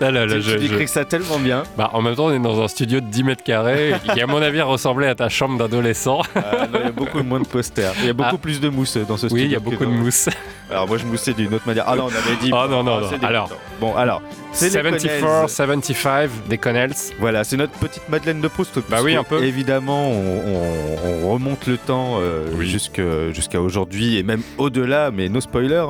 Là, 0.00 0.10
là, 0.10 0.26
là, 0.26 0.34
tu 0.34 0.42
je- 0.42 0.52
tu 0.56 0.58
décris 0.68 0.86
je- 0.86 0.92
ça 0.92 1.04
tellement 1.04 1.38
bien. 1.38 1.62
Bah, 1.76 1.90
en 1.92 2.02
même 2.02 2.16
temps, 2.16 2.26
on 2.26 2.32
est 2.32 2.38
dans 2.40 2.60
un 2.60 2.66
studio 2.66 3.00
de 3.00 3.06
10 3.06 3.22
mètres 3.22 3.44
carrés 3.44 3.94
qui, 4.12 4.20
à 4.20 4.26
mon 4.26 4.42
avis, 4.42 4.60
ressemblait 4.60 5.06
à 5.06 5.14
ta 5.14 5.28
chambre 5.28 5.56
d'adolescent. 5.58 6.22
Ah, 6.34 6.40
il 6.74 6.80
y 6.80 6.84
a 6.84 6.90
beaucoup 6.90 7.22
moins 7.22 7.38
de 7.40 7.46
posters. 7.46 7.92
Il 8.00 8.06
y 8.06 8.10
a 8.10 8.12
beaucoup 8.12 8.30
Ah. 8.36 8.38
plus 8.42 8.60
de 8.60 8.68
mousse 8.68 8.96
dans 8.96 9.16
ce 9.16 9.28
studio. 9.28 9.36
Oui, 9.36 9.50
il 9.50 9.52
y 9.52 9.56
a 9.56 9.60
beaucoup 9.60 9.84
de 9.84 9.90
mousse. 9.90 10.28
Alors 10.68 10.88
moi 10.88 10.98
je 10.98 11.04
moussais 11.04 11.32
d'une 11.32 11.54
autre 11.54 11.66
manière. 11.66 11.84
Ah 11.86 11.94
non, 11.96 12.04
on 12.04 12.08
avait 12.08 12.36
dit. 12.40 12.50
Ah 12.52 12.66
non, 12.68 12.82
non, 12.82 13.00
Ah, 13.04 13.16
non. 13.20 13.26
Alors. 13.28 13.50
Bon, 13.80 13.94
alors. 13.96 14.20
C'est 14.52 14.66
les 14.66 14.70
74, 14.72 15.20
Connells. 15.20 15.48
75, 15.48 16.30
des 16.48 16.58
Connells. 16.58 16.94
Voilà, 17.18 17.44
c'est 17.44 17.56
notre 17.56 17.72
petite 17.72 18.08
Madeleine 18.08 18.40
de 18.40 18.48
Proust. 18.48 18.78
Bah 18.88 18.98
oui, 19.02 19.14
un 19.16 19.24
peu. 19.24 19.42
Évidemment, 19.42 20.10
on, 20.10 20.42
on- 20.46 21.24
on 21.24 21.32
remonte 21.32 21.66
le 21.66 21.76
temps 21.76 22.18
euh, 22.20 22.46
Oui. 22.54 22.68
jusqu'à 22.68 23.60
aujourd'hui 23.60 24.16
et 24.18 24.22
même 24.22 24.42
au-delà, 24.58 25.10
mais 25.10 25.28
no 25.28 25.40
spoiler. 25.40 25.84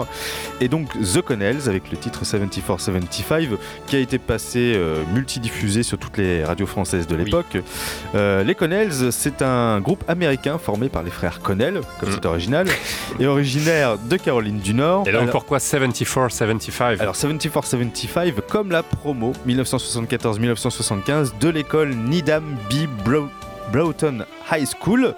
Et 0.61 0.69
donc 0.69 0.89
The 1.01 1.23
Connells 1.23 1.69
avec 1.69 1.91
le 1.91 1.97
titre 1.97 2.25
74-75 2.25 3.49
qui 3.87 3.97
a 3.97 3.99
été 3.99 4.19
passé 4.19 4.75
euh, 4.77 5.03
multidiffusé 5.15 5.83
sur 5.83 5.99
toutes 5.99 6.19
les 6.19 6.45
radios 6.45 6.67
françaises 6.67 7.07
de 7.07 7.17
l'époque. 7.17 7.57
Euh, 8.15 8.43
les 8.45 8.55
Connells, 8.55 9.13
c'est 9.13 9.43
un 9.43 9.81
groupe 9.81 10.05
américain 10.09 10.59
formé 10.59 10.89
par 10.89 11.03
les 11.03 11.11
frères 11.11 11.41
Connell, 11.41 11.81
comme 11.99 12.11
Mm. 12.11 12.13
c'est 12.15 12.27
original, 12.27 12.67
et 13.19 13.27
originaire 13.27 13.97
de 13.99 14.17
Caroline 14.17 14.59
du 14.59 14.75
Nord. 14.75 15.05
Et 15.07 15.13
donc, 15.13 15.23
Alors- 15.23 15.33
pourquoi 15.33 15.59
74, 15.61 16.33
75 16.33 17.01
alors 17.01 17.15
74-75 17.15 18.35
comme 18.51 18.71
la 18.71 18.83
promo 18.83 19.33
1974-1975 19.47 21.39
de 21.41 21.49
l'école 21.49 21.95
Needham 21.95 22.45
B. 22.69 22.87
Brow- 23.05 23.29
Broughton 23.73 24.25
High 24.51 24.67
School 24.81 25.15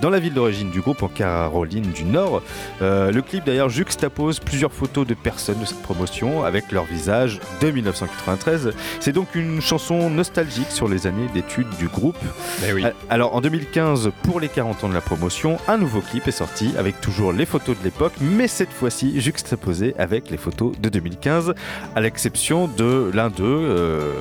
dans 0.00 0.10
la 0.10 0.18
ville 0.18 0.34
d'origine 0.34 0.70
du 0.70 0.80
groupe 0.80 1.02
en 1.02 1.08
Caroline 1.08 1.90
du 1.92 2.04
Nord. 2.04 2.42
Euh, 2.82 3.10
le 3.10 3.22
clip 3.22 3.44
d'ailleurs 3.44 3.68
juxtapose 3.68 4.40
plusieurs 4.40 4.72
photos 4.72 5.06
de 5.06 5.14
personnes 5.14 5.60
de 5.60 5.64
cette 5.64 5.82
promotion 5.82 6.44
avec 6.44 6.72
leur 6.72 6.84
visage 6.84 7.40
de 7.60 7.70
1993. 7.70 8.72
C'est 9.00 9.12
donc 9.12 9.34
une 9.34 9.60
chanson 9.60 10.10
nostalgique 10.10 10.70
sur 10.70 10.88
les 10.88 11.06
années 11.06 11.28
d'études 11.32 11.68
du 11.78 11.88
groupe. 11.88 12.18
Eh 12.66 12.72
oui. 12.72 12.84
Euh, 12.84 12.90
Alors 13.08 13.34
en 13.34 13.40
2015, 13.40 14.10
pour 14.22 14.40
les 14.40 14.48
40 14.48 14.84
ans 14.84 14.88
de 14.88 14.94
la 14.94 15.00
promotion, 15.00 15.58
un 15.68 15.78
nouveau 15.78 16.00
clip 16.00 16.28
est 16.28 16.32
sorti 16.32 16.74
avec 16.78 17.00
toujours 17.00 17.32
les 17.32 17.46
photos 17.46 17.78
de 17.78 17.84
l'époque, 17.84 18.12
mais 18.20 18.48
cette 18.48 18.72
fois-ci 18.72 19.20
juxtaposé 19.20 19.94
avec 19.98 20.30
les 20.30 20.36
photos 20.36 20.72
de 20.78 20.88
2015, 20.88 21.54
à 21.94 22.00
l'exception 22.00 22.68
de 22.68 23.10
l'un 23.14 23.30
d'eux, 23.30 23.44
euh, 23.44 24.12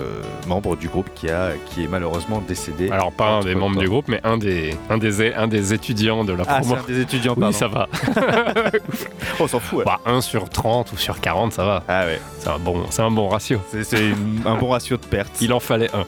membre 0.48 0.76
du 0.76 0.88
groupe 0.88 1.10
qui, 1.16 1.30
a, 1.30 1.52
qui 1.70 1.84
est 1.84 1.88
malheureusement 1.88 2.42
décédé. 2.48 2.90
Alors, 2.90 3.12
pas 3.12 3.28
un 3.28 3.40
des 3.42 3.56
membres 3.56 3.73
temps. 3.76 3.82
du 3.82 3.90
groupe, 3.90 4.08
mais 4.08 4.20
un 4.24 4.38
des, 4.38 4.76
un 4.90 4.98
des, 4.98 5.34
un 5.34 5.48
des 5.48 5.74
étudiants 5.74 6.24
de 6.24 6.34
la 6.34 6.44
Ah, 6.48 6.60
promo. 6.60 6.76
un 6.76 6.84
des 6.92 7.02
étudiants, 7.02 7.34
Oui, 7.36 7.42
pardon. 7.42 7.58
ça 7.58 7.68
va. 7.68 7.88
On 9.40 9.48
s'en 9.48 9.60
fout. 9.60 9.80
ouais. 9.80 9.86
Bah, 9.86 10.00
1 10.06 10.22
sur 10.22 10.50
30 10.50 10.92
ou 10.94 10.98
sur 10.98 11.20
40, 11.20 11.54
ça 11.54 11.66
va. 11.66 11.84
Ah 11.88 12.06
ouais, 12.06 12.20
C'est 12.40 12.50
un 12.50 12.60
bon, 12.60 12.84
c'est 12.90 13.02
un 13.02 13.12
bon 13.12 13.28
ratio. 13.30 13.60
c'est 13.84 14.02
un 14.46 14.56
bon 14.56 14.70
ratio 14.70 14.98
de 14.98 15.06
pertes. 15.06 15.42
Il 15.42 15.54
en 15.54 15.60
fallait 15.60 15.90
un. 15.96 16.04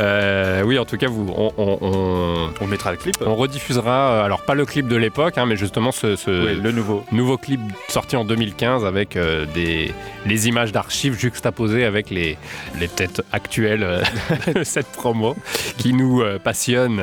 Euh, 0.00 0.62
oui, 0.64 0.78
en 0.78 0.84
tout 0.84 0.96
cas, 0.96 1.08
vous, 1.08 1.32
on, 1.36 1.52
on- 1.58 1.78
on- 1.80 2.50
On 2.60 2.66
mettra 2.66 2.90
le 2.90 2.96
clip. 2.96 3.16
on 3.24 3.34
rediffusera, 3.36 4.12
euh, 4.12 4.24
alors 4.24 4.42
pas 4.42 4.54
le 4.54 4.64
clip 4.66 4.88
de 4.88 4.96
l'époque, 4.96 5.38
hein, 5.38 5.46
mais 5.46 5.56
justement 5.56 5.92
ce, 5.92 6.16
le 6.30 6.72
nouveau. 6.72 7.04
nouveau 7.12 7.36
clip 7.36 7.60
sorti 7.88 8.16
en 8.16 8.24
2015 8.24 8.84
avec 8.84 9.16
euh, 9.16 9.46
des, 9.54 9.92
les 10.26 10.48
images 10.48 10.72
d'archives 10.72 11.18
juxtaposées 11.18 11.84
avec 11.84 12.10
les, 12.10 12.36
les 12.78 12.88
têtes 12.88 13.22
actuelles 13.32 14.02
de 14.54 14.62
cette 14.64 14.88
promo 14.88 15.36
qui 15.78 15.92
nous 15.92 16.22
passionne 16.42 17.00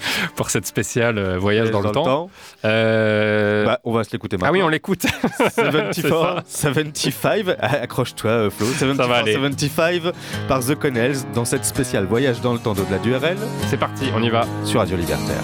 pour 0.36 0.50
cette 0.50 0.66
spéciale 0.66 1.18
euh, 1.18 1.38
voyage 1.38 1.70
dans, 1.70 1.80
le 1.80 1.90
temps. 1.90 2.30
Euh, 2.64 3.64
Bah, 3.64 3.80
on 3.84 3.92
va 3.92 4.04
se 4.04 4.12
l'écouter 4.12 4.36
ah 4.40 4.44
maintenant. 4.44 4.58
oui, 4.58 4.62
on 4.62 4.68
l'écoute. 4.68 5.02
74, 5.54 6.42
75, 6.48 7.56
accroche-toi 7.60 8.30
euh, 8.30 8.50
Flo, 8.50 8.66
Ça 8.66 8.86
va 8.86 8.94
74, 8.94 9.18
aller. 9.20 9.32
75 9.34 10.12
par 10.48 10.60
The 10.64 10.74
Connells 10.74 11.16
dans 11.34 11.44
cette 11.44 11.64
spéciale 11.64 12.04
voyage 12.04 12.40
dans 12.40 12.52
le 12.52 12.58
temps 12.58 12.74
d'au-delà 12.74 12.98
du 12.98 13.14
RL 13.14 13.36
C'est 13.68 13.78
parti, 13.78 14.06
on 14.14 14.22
y 14.22 14.30
va. 14.30 14.46
sur 14.64 14.80
Radio 14.80 14.96
Libertaire. 14.96 15.42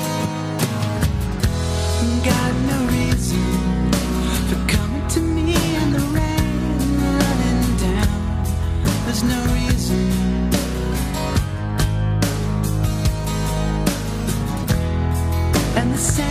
And 15.96 16.25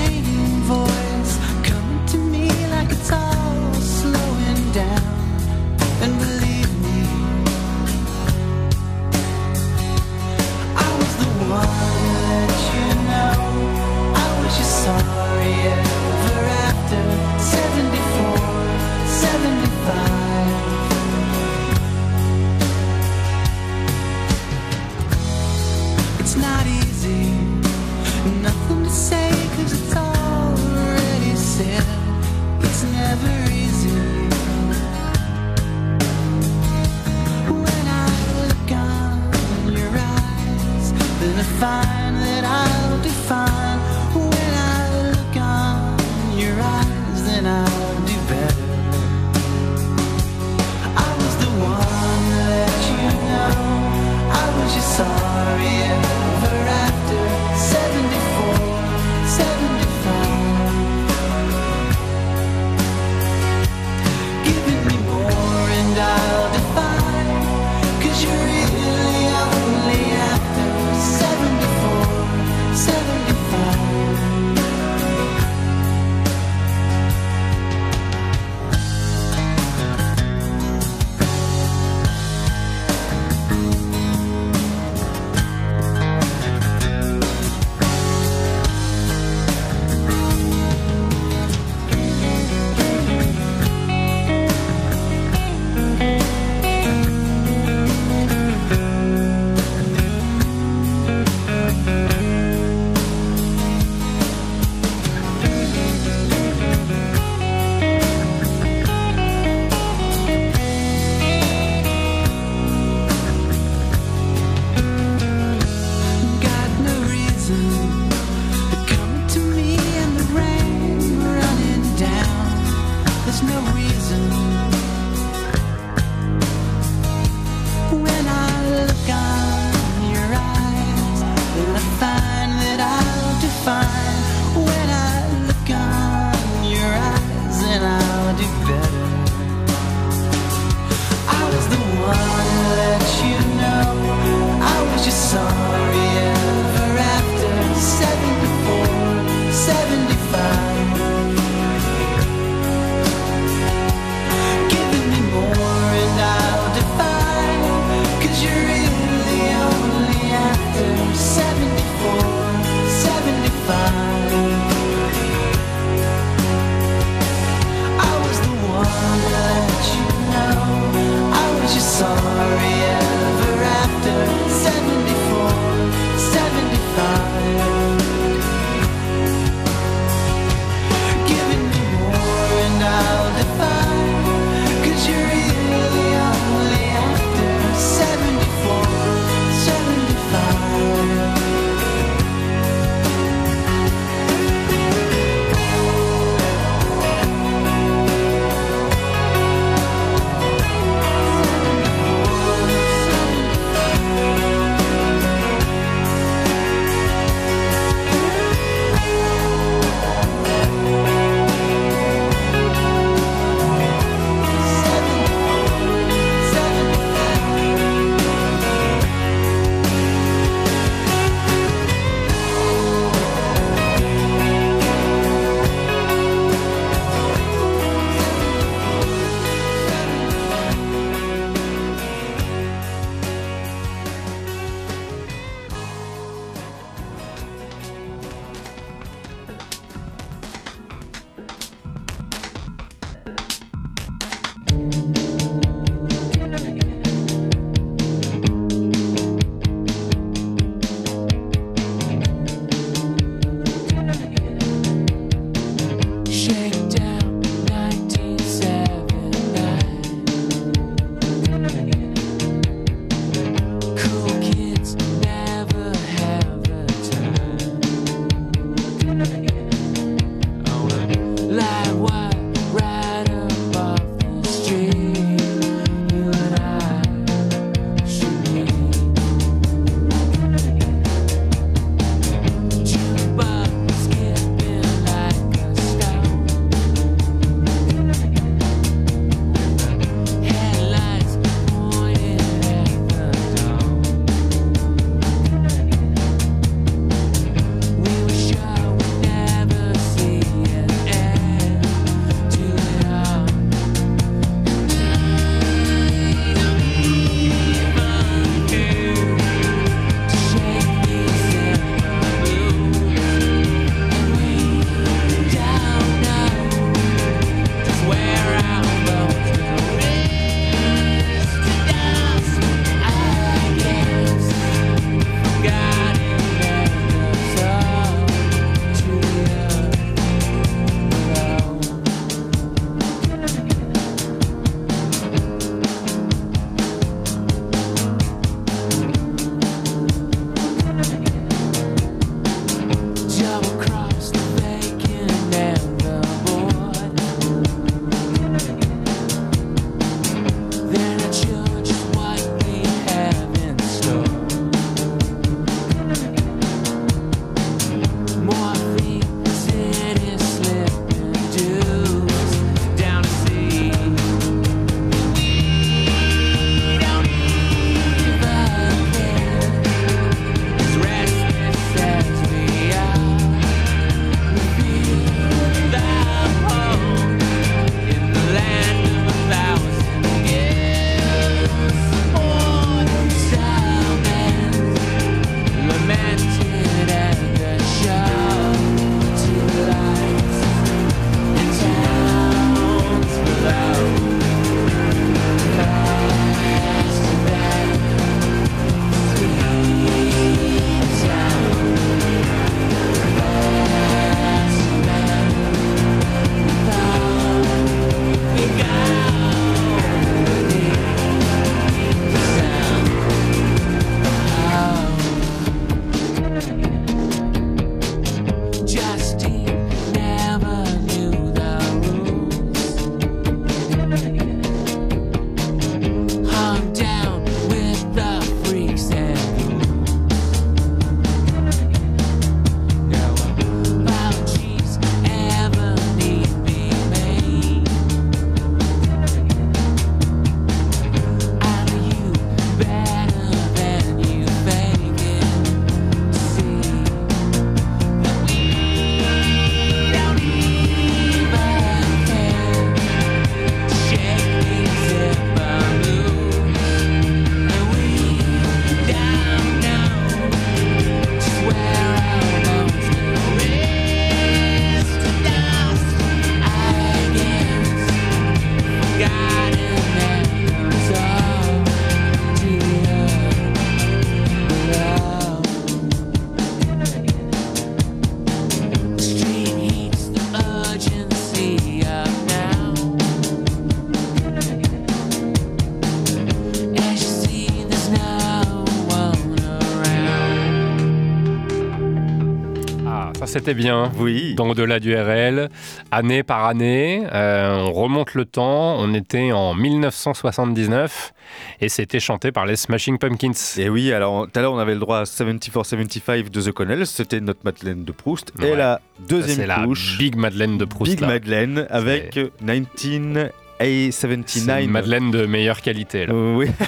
c'était 493.65 493.73
bien. 493.79 494.11
Oui. 494.19 494.53
Dans 494.53 494.69
Au-delà 494.69 494.99
du 494.99 495.15
RL, 495.15 495.69
année 496.11 496.43
par 496.43 496.65
année, 496.65 497.25
euh, 497.33 497.77
on 497.79 497.93
remonte 497.93 498.35
le 498.35 498.45
temps. 498.45 498.95
On 498.99 499.11
était 499.15 499.51
en 499.53 499.73
1979 499.73 501.33
et 501.81 501.89
c'était 501.89 502.19
chanté 502.19 502.51
par 502.51 502.67
les 502.67 502.75
Smashing 502.75 503.17
Pumpkins. 503.17 503.53
Et 503.77 503.89
oui, 503.89 504.11
alors 504.13 504.45
tout 504.45 504.59
à 504.59 504.61
l'heure 504.61 504.73
on 504.73 504.77
avait 504.77 504.93
le 504.93 504.99
droit 504.99 505.19
à 505.19 505.23
74-75 505.23 506.49
de 506.49 506.61
The 506.61 506.71
Connells, 506.71 507.07
c'était 507.07 507.41
notre 507.41 507.61
Madeleine 507.63 508.03
de 508.03 508.11
Proust. 508.11 508.51
Ouais. 508.59 508.69
Et 508.69 508.75
la 508.75 509.01
deuxième 509.27 509.57
C'est 509.57 509.67
la 509.67 509.83
couche, 509.83 510.17
Big 510.19 510.35
Madeleine 510.35 510.77
de 510.77 510.85
Proust. 510.85 511.11
Big 511.11 511.21
là. 511.21 511.27
Madeleine 511.27 511.87
avec 511.89 512.37
19 512.37 513.51
C'est 513.51 513.64
A79. 513.81 514.83
une 514.83 514.91
Madeleine 514.91 515.31
de 515.31 515.45
meilleure 515.45 515.81
qualité. 515.81 516.25
Là. 516.25 516.33
Euh, 516.33 516.55
oui. 516.55 516.67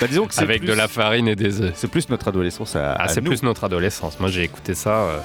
Bah, 0.00 0.08
disons 0.08 0.26
que 0.26 0.34
c'est 0.34 0.42
Avec 0.42 0.58
plus- 0.62 0.68
de 0.68 0.72
la 0.72 0.88
farine 0.88 1.28
et 1.28 1.36
des 1.36 1.60
œufs. 1.60 1.72
C'est 1.76 1.88
plus 1.88 2.08
notre 2.08 2.26
adolescence 2.28 2.74
à, 2.74 2.92
Ah, 2.92 3.04
à 3.04 3.08
c'est 3.08 3.20
plus 3.20 3.42
notre 3.44 3.62
adolescence. 3.64 4.18
Moi, 4.18 4.28
j'ai 4.30 4.42
écouté 4.42 4.74
ça 4.74 4.90
euh, 5.04 5.18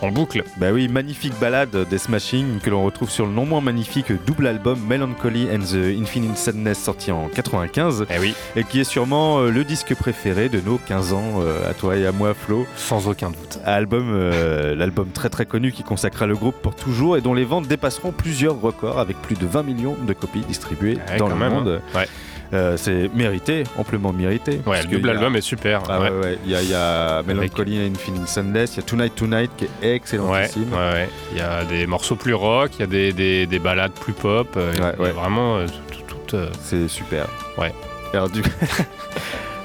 en 0.00 0.10
boucle. 0.10 0.42
Bah 0.56 0.68
oui, 0.72 0.88
magnifique 0.88 1.34
balade 1.38 1.86
des 1.90 1.98
Smashing 1.98 2.58
que 2.60 2.70
l'on 2.70 2.82
retrouve 2.84 3.10
sur 3.10 3.26
le 3.26 3.32
non 3.32 3.44
moins 3.44 3.60
magnifique 3.60 4.10
double 4.26 4.46
album 4.46 4.78
Melancholy 4.88 5.48
and 5.54 5.60
the 5.60 6.00
Infinite 6.00 6.36
Sadness 6.38 6.82
sorti 6.82 7.12
en 7.12 7.28
95 7.28 8.06
Eh 8.08 8.18
oui, 8.18 8.34
et 8.56 8.64
qui 8.64 8.80
est 8.80 8.84
sûrement 8.84 9.40
euh, 9.40 9.50
le 9.50 9.64
disque 9.64 9.94
préféré 9.94 10.48
de 10.48 10.60
nos 10.60 10.78
15 10.78 11.12
ans 11.12 11.40
euh, 11.42 11.68
à 11.68 11.74
toi 11.74 11.96
et 11.96 12.06
à 12.06 12.12
moi 12.12 12.32
Flo. 12.32 12.66
sans 12.76 13.08
aucun 13.08 13.28
doute. 13.28 13.58
Album, 13.66 14.06
euh, 14.14 14.74
l'album 14.74 15.08
très 15.12 15.28
très 15.28 15.44
connu 15.44 15.72
qui 15.72 15.82
consacrera 15.82 16.26
le 16.26 16.36
groupe 16.36 16.56
pour 16.62 16.74
toujours 16.74 17.18
et 17.18 17.20
dont 17.20 17.34
les 17.34 17.44
ventes 17.44 17.66
dépasseront 17.68 18.12
plusieurs 18.12 18.58
records 18.60 18.98
avec 18.98 19.20
plus 19.20 19.36
de 19.36 19.46
20 19.46 19.62
millions 19.62 19.91
de 20.06 20.12
copies 20.12 20.40
distribuées 20.40 20.98
Ouais, 21.08 21.16
dans 21.18 21.28
le 21.28 21.34
même, 21.34 21.52
monde. 21.52 21.80
hein. 21.94 21.98
Ouais. 21.98 22.06
Euh, 22.54 22.76
c'est 22.76 23.08
mérité, 23.14 23.64
amplement 23.78 24.12
mérité. 24.12 24.60
Ouais, 24.66 24.82
le 24.82 24.88
double 24.88 25.08
a- 25.08 25.12
album 25.12 25.36
est 25.36 25.40
super. 25.40 25.82
Ah 25.88 26.00
ouais. 26.02 26.38
Il 26.44 26.50
y 26.50 26.54
a, 26.54 26.60
y 26.62 26.74
a 26.74 27.22
Melancholy 27.22 27.78
and 27.88 27.92
Infinite 27.94 28.28
Sadness, 28.28 28.74
il 28.74 28.76
y 28.76 28.80
a 28.80 28.82
Tonight 28.82 29.14
Tonight 29.14 29.50
qui 29.56 29.64
est 29.82 29.94
excellentissime. 29.94 30.68
Il 31.32 31.38
y 31.38 31.40
a 31.40 31.64
des 31.64 31.86
morceaux 31.86 32.14
plus 32.16 32.34
rock, 32.34 32.72
il 32.78 32.80
y 32.80 32.82
a 32.82 32.86
des, 32.86 33.12
des, 33.14 33.46
des 33.46 33.58
balades 33.58 33.92
plus 33.92 34.12
pop. 34.12 34.48
euh, 34.58 34.72
y 34.78 34.82
a 34.82 35.12
vraiment 35.12 35.56
euh, 35.56 35.66
tout. 35.90 36.02
tout, 36.26 36.36
euh, 36.36 36.50
C'est 36.62 36.88
super. 36.88 37.26
Ouais. 37.56 37.72
Alors, 38.12 38.28
du... 38.28 38.42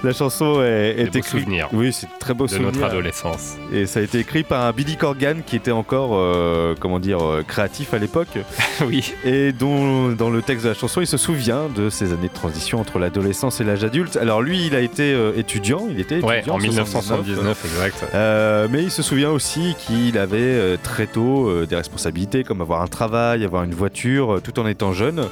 La 0.03 0.13
chanson 0.13 0.61
est, 0.61 0.95
est 0.99 1.15
écrite. 1.15 1.47
Oui, 1.73 1.91
c'est 1.91 2.07
très 2.19 2.33
beau 2.33 2.45
de 2.45 2.51
souvenir. 2.51 2.71
notre 2.71 2.83
adolescence. 2.83 3.55
Et 3.73 3.85
ça 3.85 3.99
a 3.99 4.03
été 4.03 4.19
écrit 4.19 4.43
par 4.43 4.63
un 4.65 4.71
Billy 4.71 4.95
Corgan 4.95 5.41
qui 5.45 5.55
était 5.55 5.71
encore, 5.71 6.11
euh, 6.13 6.75
comment 6.79 6.99
dire, 6.99 7.25
euh, 7.25 7.43
créatif 7.43 7.93
à 7.93 7.97
l'époque. 7.97 8.37
oui. 8.85 9.13
Et 9.25 9.51
dont, 9.51 10.09
dans 10.09 10.29
le 10.29 10.41
texte 10.41 10.65
de 10.65 10.69
la 10.69 10.75
chanson, 10.75 11.01
il 11.01 11.07
se 11.07 11.17
souvient 11.17 11.67
de 11.75 11.89
ces 11.89 12.13
années 12.13 12.27
de 12.27 12.33
transition 12.33 12.79
entre 12.79 12.99
l'adolescence 12.99 13.59
et 13.59 13.63
l'âge 13.63 13.83
adulte. 13.83 14.17
Alors 14.17 14.41
lui, 14.41 14.67
il 14.67 14.75
a 14.75 14.81
été 14.81 15.13
euh, 15.13 15.31
étudiant. 15.35 15.87
Il 15.89 15.99
était 15.99 16.23
Ouais, 16.23 16.37
étudiant 16.39 16.55
en 16.55 16.59
1979, 16.59 17.65
exact. 17.65 18.05
Euh, 18.13 18.67
mais 18.69 18.83
il 18.83 18.91
se 18.91 19.01
souvient 19.01 19.31
aussi 19.31 19.75
qu'il 19.79 20.17
avait 20.17 20.77
très 20.83 21.07
tôt 21.07 21.65
des 21.65 21.75
responsabilités 21.75 22.43
comme 22.43 22.61
avoir 22.61 22.81
un 22.81 22.87
travail, 22.87 23.43
avoir 23.43 23.63
une 23.63 23.73
voiture, 23.73 24.41
tout 24.43 24.59
en 24.59 24.67
étant 24.67 24.93
jeune 24.93 25.27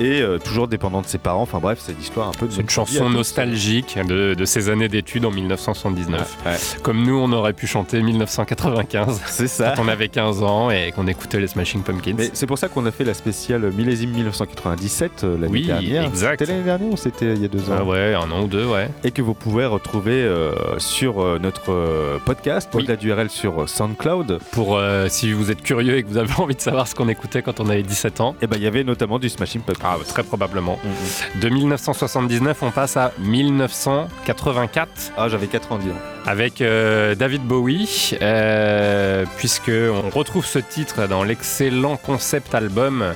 et 0.00 0.20
euh, 0.20 0.38
toujours 0.38 0.68
dépendant 0.68 1.00
de 1.02 1.06
ses 1.06 1.18
parents. 1.18 1.42
Enfin 1.42 1.58
bref, 1.58 1.78
c'est 1.80 1.96
l'histoire 1.96 2.28
un 2.28 2.32
peu 2.32 2.46
de 2.46 2.52
C'est 2.52 2.60
une 2.60 2.70
chanson 2.70 3.08
nostalgique 3.10 3.98
de, 4.06 4.34
de 4.34 4.44
ses 4.44 4.68
années 4.68 4.88
d'études 4.88 5.24
en 5.24 5.30
1979. 5.30 6.36
Ouais, 6.44 6.50
ouais. 6.52 6.56
Comme 6.82 7.02
nous, 7.04 7.16
on 7.18 7.32
aurait 7.32 7.52
pu 7.52 7.66
chanter 7.66 8.02
1995 8.02 9.22
C'est 9.26 9.48
ça. 9.48 9.74
quand 9.76 9.84
on 9.84 9.88
avait 9.88 10.08
15 10.08 10.42
ans 10.42 10.70
et 10.70 10.92
qu'on 10.92 11.06
écoutait 11.06 11.40
les 11.40 11.46
Smashing 11.46 11.82
Pumpkins. 11.82 12.14
Mais 12.16 12.30
c'est 12.32 12.46
pour 12.46 12.58
ça 12.58 12.68
qu'on 12.68 12.84
a 12.86 12.90
fait 12.90 13.04
la 13.04 13.14
spéciale 13.14 13.70
millésime 13.72 14.10
1997 14.10 15.24
euh, 15.24 15.32
l'année 15.38 15.48
Oui, 15.52 15.66
dernière. 15.66 16.04
exact. 16.04 16.40
C'était 16.40 16.52
l'année 16.52 16.64
dernière 16.64 16.88
ou 16.92 16.96
c'était 16.96 17.34
il 17.34 17.42
y 17.42 17.44
a 17.44 17.48
deux 17.48 17.70
ans 17.70 17.76
Ah 17.80 17.84
ouais, 17.84 18.14
un 18.14 18.30
an 18.30 18.42
ou 18.42 18.46
deux, 18.48 18.66
ouais. 18.66 18.88
Et 19.04 19.10
que 19.10 19.22
vous 19.22 19.34
pouvez 19.34 19.66
retrouver 19.66 20.22
euh, 20.22 20.52
sur 20.78 21.20
euh, 21.22 21.38
notre 21.40 22.18
podcast, 22.24 22.70
Oui. 22.74 22.82
au-delà 22.82 22.96
du 22.96 23.12
RL 23.12 23.30
sur 23.30 23.68
SoundCloud. 23.68 24.38
Pour 24.52 24.80
si 25.08 25.32
vous 25.32 25.50
êtes 25.50 25.62
curieux 25.62 25.96
et 25.98 26.02
que 26.02 26.08
vous 26.08 26.18
avez 26.18 26.32
envie 26.38 26.54
de 26.54 26.60
savoir 26.60 26.86
ce 26.88 26.94
qu'on 26.94 27.08
écoutait 27.08 27.42
quand 27.42 27.60
on 27.60 27.68
avait 27.68 27.82
17 27.82 28.20
ans. 28.20 28.34
Et 28.42 28.46
ben 28.46 28.56
il 28.56 28.62
y 28.62 28.66
avait 28.66 28.84
notamment 28.84 29.18
du 29.18 29.28
Smashing 29.28 29.62
Pumpkins. 29.62 29.85
Ah, 29.88 29.98
très 30.04 30.24
probablement. 30.24 30.80
Mhm. 30.82 31.40
De 31.40 31.48
1979, 31.48 32.60
on 32.62 32.72
passe 32.72 32.96
à 32.96 33.12
1984 33.20 35.12
Ah, 35.16 35.28
j'avais 35.28 35.46
4 35.46 35.70
ans, 35.70 35.78
avec 36.26 36.60
euh, 36.60 37.14
David 37.14 37.42
Bowie, 37.42 38.16
euh, 38.20 39.24
puisque 39.36 39.70
on 39.70 40.10
retrouve 40.10 40.44
ce 40.44 40.58
titre 40.58 41.06
dans 41.06 41.22
l'excellent 41.22 41.96
concept 41.96 42.52
album 42.56 43.14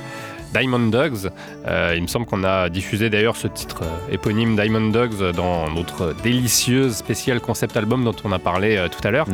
Diamond 0.52 0.88
Dogs. 0.88 1.30
Euh, 1.66 1.94
il 1.96 2.02
me 2.02 2.06
semble 2.06 2.26
qu'on 2.26 2.44
a 2.44 2.68
diffusé 2.68 3.10
d'ailleurs 3.10 3.36
ce 3.36 3.46
titre 3.46 3.82
euh, 3.82 4.14
éponyme 4.14 4.56
Diamond 4.56 4.90
Dogs 4.90 5.32
dans 5.34 5.70
notre 5.70 6.14
délicieuse 6.22 6.94
spéciale 6.94 7.40
concept 7.40 7.76
album 7.76 8.04
dont 8.04 8.16
on 8.24 8.32
a 8.32 8.38
parlé 8.38 8.76
euh, 8.76 8.88
tout 8.88 9.06
à 9.06 9.10
l'heure, 9.10 9.26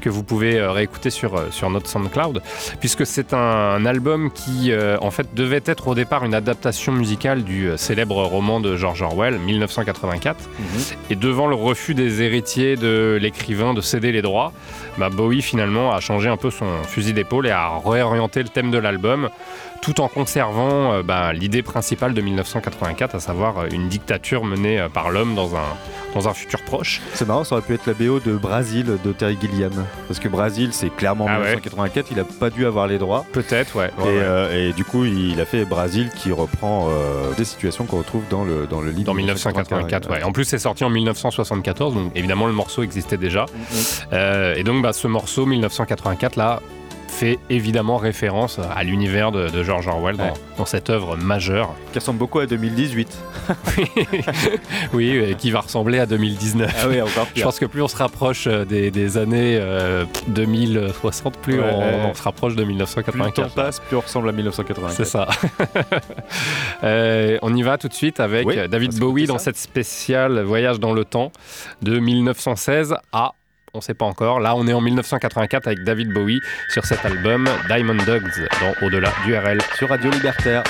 que 0.00 0.08
vous 0.08 0.22
pouvez 0.22 0.60
réécouter 0.60 1.10
sur, 1.10 1.52
sur 1.52 1.70
notre 1.70 1.88
SoundCloud, 1.88 2.42
puisque 2.80 3.06
c'est 3.06 3.32
un, 3.32 3.84
album 3.86 4.30
qui 4.30 4.72
en 5.00 5.10
fait 5.10 5.34
devait 5.34 5.62
être 5.66 5.88
au 5.88 5.94
départ 5.94 6.24
une 6.24 6.34
adaptation 6.34 6.92
musicale 6.92 7.44
du 7.44 7.68
célèbre 7.76 8.22
roman 8.22 8.60
de 8.60 8.76
George 8.76 9.02
Orwell, 9.02 9.38
1984. 9.38 10.48
Et 11.10 11.16
devant 11.16 11.46
le 11.46 11.54
refus 11.54 11.94
des 11.94 12.22
héritiers 12.22 12.76
de 12.76 13.18
l'écrivain 13.20 13.74
de 13.74 13.80
céder 13.80 14.12
les 14.12 14.22
droits, 14.22 14.52
bah, 14.96 15.10
Bowie 15.10 15.42
finalement 15.42 15.92
a 15.92 16.00
changé 16.00 16.28
un 16.28 16.36
peu 16.36 16.50
son 16.50 16.66
fusil 16.84 17.12
d'épaule 17.12 17.46
et 17.46 17.50
a 17.50 17.78
réorienté 17.84 18.42
le 18.42 18.48
thème 18.48 18.70
de 18.70 18.78
l'album 18.78 19.28
tout 19.84 20.00
en 20.00 20.08
conservant 20.08 20.94
euh, 20.94 21.02
bah, 21.02 21.34
l'idée 21.34 21.62
principale 21.62 22.14
de 22.14 22.20
1984, 22.22 23.16
à 23.16 23.20
savoir 23.20 23.58
euh, 23.58 23.66
une 23.70 23.88
dictature 23.88 24.42
menée 24.42 24.80
euh, 24.80 24.88
par 24.88 25.10
l'homme 25.10 25.34
dans 25.34 25.56
un, 25.56 25.66
dans 26.14 26.26
un 26.26 26.32
futur 26.32 26.62
proche. 26.62 27.02
C'est 27.12 27.28
marrant, 27.28 27.44
ça 27.44 27.56
aurait 27.56 27.64
pu 27.64 27.74
être 27.74 27.86
la 27.86 27.92
BO 27.92 28.18
de 28.18 28.32
Brasil 28.32 28.86
de 29.04 29.12
Terry 29.12 29.36
Gilliam. 29.38 29.72
Parce 30.08 30.20
que 30.20 30.28
Brasil, 30.28 30.70
c'est 30.72 30.88
clairement 30.88 31.26
Ah 31.28 31.38
ouais. 31.40 31.56
1984, 31.56 32.06
il 32.12 32.20
a 32.20 32.24
pas 32.24 32.48
dû 32.48 32.64
avoir 32.64 32.86
les 32.86 32.96
droits. 32.96 33.26
Peut-être, 33.32 33.76
ouais. 33.76 33.90
ouais, 33.98 34.04
et, 34.04 34.16
ouais. 34.16 34.22
euh, 34.22 34.70
et 34.70 34.72
du 34.72 34.84
coup, 34.84 35.04
il 35.04 35.38
a 35.38 35.44
fait 35.44 35.66
Brasil 35.66 36.08
qui 36.16 36.32
reprend 36.32 36.88
euh, 36.88 37.34
des 37.36 37.44
situations 37.44 37.84
qu'on 37.84 37.98
retrouve 37.98 38.22
dans 38.30 38.44
le, 38.44 38.66
dans 38.66 38.80
le 38.80 38.90
livre. 38.90 39.04
Dans 39.04 39.14
1984, 39.14 40.10
ouais. 40.10 40.22
En 40.22 40.32
plus, 40.32 40.44
c'est 40.44 40.58
sorti 40.58 40.84
en 40.84 40.90
1974, 40.90 41.94
donc 41.94 42.12
évidemment, 42.14 42.46
le 42.46 42.54
morceau 42.54 42.82
existait 42.82 43.18
déjà. 43.18 43.44
Euh, 44.14 44.54
et 44.54 44.62
donc, 44.62 44.82
bah, 44.82 44.94
ce 44.94 45.08
morceau, 45.08 45.44
1984, 45.44 46.36
là, 46.36 46.62
fait 47.14 47.38
évidemment 47.48 47.96
référence 47.96 48.58
à 48.58 48.82
l'univers 48.82 49.30
de, 49.32 49.48
de 49.48 49.62
George 49.62 49.86
Orwell 49.88 50.16
dans, 50.16 50.24
Ouais. 50.24 50.32
dans 50.58 50.64
cette 50.66 50.90
œuvre 50.90 51.16
majeure. 51.16 51.74
Qui 51.92 51.98
ressemble 52.00 52.18
beaucoup 52.18 52.40
à 52.40 52.46
2018. 52.46 53.16
oui, 54.92 55.10
et 55.10 55.34
qui 55.34 55.50
va 55.50 55.60
ressembler 55.60 55.98
à 55.98 56.06
2019. 56.06 56.74
Ah 56.82 56.88
oui, 56.88 57.00
encore 57.00 57.26
Je 57.34 57.42
pense 57.42 57.58
que 57.58 57.66
plus 57.66 57.82
on 57.82 57.88
se 57.88 57.96
rapproche 57.96 58.46
euh, 58.46 58.64
des, 58.64 58.90
des 58.90 59.16
années 59.18 59.58
euh, 59.60 60.04
2060, 60.28 61.36
plus 61.38 61.60
Ouais, 61.60 61.70
on, 61.72 61.78
ouais. 61.78 62.00
on 62.10 62.14
se 62.14 62.22
rapproche 62.22 62.56
de 62.56 62.64
Plus 62.64 62.72
le 62.74 62.84
temps 62.84 62.90
1984. 62.90 63.54
passe, 63.54 63.80
plus 63.80 63.96
on 63.96 64.00
ressemble 64.00 64.28
à 64.28 64.32
1984. 64.32 64.92
C'est 64.94 65.04
ça. 65.04 65.28
Euh, 66.82 67.38
on 67.42 67.54
y 67.54 67.62
va 67.62 67.78
tout 67.78 67.88
de 67.88 67.94
suite 67.94 68.20
avec 68.20 68.46
Oui, 68.46 68.58
euh, 68.58 68.68
David 68.68 68.98
Bowie 68.98 69.26
dans 69.26 69.38
cette 69.38 69.56
spéciale 69.56 70.42
Voyage 70.42 70.80
dans 70.80 70.92
le 70.92 71.04
temps 71.04 71.32
de 71.82 71.98
1916 71.98 72.94
à, 73.12 73.32
on 73.74 73.80
sait 73.80 73.94
pas 73.94 74.06
encore, 74.06 74.40
là 74.40 74.54
on 74.56 74.66
est 74.66 74.72
en 74.72 74.80
1984 74.80 75.66
avec 75.66 75.84
David 75.84 76.12
Bowie 76.12 76.40
sur 76.68 76.84
cet 76.84 77.04
album 77.04 77.48
Diamond 77.68 77.96
Dogs 78.06 78.48
dans 78.60 78.86
Au-delà 78.86 79.12
du 79.24 79.36
RL. 79.36 79.60
Sur 79.76 79.88
Radio 79.88 80.10
Libertaire. 80.10 80.62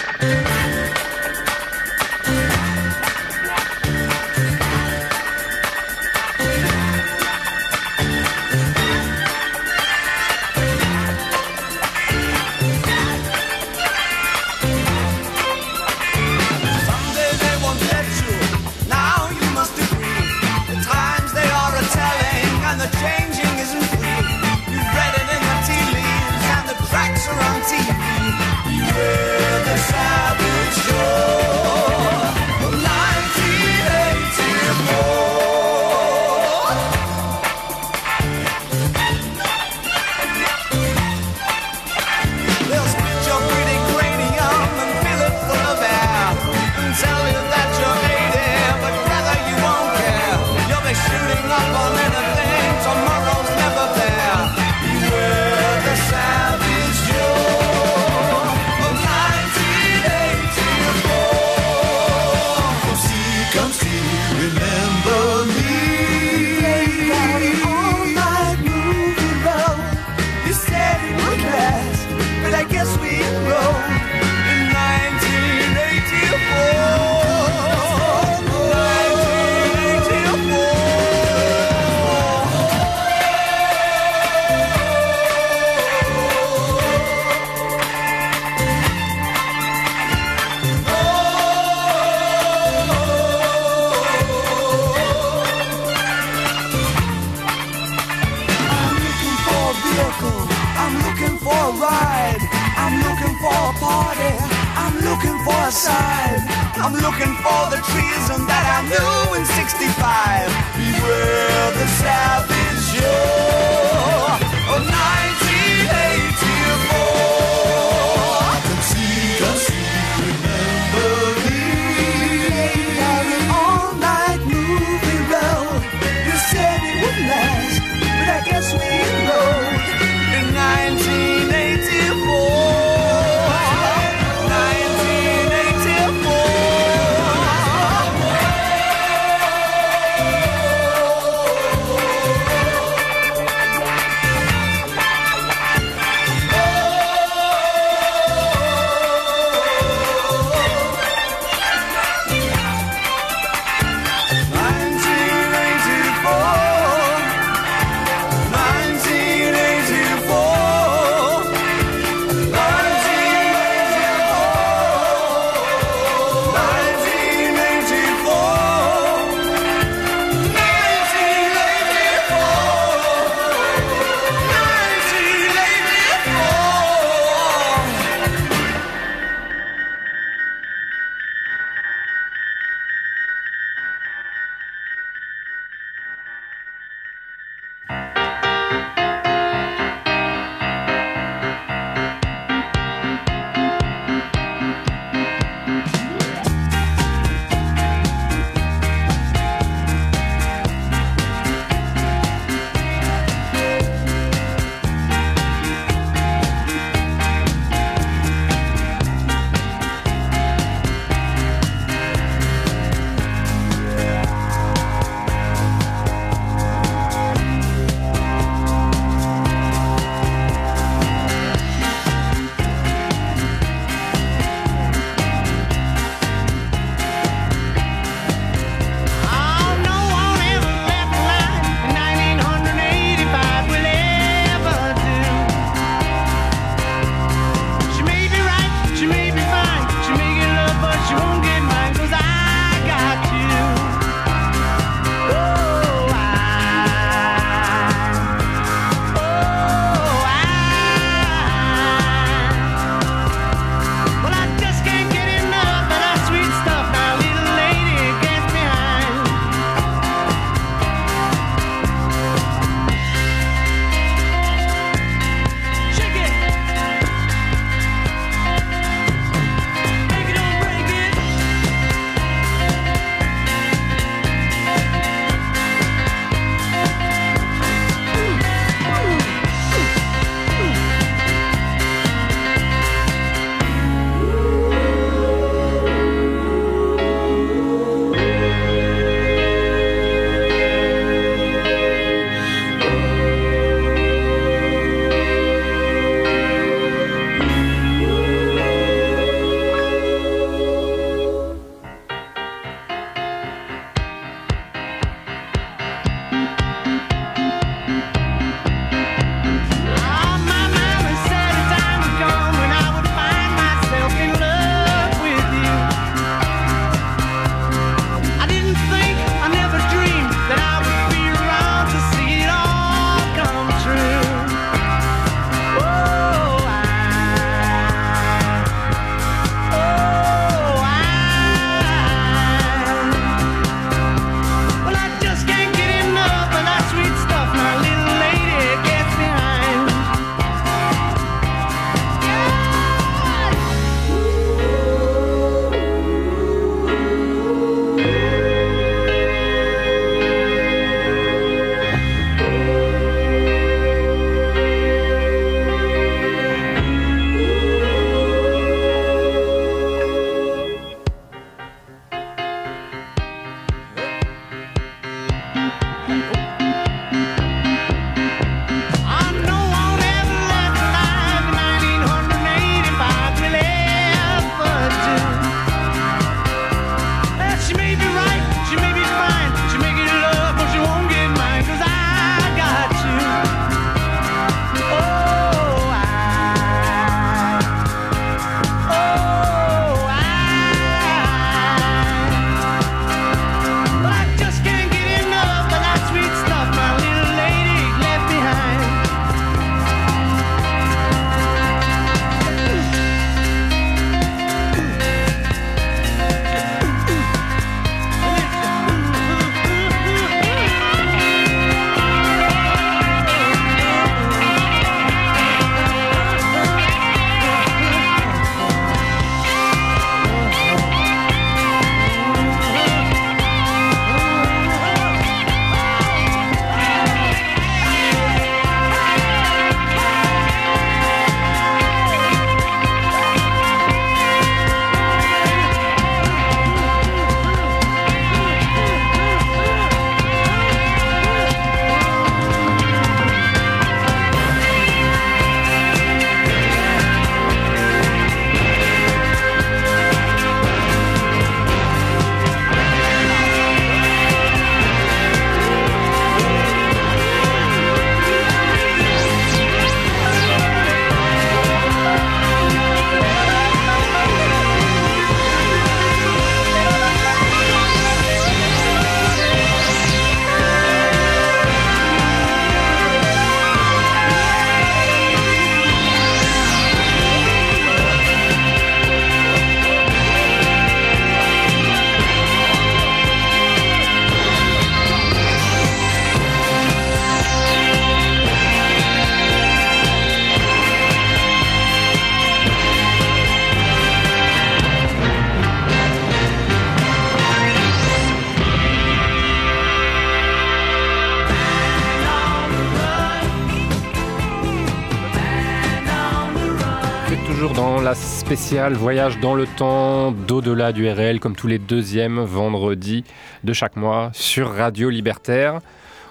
Voyage 508.55 509.41
dans 509.41 509.57
le 509.57 509.67
temps 509.67 510.31
d'au-delà 510.31 510.93
du 510.93 511.11
RL, 511.11 511.41
comme 511.41 511.57
tous 511.57 511.67
les 511.67 511.81
deuxièmes 511.81 512.39
vendredis 512.39 513.25
de 513.65 513.73
chaque 513.73 513.97
mois 513.97 514.31
sur 514.33 514.73
Radio 514.73 515.11
Libertaire. 515.11 515.81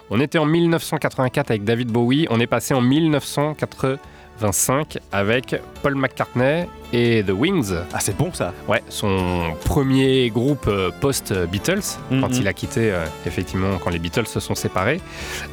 On 0.10 0.22
était 0.22 0.38
en 0.38 0.46
1984 0.46 1.52
avec 1.52 1.66
David 1.66 1.92
Bowie, 1.92 2.26
on 2.30 2.40
est 2.40 2.48
passé 2.48 2.74
en 2.74 2.80
1985 2.80 5.00
avec 5.12 5.58
Paul 5.82 5.96
McCartney 5.96 6.66
et 6.94 7.24
The 7.28 7.32
Wings. 7.32 7.74
Ah, 7.94 8.00
c'est 8.00 8.16
bon 8.16 8.32
ça 8.34 8.54
Ouais, 8.68 8.82
son 8.88 9.56
premier 9.66 10.30
groupe 10.30 10.68
euh, 10.68 10.92
post-Beatles, 11.02 11.82
quand 12.10 12.30
Mhm. 12.30 12.34
il 12.40 12.48
a 12.48 12.54
quitté, 12.54 12.92
euh, 12.92 13.04
effectivement, 13.26 13.78
quand 13.84 13.90
les 13.90 14.00
Beatles 14.00 14.28
se 14.28 14.40
sont 14.40 14.56
séparés, 14.56 15.02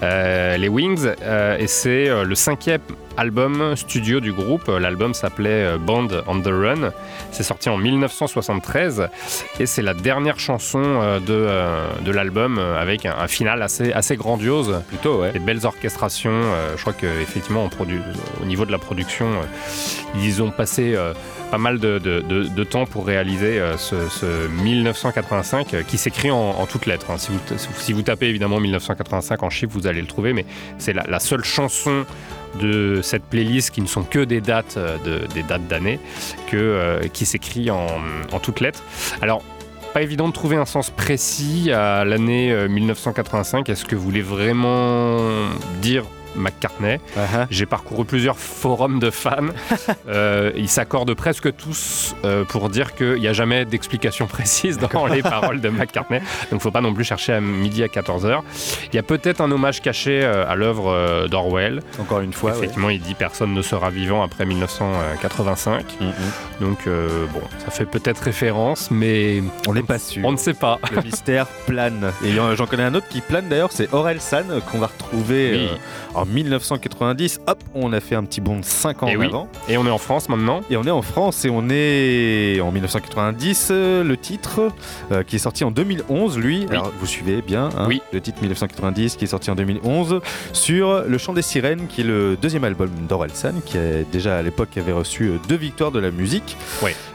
euh, 0.03 0.57
les 0.57 0.69
Wings, 0.69 1.07
euh, 1.23 1.57
et 1.59 1.67
c'est 1.67 2.09
le 2.25 2.35
cinquième 2.35 2.81
album 3.17 3.75
studio 3.77 4.21
du 4.21 4.33
groupe. 4.33 4.69
L'album 4.69 5.15
s'appelait 5.15 5.77
Band 5.79 6.09
on 6.27 6.41
the 6.41 6.47
Run. 6.47 6.91
C'est 7.33 7.43
sorti 7.43 7.69
en 7.69 7.77
1973 7.77 9.09
et 9.59 9.67
c'est 9.67 9.83
la 9.83 9.95
dernière 9.95 10.39
chanson 10.39 11.19
de, 11.27 11.47
de 12.03 12.11
l'album 12.13 12.59
avec 12.59 13.05
un, 13.07 13.15
un 13.19 13.29
final 13.29 13.63
assez, 13.63 13.93
assez 13.93 14.17
grandiose. 14.17 14.81
Plutôt, 14.89 15.21
ouais. 15.23 15.33
Des 15.33 15.39
belles 15.39 15.67
orchestrations. 15.67 16.41
je 16.77 16.81
crois 16.81 16.93
qu'effectivement, 16.95 17.69
au 18.41 18.45
niveau 18.47 18.65
de 18.65 18.73
la 18.73 18.79
production, 18.79 19.27
ils 20.17 20.43
ont 20.43 20.51
passé 20.51 20.97
pas 21.51 21.59
mal 21.59 21.79
de, 21.79 22.65
temps 22.65 22.87
pour 22.87 23.07
réaliser 23.07 23.59
euh, 23.59 23.77
ce, 23.77 24.09
ce 24.09 24.49
1985 24.63 25.75
euh, 25.75 25.83
qui 25.83 25.99
s'écrit 25.99 26.31
en, 26.31 26.67
toutes 26.67 26.87
lettres. 26.87 27.11
hein. 27.11 27.17
Si, 27.19 27.93
vous, 27.93 28.03
tapez 28.03 28.27
évidemment 28.27 28.61
1985 28.61 29.43
en 29.43 29.51
chiffres, 29.51 29.73
vous 29.73 29.87
allez 29.87 30.01
le 30.01 30.07
trouver, 30.07 30.33
mais 30.33 30.45
c'est 30.79 30.93
la, 30.93 31.21
seule 31.21 31.45
chanson 31.45 32.05
de 32.61 33.01
cette 33.03 33.25
playlist 33.25 33.71
qui 33.71 33.81
ne 33.81 33.87
sont 33.87 34.03
que 34.03 34.25
des 34.25 34.41
dates 34.41 34.77
euh, 34.77 34.97
d'année 35.69 36.01
qui 37.13 37.27
s'écrit 37.27 37.71
en, 37.71 37.87
en 38.33 38.39
toutes 38.41 38.61
lettres. 38.61 38.83
Alors 39.23 39.43
pas 39.93 40.03
évident 40.03 40.29
de 40.29 40.33
trouver 40.33 40.57
un 40.57 40.67
sens 40.67 40.91
précis 40.91 41.73
à 41.73 42.05
l'année 42.05 42.53
euh, 42.53 42.69
1985. 42.69 43.69
Est-ce 43.69 43.85
que 43.85 43.97
vous 43.97 44.05
voulez 44.05 44.23
vraiment 44.23 45.19
dire 45.83 46.05
McCartney 46.37 46.99
J'ai 47.51 47.67
parcouru 47.67 48.05
plusieurs 48.05 48.39
forums 48.39 48.99
de 48.99 49.11
fans. 49.11 49.31
Euh, 50.09 50.51
ils 50.57 50.69
s'accordent 50.69 51.15
presque 51.15 51.55
tous 51.57 52.15
euh, 52.25 52.45
pour 52.45 52.69
dire 52.69 52.95
qu'il 52.95 53.21
n'y 53.21 53.29
a 53.29 53.33
jamais 53.33 53.65
d'explication 53.65 54.27
précise 54.27 54.79
dans 54.79 55.07
les 55.07 55.23
paroles 55.23 55.61
de 55.61 55.69
McCartney. 55.69 56.21
Donc 56.51 56.61
faut 56.61 56.71
pas 56.71 56.81
non 56.81 56.93
plus 56.93 57.05
chercher 57.05 57.35
à 57.35 57.41
midi 57.41 57.83
à 57.83 57.87
14h. 57.87 58.41
Il 58.93 58.97
y 58.97 58.99
a 58.99 59.03
peut-être 59.03 59.41
un 59.41 59.51
hommage 59.51 59.83
caché 59.83 60.23
euh, 60.23 60.49
à 60.49 60.57
l'œuvre 60.57 61.27
d'Orwell. 61.29 61.83
Encore 62.01 62.21
une 62.21 62.33
fois, 62.33 62.53
ouais. 62.53 62.59
Effectivement, 62.59 62.91
il 62.91 63.01
dit 63.01 63.15
personne 63.15 63.55
ne 63.55 63.63
sera 63.63 63.91
vivant 63.91 64.23
après 64.23 64.47
1985. 64.47 65.85
Donc 66.61 66.87
euh, 66.87 67.27
bon, 67.33 67.41
ça 67.59 67.71
fait 67.71 67.87
peut-être 67.87 68.21
référence, 68.21 68.91
mais 68.91 69.43
on 69.67 69.75
n'est 69.75 69.83
pas 69.83 69.99
sûr. 69.99 70.25
On 70.25 70.33
ne 70.33 70.37
sait 70.37 70.55
pas. 70.55 70.79
Le 70.95 71.03
mystère 71.03 71.47
plane. 71.67 72.13
Et 72.25 72.33
j'en 72.33 72.67
connais 72.67 72.83
un 72.83 72.95
autre 72.95 73.09
qui 73.09 73.21
plane 73.21 73.49
d'ailleurs, 73.49 73.73
c'est 73.73 73.93
Aurel 73.93 74.21
San 74.21 74.47
qu'on 74.71 74.79
va 74.79 74.89
retrouver 74.89 75.53
Oui. 75.53 75.79
Euh, 76.21 76.23
en 76.23 76.27
1990. 76.27 77.41
Hop, 77.47 77.63
on 77.75 77.93
a 77.93 78.01
fait 78.01 78.15
un 78.15 78.25
petit 78.25 78.41
bond 78.41 78.59
de 78.59 78.65
5 78.65 79.03
ans 79.03 79.09
Et 79.09 79.17
en 79.17 79.21
oui. 79.21 79.27
avant. 79.27 79.49
Et 79.69 79.77
on 79.77 79.87
est 79.87 79.91
en 79.91 79.99
France 79.99 80.29
maintenant? 80.29 80.61
Et 80.71 80.77
on 80.77 80.85
est 80.85 80.91
en 80.91 81.03
France 81.03 81.45
et 81.45 81.51
on 81.51 81.69
est 81.71 82.61
en 82.61 82.71
1990. 82.73 83.69
euh, 83.71 84.05
le 84.05 84.17
titre 84.17 84.71
euh, 85.13 85.23
qui 85.23 85.37
est 85.37 85.41
sorti 85.41 85.65
en 85.65 85.71
2011, 85.71 86.39
lui. 86.39 86.67
Alors 86.71 86.93
vous 86.99 87.07
suivez 87.07 87.43
bien. 87.43 87.69
hein, 87.77 87.87
Oui. 87.89 88.03
Le 88.13 88.21
titre 88.21 88.39
1990 88.41 89.17
qui 89.17 89.25
est 89.25 89.29
sorti 89.29 89.51
en 89.51 89.55
2011 89.55 90.21
sur 90.53 91.03
Le 91.07 91.19
Chant 91.19 91.33
des 91.33 91.43
Sirènes, 91.43 91.87
qui 91.89 92.03
est 92.03 92.05
le 92.05 92.37
deuxième 92.41 92.65
album 92.65 92.91
d'Orelsan, 93.09 93.55
qui 93.65 93.79
a 93.79 94.03
déjà 94.13 94.39
à 94.39 94.43
l'époque 94.43 94.77
avait 94.77 94.93
reçu 94.93 95.25
euh, 95.29 95.39
deux 95.49 95.57
victoires 95.57 95.91
de 95.93 95.99
la 96.01 96.11
musique. 96.11 96.57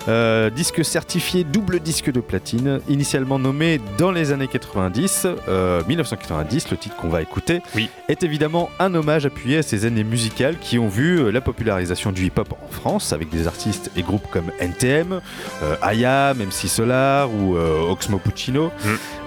Euh, 0.08 0.50
disque 0.50 0.86
certifié 0.86 1.44
double 1.44 1.80
disque 1.80 2.12
de 2.12 2.20
platine, 2.20 2.80
initialement 2.88 3.40
nommé 3.40 3.80
dans 3.98 4.12
les 4.12 4.32
années 4.32 4.48
90, 4.48 5.28
euh, 5.48 5.82
1990, 5.88 6.70
le 6.72 6.78
titre 6.78 6.96
qu'on 6.96 7.10
va 7.10 7.22
écouter, 7.22 7.62
est 8.08 8.24
évidemment 8.24 8.70
un 8.80 8.95
hommage 8.96 9.26
appuyé 9.26 9.58
à 9.58 9.64
ces 9.64 9.86
années 9.86 10.04
musicales 10.04 10.58
qui 10.60 10.80
ont 10.80 10.88
vu 10.88 11.20
euh, 11.20 11.32
la 11.32 11.42
popularisation 11.42 12.12
du 12.12 12.26
hip-hop 12.26 12.54
en 12.54 12.72
France 12.72 13.14
avec 13.14 13.30
des 13.30 13.48
artistes 13.48 13.92
et 13.96 14.04
groupes 14.04 14.28
comme 14.32 14.52
NTM, 14.60 15.22
euh, 15.64 15.76
Aya, 15.82 16.34
MC 16.34 16.68
Solar 16.68 17.34
ou 17.34 17.56
euh, 17.56 17.90
Oxmo 17.90 18.18
Puccino. 18.18 18.72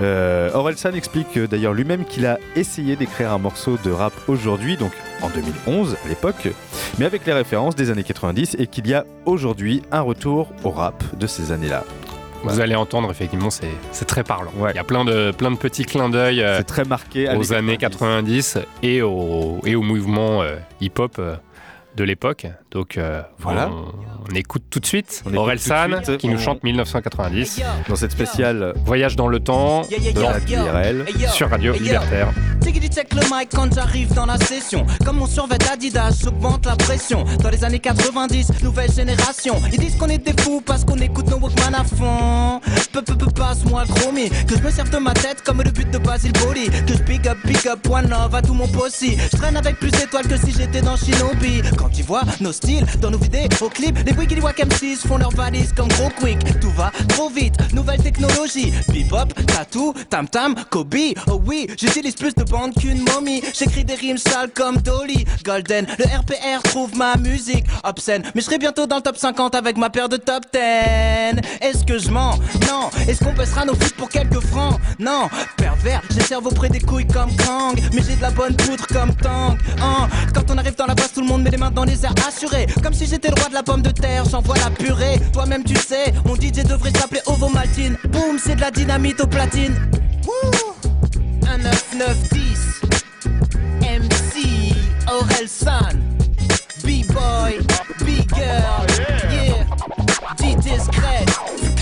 Euh, 0.03 0.51
Orelsan 0.55 0.93
explique 0.95 1.39
d'ailleurs 1.39 1.75
lui-même 1.75 2.05
qu'il 2.05 2.27
a 2.27 2.39
essayé 2.57 2.97
d'écrire 2.97 3.33
un 3.33 3.39
morceau 3.39 3.79
de 3.85 3.91
rap 3.91 4.13
aujourd'hui, 4.29 4.77
donc 4.77 4.93
en 5.23 5.29
2011 5.29 5.97
à 6.05 6.09
l'époque, 6.09 6.49
mais 6.99 7.05
avec 7.05 7.27
les 7.27 7.33
références 7.33 7.75
des 7.75 7.91
années 7.91 8.05
90 8.05 8.57
et 8.59 8.67
qu'il 8.67 8.87
y 8.87 8.95
a 8.95 9.05
aujourd'hui 9.25 9.83
un 9.91 10.01
retour 10.01 10.53
au 10.65 10.71
rap 10.71 11.03
de 11.17 11.27
ces 11.27 11.53
années-là. 11.53 11.85
Vous 12.45 12.61
allez 12.61 12.75
entendre, 12.75 13.11
effectivement, 13.11 13.51
c'est 13.51 14.05
très 14.05 14.25
parlant. 14.25 14.53
Il 14.71 14.77
y 14.77 14.79
a 14.79 14.85
plein 14.85 15.05
de, 15.05 15.33
plein 15.33 15.51
de 15.51 15.57
petits 15.57 15.85
clins 15.85 16.09
d'œil 16.09 16.43
euh, 16.43 16.63
très 16.63 16.85
marqué 16.85 17.29
aux 17.37 17.53
années 17.53 17.77
90 17.77 18.59
et 18.83 19.03
au, 19.03 19.59
et 19.65 19.75
au 19.75 19.83
mouvement 19.83 20.43
euh, 20.43 20.57
hip-hop 20.81 21.17
euh, 21.19 21.37
de 21.97 22.05
l'époque. 22.05 22.47
Donc 22.71 22.99
euh, 22.99 23.23
Voilà. 23.39 23.71
on, 23.71 23.87
on 24.31 24.35
écoute 24.35 24.65
tout 24.69 24.79
de 24.79 24.85
suite 24.87 25.23
On 25.25 25.35
Aurel 25.37 25.59
San 25.59 26.05
suite. 26.05 26.19
qui 26.19 26.29
nous 26.29 26.39
chante 26.39 26.63
1990. 26.63 27.63
Dans 27.89 27.97
cette 27.97 28.13
spéciale 28.13 28.75
Voyage 28.85 29.17
dans 29.17 29.29
le 29.29 29.41
temps 29.41 29.83
de 29.83 31.21
yo. 31.23 31.29
sur 31.33 31.49
Radio. 31.49 31.73
Libertaire. 31.73 32.29
Tickety 32.61 32.89
check 32.89 33.15
le 33.15 33.23
mic 33.23 33.49
quand 33.55 33.73
j'arrive 33.73 34.13
dans 34.13 34.27
la 34.27 34.37
session. 34.37 34.87
Comme 35.05 35.17
mon 35.17 35.27
survêt 35.27 35.57
Adidas, 35.73 36.19
j'augmente 36.23 36.67
la 36.67 36.77
pression. 36.77 37.25
Dans 37.43 37.49
les 37.51 37.65
années 37.65 37.79
90, 37.79 38.63
nouvelle 38.63 38.93
génération. 38.93 39.55
Ils 39.73 39.79
disent 39.79 39.97
qu'on 39.97 40.09
est 40.09 40.19
des 40.19 40.35
fous 40.43 40.61
parce 40.65 40.85
qu'on 40.85 40.97
écoute 40.99 41.29
nos 41.31 41.39
Walkman 41.39 41.75
à 41.75 41.85
fond. 41.85 42.61
Peu, 42.93 43.01
peu, 43.03 43.15
peu, 43.17 43.31
passe-moi 43.31 43.85
le 43.89 43.95
chromie. 43.95 44.29
Que 44.47 44.57
je 44.59 44.63
me 44.63 44.71
serve 44.71 44.91
de 44.91 44.99
ma 44.99 45.15
tête 45.15 45.43
comme 45.43 45.63
le 45.63 45.71
but 45.71 45.91
de 45.91 45.99
Basil 45.99 46.33
Boli. 46.33 46.67
Que 46.87 46.95
je 46.95 47.03
big 47.05 47.27
up, 47.29 47.39
big 47.45 47.67
up, 47.67 47.79
one 47.89 48.11
love 48.11 48.35
à 48.35 48.43
tout 48.43 48.55
mon 48.55 48.69
possi. 48.69 49.17
Je 49.33 49.37
traîne 49.39 49.57
avec 49.57 49.79
plus 49.79 49.91
d'étoiles 49.91 50.27
que 50.29 50.37
si 50.37 50.53
j'étais 50.53 50.83
dans 50.83 50.97
Shinobi. 50.97 51.63
Quand 51.79 51.89
tu 51.89 52.03
vois 52.03 52.23
nos 52.41 52.53
dans 53.01 53.11
nos 53.11 53.19
vidéos, 53.19 53.49
au 53.61 53.69
clip, 53.69 53.97
les 54.05 54.13
Wiggly 54.13 54.41
Wack 54.41 54.59
M6 54.59 55.07
font 55.07 55.19
leur 55.19 55.31
valise 55.31 55.73
comme 55.73 55.89
gros 55.89 56.11
quick. 56.21 56.39
Tout 56.61 56.71
va 56.71 56.91
trop 57.09 57.29
vite, 57.29 57.55
nouvelle 57.73 58.03
technologie. 58.03 58.73
Bebop, 58.89 59.33
tattoo, 59.47 59.95
tam 60.11 60.29
tam, 60.29 60.55
Kobe. 60.71 61.15
Oh 61.29 61.41
oui, 61.47 61.69
j'utilise 61.79 62.15
plus 62.15 62.35
de 62.35 62.45
bandes 62.45 62.75
qu'une 62.75 63.05
momie. 63.15 63.43
J'écris 63.57 63.85
des 63.85 63.95
rimes 63.95 64.19
sales 64.19 64.51
comme 64.55 64.79
Dolly. 64.79 65.25
Golden, 65.45 65.87
le 65.99 66.05
RPR 66.05 66.63
trouve 66.65 66.97
ma 66.97 67.17
musique 67.17 67.65
obscène. 67.85 68.23
Mais 68.35 68.41
je 68.41 68.47
serai 68.47 68.59
bientôt 68.59 68.87
dans 68.87 68.97
le 68.97 69.03
top 69.03 69.17
50 69.17 69.55
avec 69.55 69.77
ma 69.77 69.91
paire 69.91 70.09
de 70.09 70.17
top 70.17 70.45
10. 70.53 70.61
Est-ce 71.61 71.85
que 71.85 71.99
je 71.99 72.11
mens? 72.11 72.39
Non. 72.69 72.91
Est-ce 73.07 73.23
qu'on 73.25 73.33
baissera 73.33 73.65
nos 73.65 73.75
feats 73.75 73.95
pour 73.97 74.09
quelques 74.09 74.41
francs? 74.41 74.81
Non. 74.99 75.29
Pervers, 75.57 76.03
j'ai 76.11 76.21
cerveau 76.21 76.51
près 76.51 76.69
des 76.69 76.81
couilles 76.81 77.07
comme 77.07 77.35
Kang. 77.37 77.79
Mais 77.93 78.03
j'ai 78.07 78.17
de 78.17 78.23
la 78.23 78.31
bonne 78.31 78.57
poudre 78.57 78.87
comme 78.89 79.15
Tang. 79.17 79.57
Hein. 79.81 80.09
Quand 80.35 80.51
on 80.51 80.59
arrive 80.59 80.77
dans 80.77 80.87
la 80.87 80.95
base, 80.95 81.13
tout 81.13 81.21
le 81.21 81.27
monde 81.27 81.43
met 81.43 81.51
les 81.51 81.57
mains 81.57 81.71
dans 81.71 81.85
les 81.85 82.05
airs 82.05 82.15
Comme 82.83 82.95
si 82.95 83.07
j'étais 83.07 83.29
le 83.29 83.35
roi 83.39 83.49
de 83.51 83.55
la 83.55 83.63
pomme 83.63 83.83
de 83.83 83.91
terre, 83.91 84.25
j'envoie 84.25 84.57
la 84.57 84.71
purée. 84.71 85.19
Toi-même, 85.33 85.65
tu 85.65 85.75
sais, 85.77 86.15
mon 86.25 86.35
DJ 86.35 86.65
devrait 86.65 86.93
s'appeler 86.93 87.21
Ovo 87.27 87.49
Maltine. 87.49 87.97
Boum, 88.09 88.39
c'est 88.39 88.57
de 88.57 88.61
la 88.61 88.71
dynamite 88.71 89.21
aux 89.21 89.27
platines. 89.27 89.77
Wouh 90.25 90.51
1 91.47 91.59
9 91.59 91.95
9 91.99 92.29
10 92.31 92.81
MC 93.83 94.75
Aurel 95.11 95.49
San 95.49 96.01
B-boy, 96.85 97.59
B-girl 98.01 98.87
Yeah 99.31 99.67
DJ 100.39 100.81
Scratch 100.81 101.78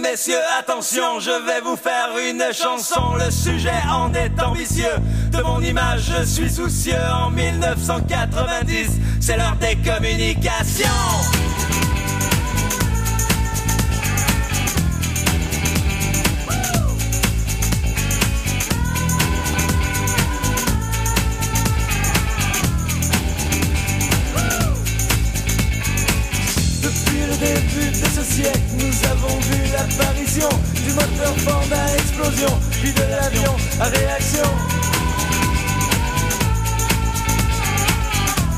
messieurs, 0.00 0.40
attention, 0.58 1.20
je 1.20 1.30
vais 1.30 1.60
vous 1.60 1.76
faire 1.76 2.10
une 2.18 2.44
chanson. 2.52 3.14
Le 3.16 3.30
sujet 3.30 3.70
en 3.90 4.12
est 4.14 4.42
ambitieux. 4.42 4.96
De 5.30 5.42
mon 5.42 5.60
image, 5.60 6.12
je 6.16 6.24
suis 6.24 6.50
soucieux. 6.50 6.94
En 7.12 7.30
1990, 7.30 8.90
c'est 9.20 9.36
l'heure 9.36 9.56
des 9.60 9.76
communications. 9.76 11.49
Fort 31.38 31.64
à 31.72 31.94
explosion, 31.94 32.58
puis 32.80 32.92
de 32.92 33.02
l'avion 33.10 33.56
à 33.80 33.84
réaction. 33.84 34.48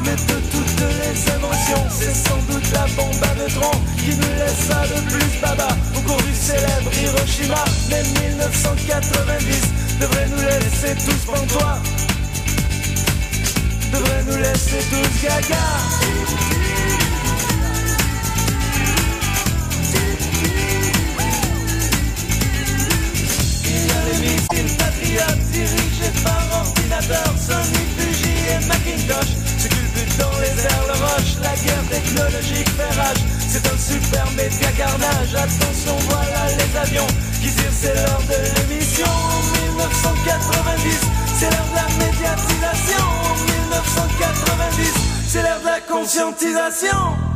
Mais 0.05 0.17
de 0.17 0.39
toutes 0.51 0.81
les 0.81 1.35
émotions. 1.35 1.87
C'est 1.91 2.15
sans 2.15 2.39
doute 2.51 2.71
la 2.73 2.87
bombe 2.97 3.23
à 3.23 3.35
neutrons 3.35 3.81
qui 3.99 4.15
nous 4.17 4.35
laissa 4.39 4.83
le 4.95 5.01
plus 5.11 5.41
baba 5.41 5.69
au 5.97 6.01
cours 6.01 6.23
du 6.23 6.35
célèbre 6.35 6.91
Hiroshima. 7.01 7.65
Mais 7.91 8.03
1990 8.29 10.01
devrait 10.01 10.29
nous 10.29 10.43
laisser 10.43 10.95
tous 11.05 11.33
pantois. 11.33 11.79
Devrait 13.93 14.25
nous 14.27 14.37
laisser 14.37 14.83
tous 14.91 15.23
gaga. 15.23 16.82
Missiles 24.91 25.17
patriotes 25.17 25.51
dirigés 25.53 26.13
par 26.25 26.43
ordinateur 26.67 27.35
Sony, 27.39 27.83
Fuji 27.97 28.35
et 28.51 28.67
Macintosh. 28.67 29.33
Ce 29.59 29.69
culbute 29.69 30.17
dans 30.19 30.39
les 30.41 30.63
airs 30.63 30.87
le 30.87 30.99
roche 31.05 31.37
La 31.43 31.55
guerre 31.63 31.85
technologique 31.91 32.69
fait 32.71 33.01
rage. 33.01 33.23
C'est 33.49 33.67
un 33.67 33.79
super 33.79 34.27
média 34.33 34.71
carnage 34.77 35.35
Attention 35.35 35.97
voilà 36.09 36.49
les 36.57 36.79
avions 36.79 37.07
qui 37.41 37.51
tirent 37.51 37.73
c'est 37.73 37.95
l'heure 37.95 38.23
de 38.29 38.71
l'émission. 38.71 39.07
En 39.07 39.43
1990 39.67 41.01
c'est 41.39 41.51
l'heure 41.51 41.69
de 41.71 41.77
la 41.77 42.07
médiatisation. 42.07 43.05
En 43.31 43.35
1990 43.35 44.95
c'est 45.29 45.43
l'heure 45.43 45.61
de 45.61 45.67
la 45.67 45.81
conscientisation 45.81 47.32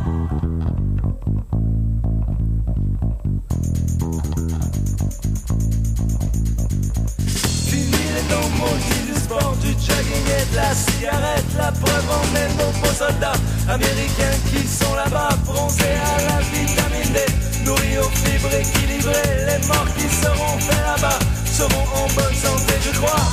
jogging 9.87 10.27
et 10.27 10.45
de 10.51 10.55
la 10.55 10.73
cigarette. 10.75 11.45
La 11.57 11.71
preuve 11.71 12.07
en 12.11 12.25
est 12.35 12.51
nos 12.59 12.71
beaux 12.79 12.93
soldats 12.93 13.39
américains 13.69 14.37
qui 14.49 14.67
sont 14.67 14.93
là-bas, 14.95 15.29
bronzés 15.45 15.97
à 16.03 16.17
la 16.29 16.39
vitamine 16.51 17.13
D, 17.13 17.19
nourris 17.65 17.97
aux 17.99 18.11
fibres 18.11 18.53
équilibrées. 18.53 19.45
Les 19.47 19.67
morts 19.67 19.87
qui 19.97 20.07
seront 20.09 20.57
faits 20.59 20.83
là-bas 20.91 21.19
seront 21.45 21.87
en 21.95 22.07
bonne 22.15 22.35
santé, 22.35 22.73
je 22.85 22.97
crois. 22.99 23.23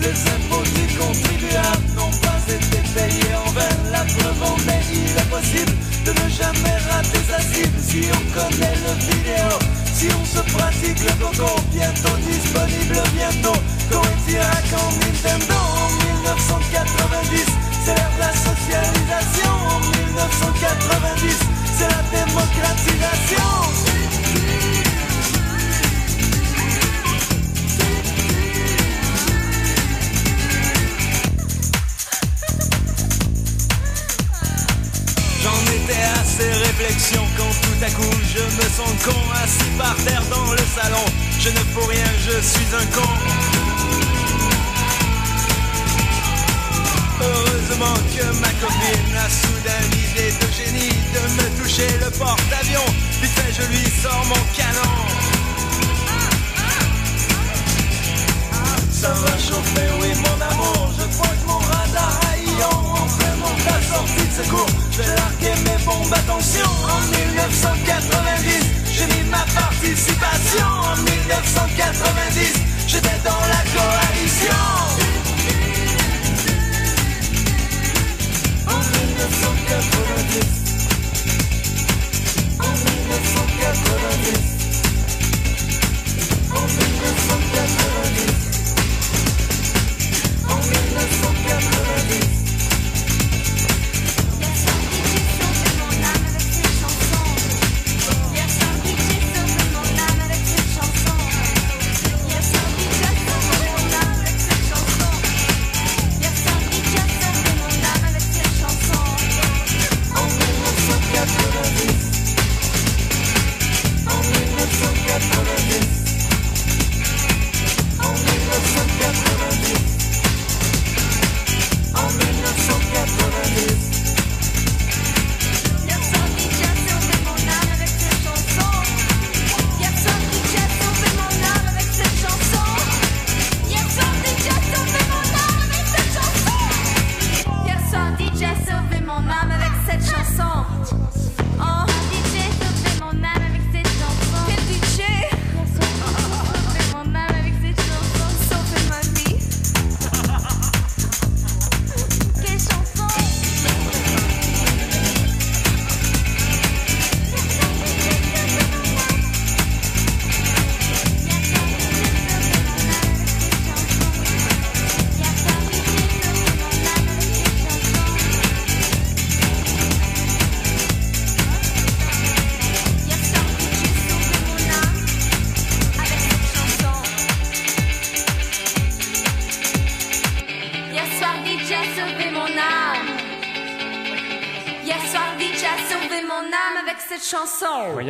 Les 0.00 0.18
impôts 0.34 0.64
du 0.76 0.86
contribuable 0.96 1.86
n'ont 1.96 2.16
pas 2.24 2.40
été 2.48 2.78
payés 2.94 3.34
en 3.46 3.50
vain. 3.52 3.74
La 3.92 4.04
preuve 4.04 4.42
en 4.42 4.56
est, 4.56 4.84
il 4.92 5.18
est 5.18 5.30
possible 5.30 5.89
de 6.04 6.10
ne 6.10 6.28
jamais 6.28 6.76
rater 6.88 7.20
sa 7.28 7.40
cible 7.40 7.78
si 7.80 8.04
on 8.12 8.24
connaît 8.32 8.76
le 8.86 8.92
vidéo. 9.06 9.58
Si 9.92 10.08
on 10.18 10.24
se 10.24 10.40
pratique 10.52 11.00
le 11.04 11.12
coco, 11.20 11.60
bientôt 11.72 12.16
disponible, 12.24 13.02
bientôt. 13.14 13.58
Coïntirac 13.90 14.66
en 14.72 14.90
Nintendo 15.00 15.54
en 15.54 15.88
1990, 16.06 17.44
c'est 17.84 17.94
l'ère 17.94 18.10
de 18.14 18.20
la 18.20 18.32
socialisation. 18.32 19.52
En 19.68 19.80
1990, 19.80 21.38
c'est 21.76 21.88
la 21.88 22.02
démocratisation. 22.16 23.79
Ces 36.24 36.48
réflexions 36.48 37.26
quand 37.36 37.52
tout 37.62 37.84
à 37.84 37.90
coup 37.90 38.16
je 38.34 38.42
me 38.42 38.68
sens 38.76 38.92
con 39.04 39.20
assis 39.42 39.70
par 39.78 39.94
terre 40.04 40.22
dans 40.30 40.52
le 40.52 40.58
salon. 40.58 41.04
Je 41.38 41.48
ne 41.50 41.62
fous 41.72 41.86
rien, 41.86 42.10
je 42.26 42.40
suis 42.40 42.68
un 42.74 42.86
con. 42.96 43.10
Heureusement 47.22 47.94
que 48.14 48.24
ma 48.40 48.52
copine 48.60 49.16
a 49.16 49.28
soudain 49.28 49.82
l'idée 49.92 50.32
de 50.40 50.48
génie 50.52 50.96
de 51.14 51.22
me 51.36 51.62
toucher 51.62 51.88
le 52.04 52.10
porte-avions. 52.10 52.90
Vite 53.20 53.30
fait, 53.30 53.52
je 53.52 53.66
lui 53.70 53.84
sors 54.02 54.24
mon 54.26 54.42
canon. 54.56 54.94
Ça 58.92 59.12
va 59.12 59.38
chauffer, 59.38 59.88
oui 60.00 60.08
mon 60.16 60.44
amour 60.44 60.92
Je 60.98 61.16
crois 61.16 61.28
que 61.28 61.46
mon 61.46 61.58
radar 61.58 62.19
ion 62.60 62.68
Enfin 62.92 63.32
mon 63.40 63.54
la 63.64 63.80
sortie 63.82 64.26
de 64.26 64.34
secours 64.42 64.66
Je 64.92 64.98
vais 64.98 65.56
mes 65.64 65.78
bombes, 65.84 66.12
attention 66.12 66.70
En 66.84 67.00
1990 67.00 68.66
J'ai 68.92 69.06
mis 69.06 69.24
ma 69.30 69.44
participation 69.54 70.66
En 70.66 70.96
1990 70.96 72.52
J'étais 72.86 73.20
dans 73.24 73.44
la 73.54 73.62
coalition 73.74 74.60
En 78.66 78.78
1990 78.78 80.46
En 82.58 82.72
1990 82.72 84.40
En 86.50 86.64
1990 86.66 88.40
en 90.48 90.56
1990 90.56 92.39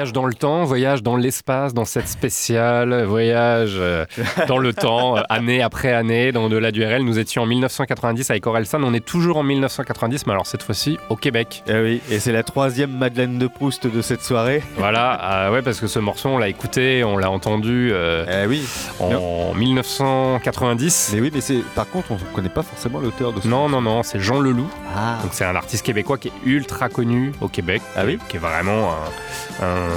Voyage 0.01 0.13
dans 0.15 0.25
le 0.25 0.33
temps, 0.33 0.65
voyage 0.65 1.03
dans 1.03 1.17
l'espace, 1.19 1.75
dans 1.75 1.85
cette 1.85 2.09
spéciale, 2.09 3.05
voyage 3.05 3.75
euh, 3.77 4.07
dans 4.49 4.57
le 4.57 4.73
temps, 4.73 5.19
euh, 5.19 5.23
année 5.29 5.61
après 5.61 5.93
année, 5.93 6.33
dans 6.33 6.49
de 6.49 6.57
la 6.57 6.73
DURL. 6.73 7.03
Nous 7.03 7.19
étions 7.19 7.43
en 7.43 7.47
1990 7.47 8.31
avec 8.31 8.47
Orelsan, 8.47 8.83
on 8.83 8.95
est 8.95 9.05
toujours 9.05 9.37
en 9.37 9.43
1990, 9.43 10.25
mais 10.27 10.33
alors 10.33 10.47
cette 10.47 10.63
fois-ci 10.63 10.99
au 11.11 11.17
Québec. 11.17 11.63
Eh 11.69 11.79
oui, 11.83 12.01
et 12.11 12.19
c'est 12.19 12.33
la 12.33 12.43
troisième 12.43 12.93
Madeleine 12.97 13.37
de 13.37 13.47
Proust 13.47 13.87
de 13.87 14.01
cette 14.01 14.23
soirée. 14.23 14.63
Voilà, 14.79 15.49
euh, 15.49 15.53
ouais, 15.53 15.61
parce 15.61 15.79
que 15.79 15.87
ce 15.87 15.99
morceau, 15.99 16.31
on 16.31 16.39
l'a 16.39 16.49
écouté, 16.49 17.05
on 17.05 17.19
l'a 17.19 17.31
entendu 17.31 17.91
euh, 17.93 18.47
oui. 18.49 18.67
en 19.01 19.53
1990. 19.53 21.11
Mais 21.13 21.21
oui, 21.21 21.31
mais 21.35 21.43
c'est 21.43 21.59
par 21.75 21.87
contre, 21.91 22.11
on 22.13 22.15
ne 22.15 22.35
connaît 22.35 22.49
pas 22.49 22.63
forcément 22.63 23.01
l'auteur 23.01 23.35
de 23.35 23.43
ce 23.43 23.49
Non, 23.49 23.69
non, 23.69 23.83
non, 23.83 24.03
c'est 24.03 24.19
Jean 24.19 24.41
Leloup. 24.41 24.71
Ah. 24.97 25.19
Donc 25.23 25.33
c'est 25.35 25.45
un 25.45 25.55
artiste 25.57 25.85
québécois 25.85 26.17
qui 26.17 26.29
est 26.29 26.47
ultra 26.47 26.89
connu 26.89 27.33
au 27.43 27.49
Québec, 27.49 27.83
Ah 27.99 28.05
oui 28.07 28.19
qui 28.31 28.37
est 28.39 28.41
vraiment 28.41 28.93
un, 29.61 29.67
un- 29.67 29.90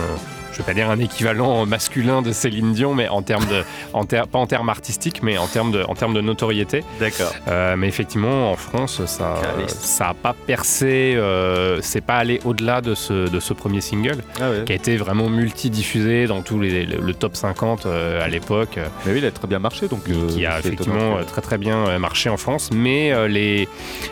je 0.52 0.60
vais 0.60 0.64
pas 0.66 0.76
dire 0.76 0.88
un 0.88 1.00
équivalent 1.00 1.66
masculin 1.66 2.22
de 2.22 2.32
Céline 2.32 2.74
Dion, 2.74 2.94
mais 2.94 3.08
en 3.10 3.24
termes 3.24 3.48
de, 3.48 3.64
en 3.94 4.06
ter- 4.06 4.28
pas 4.28 4.38
en 4.38 4.46
termes 4.46 4.70
artistiques, 4.70 5.24
mais 5.24 5.36
en 5.40 5.48
termes 5.48 5.72
de, 5.72 5.82
en 5.88 5.96
termes 5.96 6.14
de 6.14 6.22
notoriété. 6.22 6.84
D'accord. 7.00 7.34
Euh, 7.48 7.76
mais 7.76 7.88
effectivement, 7.88 8.52
en 8.52 8.56
France, 8.56 9.04
ça, 9.08 9.40
Carliste. 9.42 9.82
ça 9.82 10.10
a 10.10 10.14
pas 10.14 10.36
percé, 10.46 11.16
euh, 11.16 11.80
c'est 11.82 12.02
pas 12.02 12.18
allé 12.18 12.40
au-delà 12.46 12.82
de 12.82 12.94
ce, 12.94 13.28
de 13.28 13.40
ce 13.40 13.52
premier 13.54 13.82
single, 13.82 14.18
Ah 14.40 14.52
ouais. 14.52 14.64
qui 14.64 14.74
a 14.74 14.76
été 14.76 14.96
vraiment 14.96 15.28
multidiffusé 15.28 16.28
dans 16.28 16.44
tous 16.44 16.60
les, 16.60 16.86
le, 16.86 17.00
le 17.02 17.14
top 17.16 17.36
50 17.36 17.88
euh, 17.88 18.24
à 18.24 18.28
l'époque. 18.28 18.78
Mais 19.08 19.14
oui, 19.14 19.18
il 19.20 19.26
a 19.26 19.32
très 19.32 19.48
bien 19.48 19.58
marché, 19.58 19.88
donc. 19.88 20.02
euh, 20.10 20.28
qui 20.28 20.46
a 20.46 20.58
c'est 20.62 20.68
effectivement 20.68 20.98
étonnant 20.98 21.18
euh, 21.18 21.24
très 21.24 21.42
très 21.42 21.58
bien 21.58 21.78
euh, 21.88 21.98
marché 21.98 22.30
en 22.30 22.38
France, 22.38 22.70
mais 22.72 23.12
euh, 23.12 23.28
les, 23.28 23.68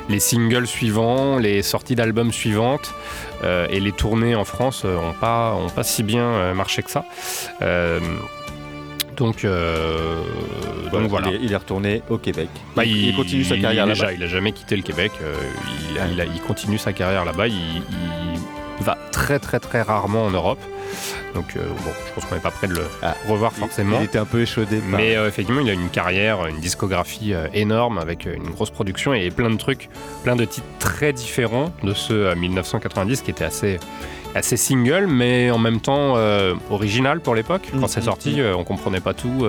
les 0.09 0.19
singles 0.19 0.65
suivants, 0.65 1.37
les 1.37 1.61
sorties 1.61 1.93
d'albums 1.93 2.31
suivantes 2.31 2.95
euh, 2.95 3.30
et 3.69 3.79
les 3.79 3.91
tournées 3.91 4.35
en 4.35 4.45
France 4.45 4.85
n'ont 4.85 5.13
pas, 5.19 5.53
ont 5.53 5.69
pas 5.69 5.83
si 5.83 6.03
bien 6.03 6.23
euh, 6.25 6.53
marché 6.53 6.83
que 6.83 6.91
ça. 6.91 7.05
Euh, 7.61 7.99
donc, 9.17 9.43
euh, 9.45 10.21
Voilà, 10.89 10.99
donc 11.01 11.09
voilà. 11.09 11.27
Il, 11.29 11.35
est, 11.35 11.39
il 11.43 11.51
est 11.53 11.55
retourné 11.57 12.01
au 12.09 12.17
Québec. 12.17 12.49
Bah, 12.75 12.85
il, 12.85 13.09
il 13.09 13.15
continue 13.15 13.43
sa 13.43 13.57
carrière 13.57 13.85
là-bas. 13.85 14.13
il 14.13 14.23
a 14.23 14.27
jamais 14.27 14.51
quitté 14.51 14.75
le 14.75 14.81
Québec. 14.83 15.11
euh, 15.21 15.33
il, 16.11 16.21
a- 16.21 16.25
continue 16.47 16.77
sa 16.77 16.93
carrière 16.93 17.25
là-bas. 17.25 17.47
Il 17.47 17.81
va 18.79 18.97
très 19.11 19.37
très 19.39 19.59
très 19.59 19.81
rarement 19.81 20.25
en 20.25 20.31
Europe. 20.31 20.59
Donc 21.33 21.55
euh, 21.55 21.61
bon, 21.83 21.91
je 22.07 22.13
pense 22.13 22.25
qu'on 22.25 22.35
n'est 22.35 22.41
pas 22.41 22.51
prêt 22.51 22.67
de 22.67 22.73
le 22.75 22.83
revoir 23.27 23.51
forcément. 23.53 23.97
Ah, 23.97 24.01
Il 24.01 24.05
était 24.05 24.17
un 24.19 24.25
peu 24.25 24.41
échaudé. 24.41 24.77
par- 24.77 24.99
Mais 24.99 25.15
euh, 25.15 25.27
effectivement, 25.27 25.61
il 25.61 25.69
a 25.69 25.73
une 25.73 25.89
carrière, 25.89 26.45
une 26.47 26.59
discographie 26.59 27.33
euh, 27.33 27.47
énorme 27.53 27.97
avec 27.97 28.25
une 28.25 28.49
grosse 28.51 28.69
production 28.71 29.13
et 29.13 29.29
plein 29.31 29.49
de 29.49 29.57
trucs, 29.57 29.89
plein 30.23 30.35
de 30.35 30.45
titres 30.45 30.67
très 30.79 31.13
différents 31.13 31.71
de 31.83 31.93
ceux 31.93 32.29
à 32.29 32.35
1990 32.35 33.21
qui 33.21 33.31
étaient 33.31 33.45
assez 33.45 33.79
assez 34.33 34.55
single 34.55 35.07
mais 35.07 35.51
en 35.51 35.57
même 35.57 35.81
temps 35.81 36.15
original 36.69 37.19
pour 37.19 37.35
l'époque 37.35 37.63
quand 37.77 37.87
c'est 37.87 37.99
sorti 37.99 38.39
euh, 38.39 38.55
on 38.55 38.63
comprenait 38.63 39.01
pas 39.01 39.13
tout 39.13 39.45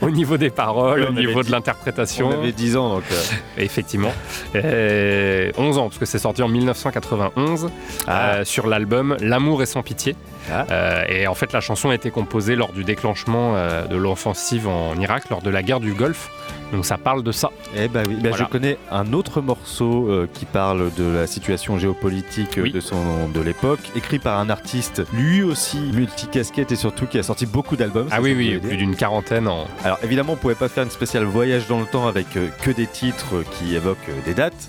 au 0.00 0.10
niveau 0.10 0.36
des 0.36 0.50
paroles 0.50 1.02
au 1.10 1.12
niveau 1.12 1.42
de 1.42 1.50
l'interprétation 1.50 2.28
On 2.28 2.40
avait 2.40 2.52
10 2.52 2.76
ans, 2.76 2.88
donc. 2.94 3.02
Effectivement. 3.58 4.12
Euh, 4.54 5.50
11 5.58 5.78
ans, 5.78 5.84
parce 5.88 5.98
que 5.98 6.06
c'est 6.06 6.20
sorti 6.20 6.40
en 6.42 6.48
1991 6.48 7.68
euh, 8.08 8.44
sur 8.44 8.66
l'album 8.68 9.16
L'amour 9.20 9.62
est 9.62 9.66
sans 9.66 9.82
pitié. 9.82 10.14
Euh, 10.50 11.04
et 11.08 11.26
en 11.26 11.34
fait, 11.34 11.52
la 11.52 11.60
chanson 11.60 11.90
a 11.90 11.94
été 11.94 12.10
composée 12.10 12.56
lors 12.56 12.72
du 12.72 12.84
déclenchement 12.84 13.54
euh, 13.56 13.86
de 13.86 13.96
l'offensive 13.96 14.66
en 14.68 14.94
Irak, 14.96 15.24
lors 15.30 15.42
de 15.42 15.50
la 15.50 15.62
guerre 15.62 15.80
du 15.80 15.92
Golfe. 15.94 16.30
Donc 16.72 16.86
ça 16.86 16.96
parle 16.96 17.22
de 17.22 17.32
ça. 17.32 17.50
Eh 17.76 17.88
ben 17.88 18.02
oui, 18.08 18.14
Ben, 18.16 18.30
Voilà. 18.30 18.44
je 18.46 18.50
connais 18.50 18.78
un 18.90 19.12
autre 19.12 19.40
morceau 19.42 20.08
euh, 20.08 20.26
qui 20.32 20.46
parle 20.46 20.90
de 20.94 21.04
la 21.04 21.26
situation 21.26 21.78
géopolitique 21.78 22.58
de 22.58 22.80
son 22.80 23.28
de 23.28 23.40
l'époque, 23.40 23.80
écrit 23.94 24.18
par 24.18 24.38
un 24.38 24.48
artiste 24.48 25.02
lui 25.12 25.42
aussi 25.42 25.78
multicasquette 25.92 26.72
et 26.72 26.76
surtout 26.76 27.06
qui 27.06 27.18
a 27.18 27.22
sorti 27.22 27.44
beaucoup 27.46 27.76
d'albums. 27.76 28.08
Ah 28.10 28.20
oui, 28.22 28.34
oui, 28.36 28.58
plus 28.58 28.76
d'une 28.78 28.96
quarantaine 28.96 29.48
en. 29.48 29.66
Alors 29.84 29.98
évidemment, 30.02 30.32
on 30.32 30.36
pouvait 30.36 30.54
pas 30.54 30.68
faire 30.68 30.84
une 30.84 30.90
spéciale 30.90 31.24
voyage 31.24 31.66
dans 31.68 31.80
le 31.80 31.86
temps 31.86 32.06
avec 32.08 32.26
que 32.30 32.70
des 32.70 32.86
titres 32.86 33.44
qui 33.52 33.74
évoquent 33.76 34.10
des 34.24 34.34
dates, 34.34 34.68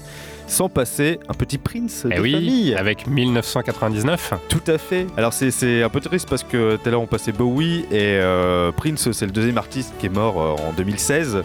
sans 0.54 0.70
passer 0.70 1.20
un 1.28 1.34
petit 1.34 1.58
Prince 1.58 2.06
de 2.06 2.12
Eh 2.16 2.20
oui, 2.20 2.32
famille. 2.34 2.76
avec 2.76 3.08
1999. 3.08 4.34
Tout 4.50 4.62
à 4.68 4.78
fait. 4.78 5.08
Alors 5.18 5.34
c'est- 5.34 5.82
un 5.84 5.90
peu 5.90 6.00
triste 6.00 6.30
parce 6.30 6.44
que 6.44 6.76
tout 6.76 6.88
à 6.88 6.92
l'heure 6.92 7.02
on 7.02 7.08
passait 7.08 7.32
Bowie 7.32 7.86
et 7.92 8.18
euh, 8.22 8.72
Prince 8.72 9.12
c'est 9.12 9.26
le 9.26 9.32
deuxième 9.32 9.58
artiste 9.58 9.94
qui 10.00 10.06
est 10.06 10.10
mort 10.10 10.40
euh, 10.42 10.70
en 10.70 10.74
2016 10.74 11.42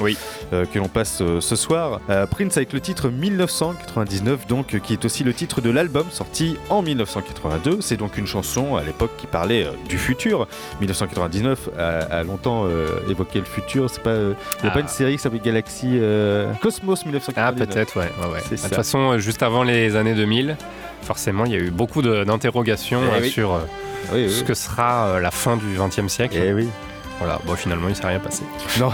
euh, 0.52 0.64
que 0.66 0.78
l'on 0.78 0.88
passe 0.88 1.22
ce 1.40 1.56
soir. 1.56 2.00
Prince 2.30 2.56
avec 2.56 2.72
le 2.72 2.80
titre 2.80 3.08
1999 3.08 4.46
donc 4.46 4.78
qui 4.80 4.92
est 4.92 5.04
aussi 5.04 5.24
le 5.24 5.32
titre 5.32 5.60
de 5.60 5.70
l'album 5.70 6.06
sorti 6.10 6.56
en 6.68 6.82
1982. 6.82 7.78
C'est 7.80 7.96
donc 7.96 8.18
une 8.18 8.26
chanson 8.26 8.76
à 8.76 8.82
l'époque 8.84 9.12
qui 9.16 9.26
parlait 9.26 9.66
du 9.88 9.96
futur. 9.98 10.46
1999 10.80 11.70
a, 11.78 11.88
a 12.18 12.22
longtemps 12.24 12.66
évoqué 13.08 13.38
le 13.38 13.44
futur. 13.46 13.88
C'est 13.90 14.02
pas 14.02 14.14
il 14.16 14.26
n'y 14.28 14.32
a 14.32 14.36
Ah. 14.64 14.70
pas 14.70 14.80
une 14.80 14.88
série 14.88 15.16
qui 15.16 15.22
s'appelle 15.22 15.40
Galaxy 15.40 15.98
Cosmos 16.60 17.04
1999. 17.06 17.34
Ah, 17.36 17.52
peut-être, 17.52 17.96
ouais. 17.98 18.10
ouais, 18.22 18.32
ouais. 18.34 18.40
C'est 18.48 18.56
De 18.56 18.60
toute 18.60 18.74
façon, 18.74 18.97
euh, 19.12 19.18
juste 19.18 19.42
avant 19.42 19.62
les 19.62 19.96
années 19.96 20.14
2000, 20.14 20.56
forcément, 21.02 21.44
il 21.44 21.52
y 21.52 21.56
a 21.56 21.58
eu 21.58 21.70
beaucoup 21.70 22.02
d'interrogations 22.02 23.00
Eh 23.12 23.16
euh, 23.16 23.20
oui. 23.22 23.30
sur 23.30 23.52
euh, 23.54 23.58
Oui, 24.12 24.24
oui. 24.26 24.30
ce 24.30 24.42
que 24.44 24.54
sera 24.54 25.20
la 25.20 25.30
fin 25.30 25.56
du 25.56 25.64
XXe 25.78 26.08
siècle. 26.12 26.36
Eh 26.42 26.52
oui. 26.52 26.68
Voilà, 27.18 27.40
bon, 27.44 27.54
finalement, 27.56 27.88
il 27.88 27.96
s'est 27.96 28.06
rien 28.06 28.20
passé. 28.20 28.44
Non. 28.78 28.90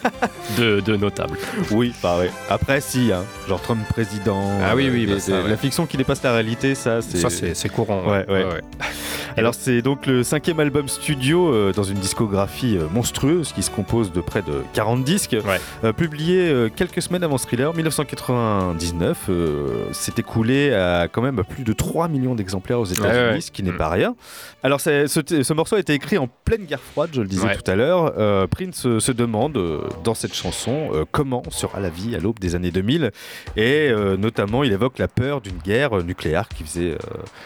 de, 0.58 0.80
de 0.80 0.96
notable. 0.96 1.38
Oui, 1.70 1.94
bah 2.02 2.18
ouais. 2.18 2.30
Après, 2.48 2.80
si, 2.80 3.12
hein. 3.12 3.22
genre 3.48 3.60
Trump 3.62 3.80
président. 3.88 4.42
Ah 4.62 4.74
oui, 4.74 4.88
oui, 4.92 5.06
des- 5.06 5.14
bah 5.14 5.20
ça, 5.20 5.32
des- 5.36 5.42
ouais. 5.44 5.48
La 5.50 5.56
fiction 5.56 5.86
qui 5.86 5.96
dépasse 5.96 6.22
la 6.22 6.32
réalité, 6.32 6.74
ça, 6.74 7.00
c'est. 7.00 7.18
Ça, 7.18 7.30
c'est- 7.30 7.54
c'est 7.54 7.68
courant, 7.68 8.02
Ouais, 8.10 8.24
ouais. 8.28 8.44
ouais. 8.44 8.60
Alors, 9.36 9.54
c'est 9.54 9.80
donc 9.80 10.06
le 10.06 10.24
cinquième 10.24 10.58
album 10.58 10.88
studio 10.88 11.52
euh, 11.54 11.72
dans 11.72 11.84
une 11.84 11.98
discographie 11.98 12.76
euh, 12.76 12.88
monstrueuse 12.92 13.52
qui 13.52 13.62
se 13.62 13.70
compose 13.70 14.10
de 14.12 14.20
près 14.20 14.42
de 14.42 14.64
40 14.74 15.04
disques, 15.04 15.36
euh, 15.84 15.92
publié 15.92 16.48
euh, 16.50 16.68
quelques 16.74 17.00
semaines 17.00 17.22
avant 17.22 17.38
Thriller, 17.38 17.72
1999. 17.72 19.18
euh, 19.28 19.84
s'est 19.92 20.12
écoulé 20.18 20.74
à 20.74 21.06
quand 21.10 21.22
même 21.22 21.42
plus 21.48 21.62
de 21.62 21.72
3 21.72 22.08
millions 22.08 22.34
d'exemplaires 22.34 22.80
aux 22.80 22.84
États-Unis, 22.84 23.42
ce 23.42 23.50
qui 23.52 23.62
n'est 23.62 23.72
pas 23.72 23.88
rien. 23.88 24.16
Alors, 24.64 24.80
ce, 24.80 25.06
ce 25.06 25.52
morceau 25.52 25.76
a 25.76 25.78
été 25.78 25.94
écrit 25.94 26.18
en 26.18 26.28
pleine 26.44 26.64
guerre 26.64 26.80
froide, 26.80 27.10
je 27.12 27.20
le 27.22 27.28
disais. 27.28 27.46
Tout 27.62 27.70
à 27.70 27.74
l'heure. 27.74 28.12
Euh, 28.18 28.46
Prince 28.46 28.86
euh, 28.86 29.00
se 29.00 29.12
demande 29.12 29.56
euh, 29.56 29.82
dans 30.04 30.14
cette 30.14 30.34
chanson 30.34 30.90
euh, 30.92 31.04
comment 31.10 31.42
sera 31.50 31.80
la 31.80 31.90
vie 31.90 32.14
à 32.14 32.18
l'aube 32.18 32.38
des 32.38 32.54
années 32.54 32.70
2000 32.70 33.10
et 33.56 33.90
notamment 34.18 34.64
il 34.64 34.72
évoque 34.72 34.98
la 34.98 35.08
peur 35.08 35.40
d'une 35.40 35.58
guerre 35.58 36.02
nucléaire 36.02 36.48
qui 36.48 36.64
faisait. 36.64 36.96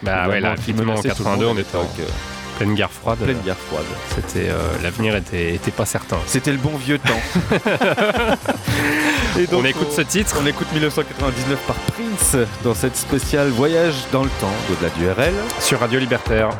Bah 0.02 0.28
ouais, 0.28 0.40
là, 0.40 0.54
qui 0.54 0.70
effectivement, 0.70 0.94
en 0.94 0.96
menaçait 0.96 1.10
tout 1.10 1.22
le 1.22 1.30
82, 1.30 1.46
monde 1.46 1.56
on 1.56 1.60
était 1.60 1.76
en 1.76 1.86
pleine 2.58 2.74
guerre 2.74 2.90
froide. 2.90 3.18
Pleine 3.18 3.40
guerre 3.44 3.56
froide. 3.56 3.84
C'était 4.14 4.48
l'avenir 4.82 5.16
était, 5.16 5.54
était 5.54 5.70
pas 5.70 5.86
certain. 5.86 6.18
C'était 6.26 6.52
le 6.52 6.58
bon 6.58 6.76
vieux 6.76 6.98
temps. 6.98 7.20
Et 9.38 9.46
On 9.52 9.64
écoute 9.64 9.90
ce 9.90 10.02
titre. 10.02 10.36
On 10.40 10.46
écoute 10.46 10.70
1999 10.72 11.58
par 11.66 11.76
Prince 11.76 12.36
dans 12.62 12.74
cette 12.74 12.96
spéciale 12.96 13.48
voyage 13.48 13.94
dans 14.12 14.22
le 14.22 14.30
temps 14.40 14.54
au-delà 14.70 14.90
du 14.90 15.08
RL. 15.08 15.34
Sur 15.60 15.80
Radio 15.80 15.98
Libertaire. 15.98 16.50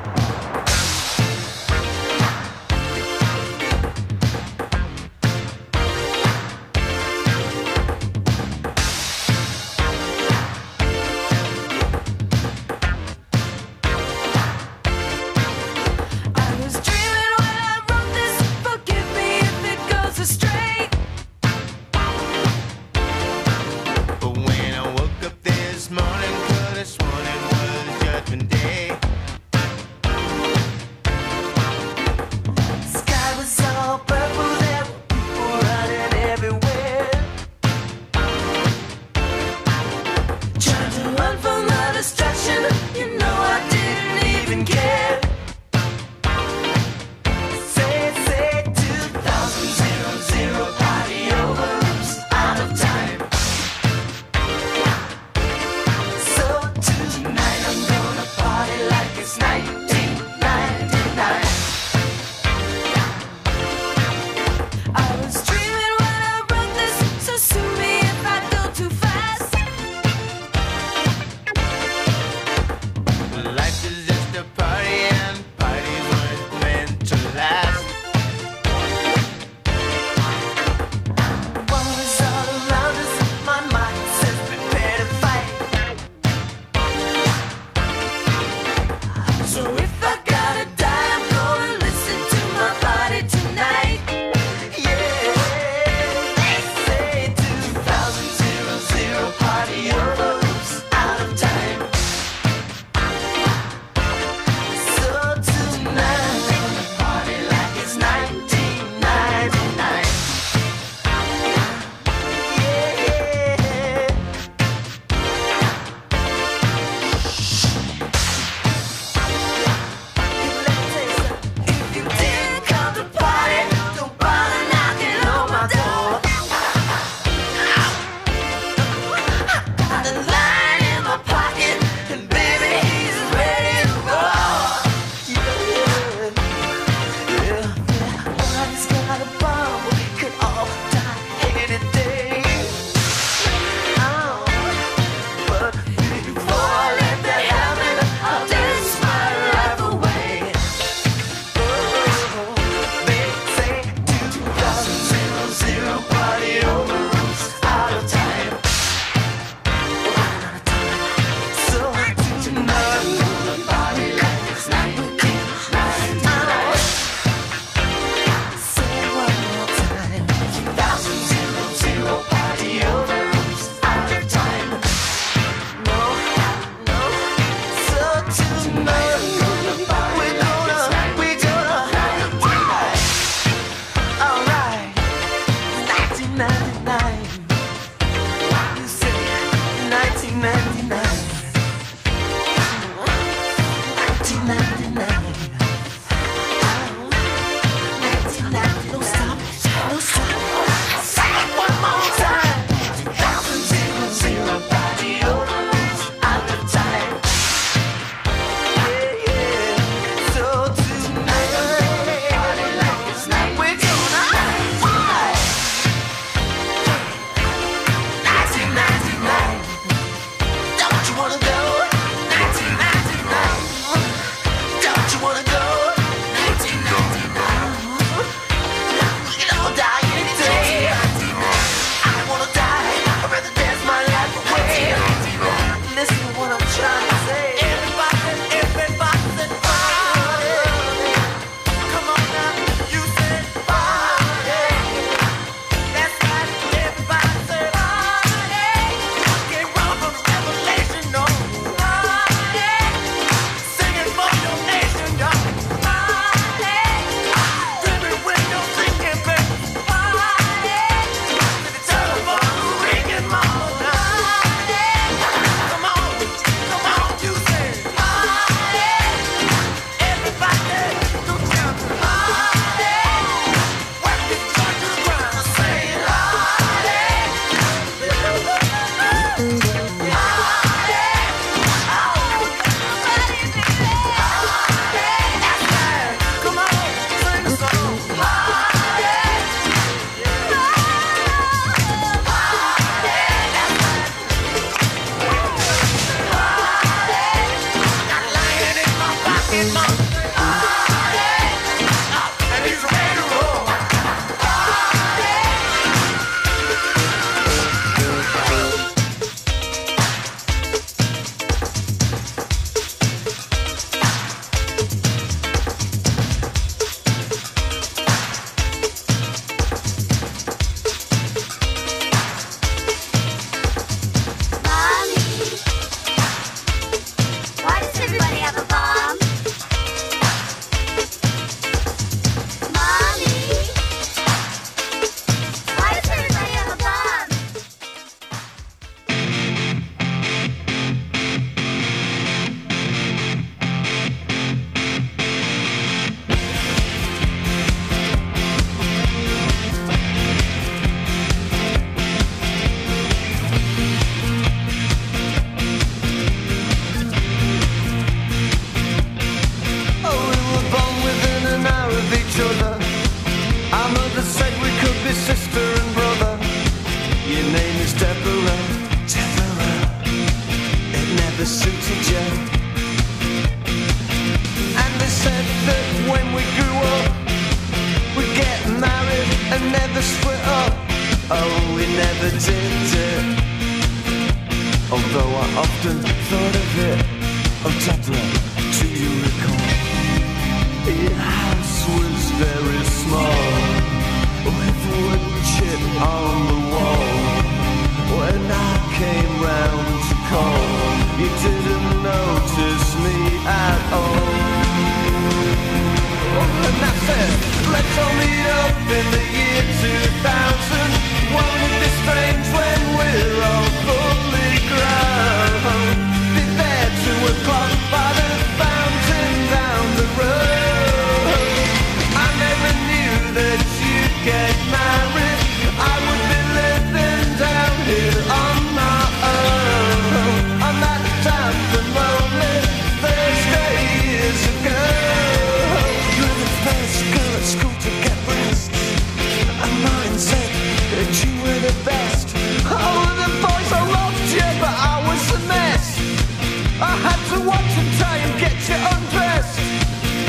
I 446.80 446.96
had 447.06 447.18
to 447.34 447.38
watch 447.46 447.72
and 447.80 447.90
try 447.98 448.16
and 448.18 448.32
get 448.38 448.54
you 448.68 448.78
undressed. 448.94 449.58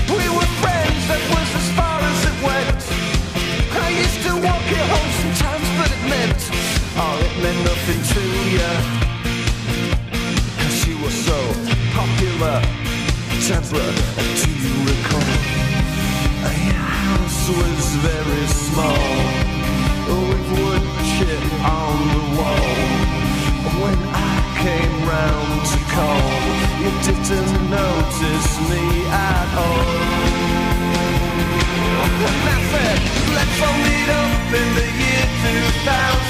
We 0.10 0.26
were 0.34 0.50
friends, 0.62 1.02
that 1.10 1.22
was 1.30 1.50
as 1.62 1.68
far 1.78 2.00
as 2.02 2.20
it 2.26 2.38
went. 2.42 2.82
I 3.86 3.90
used 3.90 4.22
to 4.26 4.34
walk 4.42 4.66
you 4.66 4.84
home 4.94 5.12
sometimes, 5.22 5.68
but 5.78 5.90
it 5.94 6.04
meant, 6.10 6.42
oh, 6.98 7.22
it 7.22 7.36
meant 7.44 7.62
nothing 7.70 8.02
to 8.14 8.22
you. 8.56 8.72
You 10.90 10.98
were 11.04 11.10
so 11.10 11.38
popular. 11.94 12.62
Call, 25.96 26.28
you 26.84 26.92
didn't 27.08 27.70
notice 27.70 28.52
me 28.70 28.84
at 29.08 29.50
all. 29.64 30.36
Said, 32.72 33.00
let's 33.38 33.62
all 33.66 33.78
meet 33.88 34.10
up 34.10 34.54
in 34.60 34.68
the 34.76 34.88
year 35.00 35.26
2000. 35.86 36.25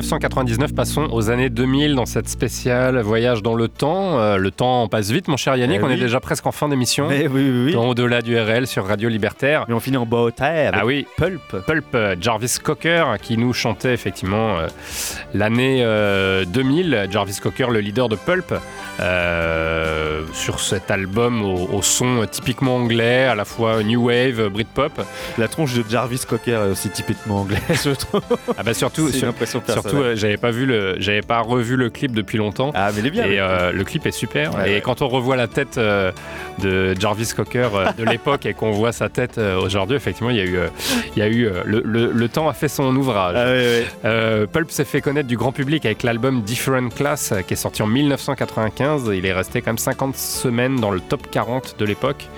1999, 0.00 0.74
passons 0.74 1.08
aux 1.10 1.30
années 1.30 1.50
2000 1.50 1.94
dans 1.94 2.06
cette 2.06 2.28
spéciale 2.28 3.00
voyage 3.00 3.42
dans 3.42 3.54
le 3.54 3.68
temps. 3.68 4.20
Euh, 4.20 4.36
le 4.36 4.50
temps 4.50 4.86
passe 4.88 5.10
vite, 5.10 5.28
mon 5.28 5.36
cher 5.36 5.56
Yannick. 5.56 5.80
Eh 5.80 5.84
on 5.84 5.90
est 5.90 5.96
déjà 5.96 6.20
presque 6.20 6.46
en 6.46 6.52
fin 6.52 6.68
d'émission. 6.68 7.08
Eh 7.10 7.26
oui, 7.26 7.50
oui, 7.50 7.64
oui. 7.66 7.72
Dans 7.72 7.88
Au-delà 7.88 8.22
du 8.22 8.38
RL 8.38 8.66
sur 8.66 8.86
Radio 8.86 9.08
Libertaire. 9.08 9.64
Mais 9.68 9.74
on 9.74 9.80
finit 9.80 9.96
en 9.96 10.06
bas 10.06 10.28
terre. 10.34 10.72
Ah 10.74 10.86
oui, 10.86 11.06
Pulp. 11.16 11.40
Pulp, 11.66 11.84
euh, 11.94 12.16
Jarvis 12.20 12.58
Cocker, 12.62 13.04
qui 13.20 13.36
nous 13.36 13.52
chantait 13.52 13.92
effectivement 13.92 14.58
euh, 14.58 14.68
l'année 15.34 15.82
euh, 15.82 16.44
2000. 16.44 17.08
Jarvis 17.10 17.38
Cocker, 17.42 17.70
le 17.70 17.80
leader 17.80 18.08
de 18.08 18.16
Pulp, 18.16 18.54
euh, 19.00 20.22
sur 20.32 20.60
cet 20.60 20.90
album 20.90 21.42
au, 21.44 21.68
au 21.72 21.82
son 21.82 22.26
typiquement 22.30 22.76
anglais, 22.76 23.24
à 23.24 23.34
la 23.34 23.44
fois 23.44 23.82
New 23.82 24.06
Wave, 24.08 24.48
Britpop. 24.48 24.92
La 25.38 25.48
tronche 25.48 25.74
de 25.74 25.84
Jarvis 25.88 26.22
Cocker 26.28 26.52
est 26.66 26.70
aussi 26.70 26.90
typiquement 26.90 27.40
anglaise, 27.40 27.60
je 27.84 27.90
trouve. 27.90 28.20
Ah 28.56 28.62
bah 28.62 28.74
surtout, 28.74 29.08
sur- 29.12 29.32
surtout 29.66 29.96
euh, 29.96 30.16
j'avais 30.16 30.36
pas 30.36 30.50
vu 30.50 30.66
le, 30.66 30.96
j'avais 30.98 31.22
pas 31.22 31.40
revu 31.40 31.76
le 31.76 31.90
clip 31.90 32.12
depuis 32.12 32.38
longtemps. 32.38 32.70
Ah, 32.74 32.90
mais 32.94 33.00
il 33.00 33.06
est 33.06 33.10
bien. 33.10 33.24
Et 33.24 33.36
le 33.36 33.40
euh, 33.42 33.72
le 33.72 33.84
clip 33.84 34.06
est 34.06 34.10
super. 34.12 34.54
Ouais, 34.54 34.70
et 34.70 34.74
ouais. 34.74 34.80
quand 34.80 35.02
on 35.02 35.08
revoit 35.08 35.36
la 35.36 35.46
tête 35.48 35.78
euh, 35.78 36.12
de 36.60 36.94
Jarvis 36.98 37.30
Cocker 37.34 37.68
de 37.96 38.04
l'époque 38.04 38.46
et 38.46 38.54
qu'on 38.54 38.70
voit 38.72 38.92
sa 38.92 39.08
tête 39.08 39.38
aujourd'hui, 39.38 39.96
effectivement, 39.96 40.30
il 40.30 40.36
y 40.36 40.40
a 40.40 40.44
eu, 40.44 40.58
il 41.16 41.18
y 41.20 41.22
a 41.22 41.28
eu 41.28 41.48
le, 41.64 41.82
le- 41.84 42.10
le 42.12 42.28
temps 42.28 42.48
a 42.48 42.52
fait 42.52 42.68
son 42.68 42.94
ouvrage. 42.96 43.34
Ah, 43.36 43.44
ouais, 43.46 44.46
Pulp 44.52 44.70
s'est 44.70 44.84
fait 44.84 45.00
connaître 45.00 45.28
du 45.28 45.36
grand 45.36 45.52
public 45.52 45.84
avec 45.86 46.02
l'album 46.02 46.42
Different 46.42 46.88
Class 46.94 47.32
qui 47.46 47.54
est 47.54 47.56
sorti 47.56 47.82
en 47.82 47.86
1995. 47.86 48.87
Il 49.12 49.26
est 49.26 49.32
resté 49.32 49.60
quand 49.60 49.70
même 49.70 49.78
50 49.78 50.16
semaines 50.16 50.76
dans 50.76 50.90
le 50.90 51.00
top 51.00 51.30
40 51.30 51.76
de 51.78 51.84
l'époque. 51.84 52.28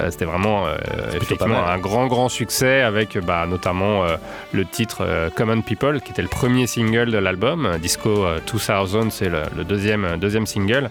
Euh, 0.00 0.10
C'était 0.10 0.24
vraiment 0.24 0.66
euh, 0.66 0.76
effectivement 1.14 1.64
un 1.66 1.78
grand 1.78 2.06
grand 2.06 2.28
succès 2.28 2.82
avec 2.82 3.18
bah, 3.18 3.46
notamment 3.48 4.04
euh, 4.04 4.16
le 4.52 4.64
titre 4.64 4.98
euh, 5.00 5.30
Common 5.34 5.62
People 5.62 6.00
qui 6.00 6.12
était 6.12 6.22
le 6.22 6.28
premier 6.28 6.66
single 6.66 7.10
de 7.10 7.18
l'album. 7.18 7.78
Disco 7.80 8.24
euh, 8.24 8.38
2000 8.46 9.10
c'est 9.10 9.28
le, 9.28 9.42
le 9.56 9.64
deuxième, 9.64 10.16
deuxième 10.18 10.46
single. 10.46 10.90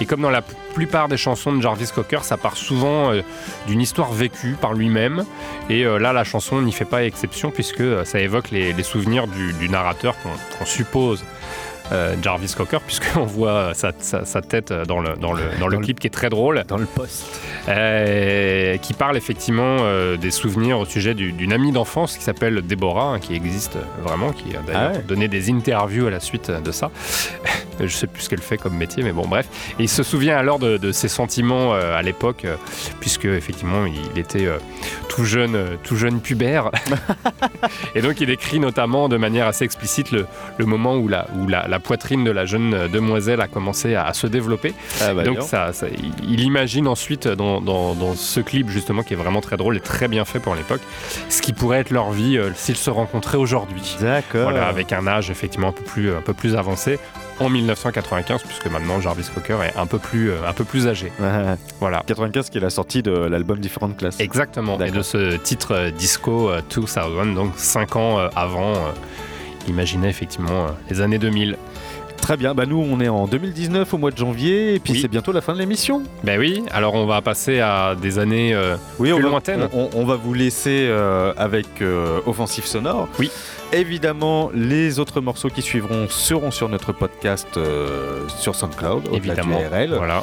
Et 0.00 0.06
comme 0.06 0.22
dans 0.22 0.30
la 0.30 0.40
plupart 0.74 1.08
des 1.08 1.18
chansons 1.18 1.52
de 1.52 1.60
Jarvis 1.60 1.90
Cocker, 1.94 2.24
ça 2.24 2.38
part 2.38 2.56
souvent 2.56 3.12
euh, 3.12 3.20
d'une 3.66 3.82
histoire 3.82 4.12
vécue 4.12 4.56
par 4.58 4.72
lui-même. 4.72 5.24
Et 5.68 5.84
euh, 5.84 5.98
là, 5.98 6.14
la 6.14 6.24
chanson 6.24 6.62
n'y 6.62 6.72
fait 6.72 6.86
pas 6.86 7.04
exception 7.04 7.50
puisque 7.50 7.80
euh, 7.82 8.04
ça 8.04 8.18
évoque 8.18 8.50
les, 8.50 8.72
les 8.72 8.82
souvenirs 8.82 9.26
du, 9.26 9.52
du 9.52 9.68
narrateur 9.68 10.14
qu'on 10.22 10.30
qu'on 10.58 10.64
suppose 10.64 11.22
euh, 11.92 12.14
Jarvis 12.22 12.54
Cocker, 12.56 12.80
puisqu'on 12.86 13.24
voit 13.24 13.72
sa, 13.74 13.92
sa- 13.98 14.24
sa 14.24 14.40
tête 14.42 14.72
dans 14.72 15.00
le, 15.00 15.16
dans 15.16 15.32
le, 15.32 15.42
dans 15.58 15.66
le 15.66 15.74
Dans 15.74 15.78
le- 15.78 15.78
clip 15.78 16.00
qui 16.00 16.06
est 16.06 16.10
très 16.10 16.28
drôle. 16.30 16.64
Dans 16.68 16.76
le 16.76 16.86
poste. 16.86 17.40
Euh, 17.68 18.76
qui 18.78 18.94
parle 18.94 19.16
effectivement 19.16 19.78
euh, 19.80 20.16
des 20.16 20.30
souvenirs 20.30 20.78
au 20.78 20.84
sujet 20.86 21.14
du- 21.14 21.32
d'une 21.32 21.52
amie 21.52 21.72
d'enfance 21.72 22.16
qui 22.16 22.24
s'appelle 22.24 22.62
Déborah, 22.62 23.14
hein, 23.14 23.18
qui 23.20 23.34
existe 23.34 23.76
vraiment, 24.02 24.32
qui 24.32 24.56
a 24.56 24.60
d'ailleurs 24.66 24.90
Ah 24.94 24.96
ouais. 24.96 25.04
donné 25.06 25.28
des 25.28 25.50
interviews 25.50 26.06
à 26.06 26.10
la 26.10 26.20
suite 26.20 26.50
de 26.50 26.70
ça. 26.72 26.90
Je 27.80 27.86
sais 27.88 28.06
plus 28.06 28.22
ce 28.24 28.28
qu'elle 28.28 28.42
fait 28.42 28.58
comme 28.58 28.76
métier, 28.76 29.02
mais 29.02 29.12
bon, 29.12 29.26
bref. 29.26 29.46
Et 29.78 29.84
il 29.84 29.88
se 29.88 30.02
souvient 30.02 30.36
alors 30.36 30.58
de, 30.58 30.76
de 30.76 30.92
ses 30.92 31.08
sentiments 31.08 31.72
euh, 31.74 31.96
à 31.96 32.02
l'époque, 32.02 32.44
euh, 32.44 32.56
puisque 33.00 33.24
effectivement 33.24 33.86
il 33.86 34.18
était 34.20 34.44
euh, 34.44 34.58
tout 35.08 35.24
jeune, 35.24 35.54
euh, 35.54 35.76
tout 35.82 35.96
jeune 35.96 36.20
pubère. 36.20 36.70
Et 37.94 38.02
donc 38.02 38.20
il 38.20 38.26
décrit 38.26 38.60
notamment 38.60 39.08
de 39.08 39.16
manière 39.16 39.46
assez 39.46 39.64
explicite 39.64 40.12
le, 40.12 40.26
le 40.58 40.66
moment 40.66 40.96
où, 40.96 41.08
la, 41.08 41.26
où 41.38 41.46
la, 41.48 41.66
la 41.68 41.79
poitrine 41.80 42.24
de 42.24 42.30
la 42.30 42.46
jeune 42.46 42.88
demoiselle 42.88 43.40
a 43.40 43.48
commencé 43.48 43.94
à, 43.94 44.04
à 44.06 44.12
se 44.14 44.26
développer. 44.26 44.72
Ah 45.02 45.14
bah, 45.14 45.24
donc 45.24 45.42
ça, 45.42 45.72
ça- 45.72 45.86
il- 46.22 46.40
imagine 46.40 46.86
ensuite 46.88 47.26
dans, 47.28 47.60
dans- 47.60 47.94
dans 47.94 48.14
ce 48.14 48.40
clip 48.40 48.68
justement 48.70 49.02
qui 49.02 49.14
est 49.14 49.16
vraiment 49.16 49.40
très 49.40 49.56
drôle 49.56 49.76
et 49.76 49.80
très 49.80 50.08
bien 50.08 50.24
fait 50.24 50.38
pour 50.40 50.54
l'époque, 50.54 50.80
ce 51.28 51.42
qui 51.42 51.52
pourrait 51.52 51.80
être 51.80 51.90
leur 51.90 52.10
vie 52.12 52.36
euh, 52.38 52.50
s'ils 52.54 52.76
se 52.76 52.90
rencontraient 52.90 53.38
aujourd'hui. 53.38 53.96
D'accord. 54.00 54.42
Voilà, 54.50 54.66
avec 54.68 54.92
un 54.92 55.06
âge 55.06 55.30
effectivement 55.30 55.68
un 55.68 55.72
peu 55.72 55.82
plus, 55.84 56.10
un 56.14 56.20
peu 56.20 56.32
plus 56.34 56.56
avancé 56.56 56.98
en 57.40 57.48
1995, 57.48 58.42
puisque 58.42 58.66
maintenant 58.66 59.00
Jarvis 59.00 59.26
Cocker 59.34 59.56
est 59.64 59.78
un 59.78 59.86
peu 59.86 59.98
plus, 59.98 60.30
euh, 60.30 60.36
un 60.46 60.52
peu 60.52 60.64
plus 60.64 60.86
âgé. 60.88 61.10
Ouais. 61.18 61.54
Voilà. 61.80 62.02
95 62.06 62.50
qui 62.50 62.58
est 62.58 62.60
la 62.60 62.68
sortie 62.70 63.02
de 63.02 63.12
l'album 63.12 63.58
Différentes 63.58 63.96
classes. 63.96 64.20
Exactement. 64.20 64.78
Et 64.80 64.90
de 64.90 65.00
ce 65.02 65.36
titre 65.36 65.72
euh, 65.74 65.90
Disco 65.90 66.50
euh, 66.50 66.60
2000, 66.70 67.34
donc 67.34 67.52
5 67.56 67.96
ans 67.96 68.18
avant, 68.36 68.74
imaginez 69.68 70.08
effectivement 70.08 70.66
les 70.90 71.00
années 71.00 71.18
2000. 71.18 71.56
Très 72.20 72.36
bien, 72.36 72.54
bah 72.54 72.64
nous 72.66 72.78
on 72.78 73.00
est 73.00 73.08
en 73.08 73.26
2019 73.26 73.92
au 73.92 73.98
mois 73.98 74.10
de 74.12 74.16
janvier 74.16 74.74
et 74.74 74.78
puis 74.78 75.00
c'est 75.00 75.08
bientôt 75.08 75.32
la 75.32 75.40
fin 75.40 75.52
de 75.52 75.58
l'émission. 75.58 76.02
Ben 76.22 76.38
oui, 76.38 76.62
alors 76.70 76.94
on 76.94 77.06
va 77.06 77.20
passer 77.22 77.58
à 77.60 77.96
des 78.00 78.18
années 78.20 78.54
euh, 78.54 78.76
Oui, 79.00 79.12
on 79.12 79.16
plus 79.16 79.24
va, 79.24 79.30
lointaines. 79.30 79.68
on, 79.72 79.88
on 79.94 80.04
va 80.04 80.14
vous 80.16 80.32
laisser 80.34 80.86
euh, 80.88 81.32
avec 81.36 81.66
euh, 81.82 82.20
Offensif 82.26 82.66
Sonore. 82.66 83.08
Oui. 83.18 83.30
Évidemment, 83.72 84.50
les 84.54 84.98
autres 85.00 85.20
morceaux 85.20 85.48
qui 85.48 85.62
suivront 85.62 86.06
seront 86.08 86.50
sur 86.50 86.68
notre 86.68 86.92
podcast 86.92 87.48
euh, 87.56 88.28
sur 88.28 88.54
SoundCloud, 88.54 89.10
du 89.10 89.16
Évidemment. 89.16 89.58
RL. 89.70 89.94
Voilà. 89.96 90.22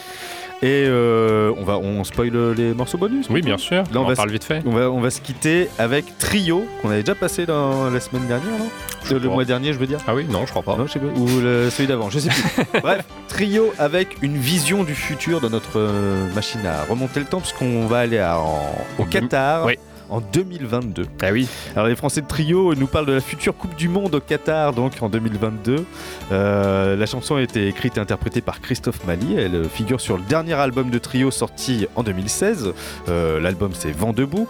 Et 0.64 0.86
euh, 0.88 1.54
on 1.58 1.64
va 1.64 1.78
on 1.78 2.04
spoil 2.04 2.32
les 2.54 2.74
morceaux 2.74 2.98
bonus. 2.98 3.28
Oui, 3.30 3.42
bien 3.42 3.58
sûr. 3.60 3.84
Là, 3.94 4.00
on, 4.02 4.06
va 4.06 4.16
parle 4.16 4.30
se- 4.30 4.34
vite 4.34 4.44
fait. 4.44 4.64
On 4.66 4.72
va, 4.72 4.90
on 4.90 5.00
va 5.00 5.12
se 5.12 5.22
quitter 5.22 5.70
avec 5.78 6.18
Trio, 6.18 6.66
qu'on 6.82 6.90
avait 6.90 7.02
déjà 7.04 7.14
passé 7.14 7.46
dans 7.46 7.90
la 7.92 8.00
semaine 8.00 8.26
dernière, 8.28 8.58
non? 8.58 8.70
Je 9.06 9.16
Le 9.16 9.30
mois 9.30 9.46
dernier, 9.46 9.72
je 9.72 9.78
veux 9.78 9.86
dire. 9.88 10.00
Ah 10.08 10.16
oui, 10.16 10.26
non, 10.30 10.46
je 10.46 10.50
crois 10.52 10.64
pas. 10.64 10.76
Non, 10.76 10.88
je 10.88 10.94
sais 10.94 11.00
pas. 11.00 11.06
Ou 11.16 11.28
le- 11.42 11.70
celui 11.70 11.88
d'avant, 11.88 12.10
je 12.10 12.20
sais 12.20 12.30
plus. 12.30 12.64
Bref, 12.82 13.06
Trio 13.28 13.72
avec 13.78 14.18
une 14.24 14.36
vision 14.36 14.84
du 14.84 14.96
futur 14.96 15.40
de 15.42 15.48
notre 15.48 15.78
euh, 15.78 16.28
machine 16.34 16.66
à 16.66 16.84
remonter 16.90 17.20
le 17.20 17.28
temps, 17.28 17.40
puisqu'on 17.40 17.86
va 17.86 18.00
aller 18.00 18.18
à- 18.20 18.40
en- 18.40 18.76
au 18.98 19.06
Qatar. 19.06 19.68
En 20.10 20.22
2022. 20.22 21.06
Ah 21.22 21.28
oui. 21.32 21.48
Alors 21.76 21.88
les 21.88 21.96
Français 21.96 22.22
de 22.22 22.28
Trio 22.28 22.74
nous 22.76 22.88
parlent 22.88 23.06
de 23.06 23.14
la 23.14 23.20
future 23.22 23.56
Coupe 23.56 23.76
du 23.76 23.90
Monde 23.90 24.16
au 24.16 24.20
Qatar, 24.20 24.74
donc 24.74 24.94
en 25.02 25.10
2022. 25.10 25.86
Euh, 26.32 26.96
la 26.96 27.06
chanson 27.06 27.36
a 27.36 27.42
été 27.42 27.68
écrite 27.68 27.98
et 27.98 28.00
interprétée 28.00 28.42
par 28.42 28.62
Christophe 28.62 29.06
Mali. 29.06 29.36
Elle 29.38 29.66
figure 29.66 30.00
sur 30.00 30.18
le 30.18 30.24
dernier 30.24 30.54
album 30.54 30.90
de 30.90 30.98
Trio 30.98 31.32
sorti 31.32 31.88
en 31.96 32.04
2016. 32.04 32.74
Euh, 33.10 33.40
L'album 33.40 33.72
c'est 33.74 33.92
Vent 33.92 34.14
debout. 34.14 34.48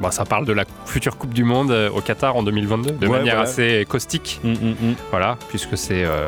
Bah, 0.00 0.10
ça 0.10 0.24
parle 0.24 0.44
de 0.46 0.52
la 0.52 0.64
future 0.86 1.16
Coupe 1.16 1.34
du 1.34 1.44
Monde 1.44 1.70
euh, 1.70 1.90
au 1.90 2.00
Qatar 2.00 2.36
en 2.36 2.42
2022, 2.42 2.92
de 2.92 3.06
Ouais, 3.06 3.18
manière 3.18 3.40
assez 3.40 3.84
caustique. 3.88 4.40
Mm, 4.44 4.50
mm, 4.50 4.54
mm. 4.54 4.94
Voilà, 5.10 5.36
puisque 5.48 5.76
c'est 5.76 6.04
euh, 6.04 6.26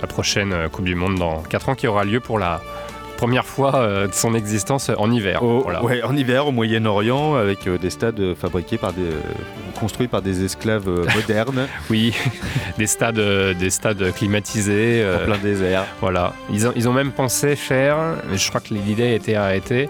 la 0.00 0.06
prochaine 0.06 0.52
euh, 0.52 0.68
Coupe 0.68 0.84
du 0.84 0.94
Monde 0.94 1.16
dans 1.16 1.42
4 1.42 1.70
ans 1.70 1.74
qui 1.74 1.86
aura 1.86 2.04
lieu 2.04 2.20
pour 2.20 2.38
la 2.38 2.60
première 3.18 3.44
fois 3.44 3.74
euh, 3.76 4.06
de 4.06 4.14
son 4.14 4.32
existence 4.34 4.90
en 4.96 5.10
hiver. 5.10 5.42
Au- 5.42 5.60
Voilà. 5.62 5.84
ouais, 5.84 6.02
en 6.04 6.16
hiver 6.16 6.46
au 6.46 6.52
Moyen-Orient 6.52 7.34
avec 7.34 7.66
euh, 7.66 7.76
des 7.76 7.90
stades 7.90 8.20
euh, 8.20 8.34
fabriqués 8.34 8.78
par 8.78 8.92
des 8.92 9.10
construits 9.78 10.08
par 10.08 10.22
des 10.22 10.44
esclaves 10.44 10.88
euh, 10.88 11.04
modernes 11.14 11.66
Oui, 11.90 12.14
des 12.78 12.86
stades, 12.86 13.18
euh, 13.18 13.54
des 13.54 13.70
stades 13.70 14.12
climatisés. 14.14 15.00
euh, 15.02 15.22
en 15.22 15.24
plein 15.26 15.38
désert. 15.38 15.84
Voilà. 16.00 16.32
Ils 16.52 16.66
ont, 16.66 16.72
ils 16.76 16.88
ont 16.88 16.92
même 16.92 17.12
pensé 17.12 17.56
faire, 17.56 17.96
je 18.34 18.48
crois 18.48 18.60
que 18.60 18.74
l'idée 18.74 19.04
a 19.04 19.12
été 19.14 19.36
arrêtée. 19.36 19.88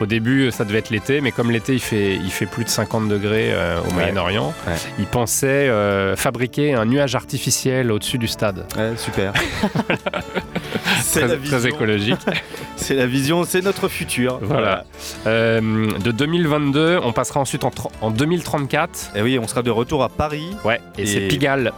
Au 0.00 0.06
début, 0.06 0.50
ça 0.50 0.64
devait 0.64 0.78
être 0.78 0.90
l'été, 0.90 1.20
mais 1.20 1.32
comme 1.32 1.50
l'été 1.50 1.72
il 1.74 1.80
fait, 1.80 2.14
il 2.16 2.30
fait 2.30 2.46
plus 2.46 2.64
de 2.64 2.68
50 2.68 3.08
degrés 3.08 3.52
euh, 3.52 3.78
au 3.80 3.86
Ouais. 3.90 3.94
Moyen-Orient, 3.94 4.54
Ouais. 4.66 4.74
ils 4.98 5.06
pensaient 5.06 5.46
euh, 5.68 6.16
fabriquer 6.16 6.74
un 6.74 6.84
nuage 6.84 7.14
artificiel 7.14 7.90
au-dessus 7.92 8.18
du 8.18 8.28
stade. 8.28 8.64
Ouais, 8.76 8.92
super. 8.96 9.32
c'est 11.02 11.20
Très, 11.20 11.28
la 11.28 11.36
très 11.36 11.56
vision. 11.56 11.58
écologique. 11.76 12.18
C'est 12.76 12.94
la 12.94 13.04
vision, 13.06 13.44
c'est 13.44 13.62
notre 13.62 13.88
futur. 13.88 14.38
Voilà. 14.40 14.84
Euh, 15.26 15.60
de 16.02 16.10
2022, 16.12 16.98
on 17.04 17.12
passera 17.12 17.38
ensuite 17.38 17.62
en, 17.64 17.70
tro- 17.70 17.92
en 18.00 18.10
2034. 18.10 19.12
Et 19.16 19.20
oui, 19.22 19.29
on 19.38 19.46
sera 19.46 19.62
de 19.62 19.70
retour 19.70 20.02
à 20.02 20.08
Paris. 20.08 20.56
Ouais, 20.64 20.80
et, 20.98 21.06
c'est 21.06 21.28
Pigalle. 21.28 21.72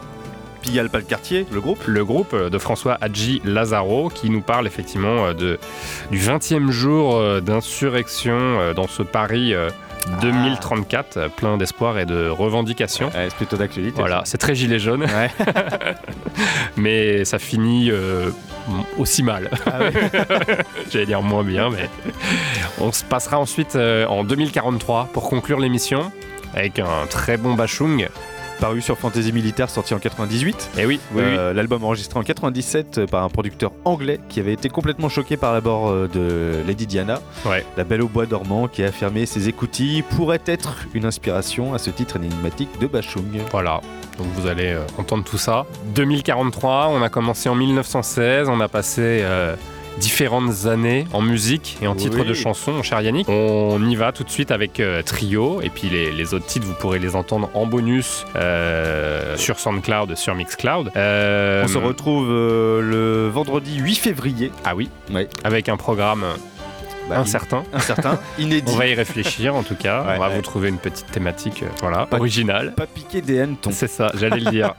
Pigalle, 0.63 0.91
pas 0.91 0.99
le 0.99 1.05
quartier, 1.05 1.47
le 1.51 1.61
groupe. 1.61 1.81
Le 1.87 2.05
groupe 2.05 2.35
euh, 2.35 2.49
de 2.49 2.59
François 2.59 2.97
Hadji 3.01 3.43
Lazaro 3.45 4.09
qui 4.11 4.31
nous 4.31 4.43
parle 4.43 4.67
effectivement 4.67 5.27
euh, 5.27 5.33
de, 5.35 5.59
du 6.11 6.19
20e 6.19 6.71
jour 6.71 7.17
euh, 7.17 7.41
d'insurrection 7.41 8.73
dans 8.75 8.87
ce 8.87 9.03
Paris 9.03 9.55
euh, 9.55 9.71
2034, 10.21 11.17
euh, 11.17 11.29
plein 11.29 11.57
d'espoir 11.57 11.99
et 11.99 12.07
de 12.07 12.29
revendications. 12.29 13.07
Ouais, 13.07 13.29
c'est 13.29 13.37
plutôt 13.37 13.57
d'actualité. 13.57 14.01
Voilà, 14.01 14.23
c'est 14.25 14.39
très 14.39 14.55
gilet 14.55 14.79
jaune, 14.79 15.03
Ouais. 15.03 15.31
mais 16.77 17.25
ça 17.25 17.39
finit 17.39 17.91
euh, 17.91 18.31
aussi 18.99 19.23
mal. 19.23 19.51
Ah 19.67 19.81
ouais. 19.81 19.93
J'allais 20.91 21.07
dire 21.07 21.23
moins 21.23 21.45
bien, 21.45 21.71
mais 21.71 21.89
on 22.81 22.93
se 22.93 23.05
passera 23.05 23.39
ensuite 23.39 23.77
euh, 23.77 24.07
en 24.07 24.25
2043 24.25 25.09
pour 25.13 25.29
conclure 25.29 25.61
l'émission 25.61 26.13
avec 26.55 26.79
un 26.79 27.07
très 27.09 27.37
bon 27.37 27.55
Bachung. 27.55 28.09
Paru 28.61 28.81
sur 28.81 28.97
Fantasy 28.97 29.33
Militaire, 29.33 29.69
sorti 29.69 29.93
en 29.93 29.99
98. 29.99 30.71
Et 30.79 30.87
oui, 30.87 31.01
oui, 31.13 31.17
oui. 31.17 31.23
Euh, 31.25 31.53
L'album 31.53 31.83
enregistré 31.83 32.21
en 32.21 32.23
97 32.23 32.99
euh, 32.99 33.07
par 33.07 33.25
un 33.25 33.29
producteur 33.29 33.73
anglais 33.85 34.21
qui 34.29 34.39
avait 34.39 34.53
été 34.53 34.69
complètement 34.69 35.09
choqué 35.09 35.37
par 35.37 35.53
la 35.53 35.61
mort 35.61 35.89
euh, 35.89 36.07
de 36.07 36.63
Lady 36.65 36.87
Diana. 36.87 37.21
Ouais. 37.45 37.65
La 37.77 37.83
Belle 37.83 38.03
au 38.03 38.09
bois 38.09 38.25
dormant 38.27 38.69
qui 38.69 38.85
a 38.85 38.87
affirmé 38.89 39.27
ses 39.27 39.49
écoutilles 39.49 40.03
pourrait 40.03 40.43
être 40.47 40.87
une 40.95 41.07
inspiration 41.07 41.75
à 41.75 41.79
ce 41.79 41.91
titre 41.91 42.17
énigmatique 42.17 42.79
de 42.79 42.87
Bachung. 42.87 43.41
Voilà, 43.51 43.81
donc 44.19 44.29
vous 44.37 44.47
allez 44.47 44.73
euh, 44.73 44.85
entendre 44.97 45.25
tout 45.25 45.39
ça. 45.39 45.67
2043, 45.95 46.89
on 46.93 47.03
a 47.03 47.09
commencé 47.09 47.49
en 47.49 47.55
1916, 47.55 48.49
on 48.49 48.61
a 48.61 48.69
passé 48.69 49.01
euh, 49.23 49.57
différentes 49.99 50.67
années 50.67 51.07
en 51.13 51.21
musique 51.23 51.79
et 51.83 51.87
en 51.87 51.95
titre 51.95 52.19
Oui. 52.21 52.27
de 52.27 52.35
chanson, 52.35 52.73
mon 52.73 52.83
cher 52.83 53.01
Yannick. 53.01 53.29
On 53.29 53.85
y 53.89 53.95
va 53.97 54.13
tout 54.13 54.25
de 54.25 54.31
suite 54.31 54.51
avec 54.51 54.81
euh, 54.81 55.03
Trio, 55.03 55.61
et 55.63 55.69
puis 55.69 55.89
les, 55.89 56.11
les 56.13 56.35
autres 56.35 56.47
titres, 56.47 56.67
vous 56.67 56.75
pourrez 56.75 56.99
les 56.99 57.15
entendre 57.17 57.51
en 57.55 57.67
bonus 57.67 58.25
euh, 58.37 59.37
sur 59.37 59.59
SoundCloud, 59.59 60.17
sur 60.17 60.35
Mixcloud. 60.35 60.91
Euh, 60.97 61.63
On 61.65 61.69
se 61.69 61.79
retrouve 61.79 62.29
le 62.29 63.29
vendredi 63.33 63.79
8 63.79 63.95
février. 63.97 64.51
Ah 64.65 64.75
oui, 64.75 64.89
Ouais. 65.13 65.29
avec 65.45 65.69
un 65.69 65.77
programme 65.77 66.25
Bah, 67.09 67.19
incertain. 67.19 67.63
Incertain, 67.73 68.19
inédit. 68.39 68.73
On 68.73 68.77
va 68.77 68.87
y 68.87 68.95
réfléchir 68.95 69.55
en 69.55 69.63
tout 69.63 69.75
cas. 69.75 70.03
Ouais, 70.05 70.15
on 70.17 70.21
va 70.21 70.29
ouais. 70.29 70.37
vous 70.37 70.43
trouver 70.43 70.69
une 70.69 70.79
petite 70.79 71.11
thématique, 71.11 71.63
euh, 71.63 71.67
voilà, 71.81 72.07
Pas- 72.07 72.19
originale. 72.19 72.75
Pas 72.75 72.87
piquer 72.87 73.21
des 73.21 73.41
hannetons. 73.41 73.71
C'est 73.73 73.89
ça, 73.89 74.11
j'allais 74.15 74.41
le 74.41 74.51
dire. 74.51 74.75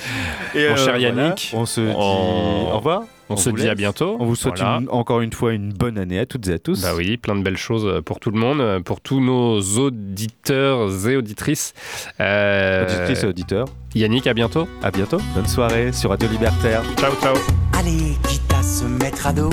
Et 0.54 0.68
Mon 0.68 0.76
cher 0.76 0.84
voilà, 0.84 0.98
Yannick, 0.98 1.52
on 1.54 1.66
se 1.66 1.80
dit 1.80 1.92
on- 1.96 2.72
au 2.72 2.76
revoir. 2.76 3.02
On, 3.30 3.36
se 3.36 3.50
dit 3.50 3.68
à 3.68 3.74
bientôt. 3.74 4.16
On 4.20 4.24
vous 4.24 4.34
souhaite 4.36 4.56
Voilà. 4.56 4.78
une- 4.78 4.88
encore 4.88 5.20
une 5.20 5.34
fois 5.34 5.52
une 5.52 5.70
bonne 5.70 5.98
année 5.98 6.18
à 6.18 6.24
toutes 6.24 6.48
et 6.48 6.54
à 6.54 6.58
tous. 6.58 6.80
Bah 6.80 6.92
oui, 6.96 7.18
plein 7.18 7.36
de 7.36 7.42
belles 7.42 7.58
choses 7.58 8.00
pour 8.06 8.20
tout 8.20 8.30
le 8.30 8.38
monde, 8.38 8.82
pour 8.84 9.02
tous 9.02 9.20
nos 9.20 9.60
auditeurs 9.60 10.88
et 11.06 11.14
auditrices. 11.16 11.74
Euh, 12.20 12.84
Auditrices 12.86 13.24
et 13.24 13.26
auditeurs, 13.26 13.66
Yannick, 13.94 14.26
à 14.26 14.32
bientôt. 14.32 14.66
à 14.82 14.90
bientôt. 14.90 15.18
Bonne 15.34 15.46
soirée 15.46 15.92
sur 15.92 16.08
Radio 16.08 16.26
Libertaire. 16.30 16.82
Ciao, 16.96 17.12
ciao. 17.20 17.34
Allez, 17.78 18.16
quitte 18.26 18.50
à 18.58 18.62
se 18.62 18.84
mettre 18.84 19.26
à 19.26 19.32
dos, 19.34 19.50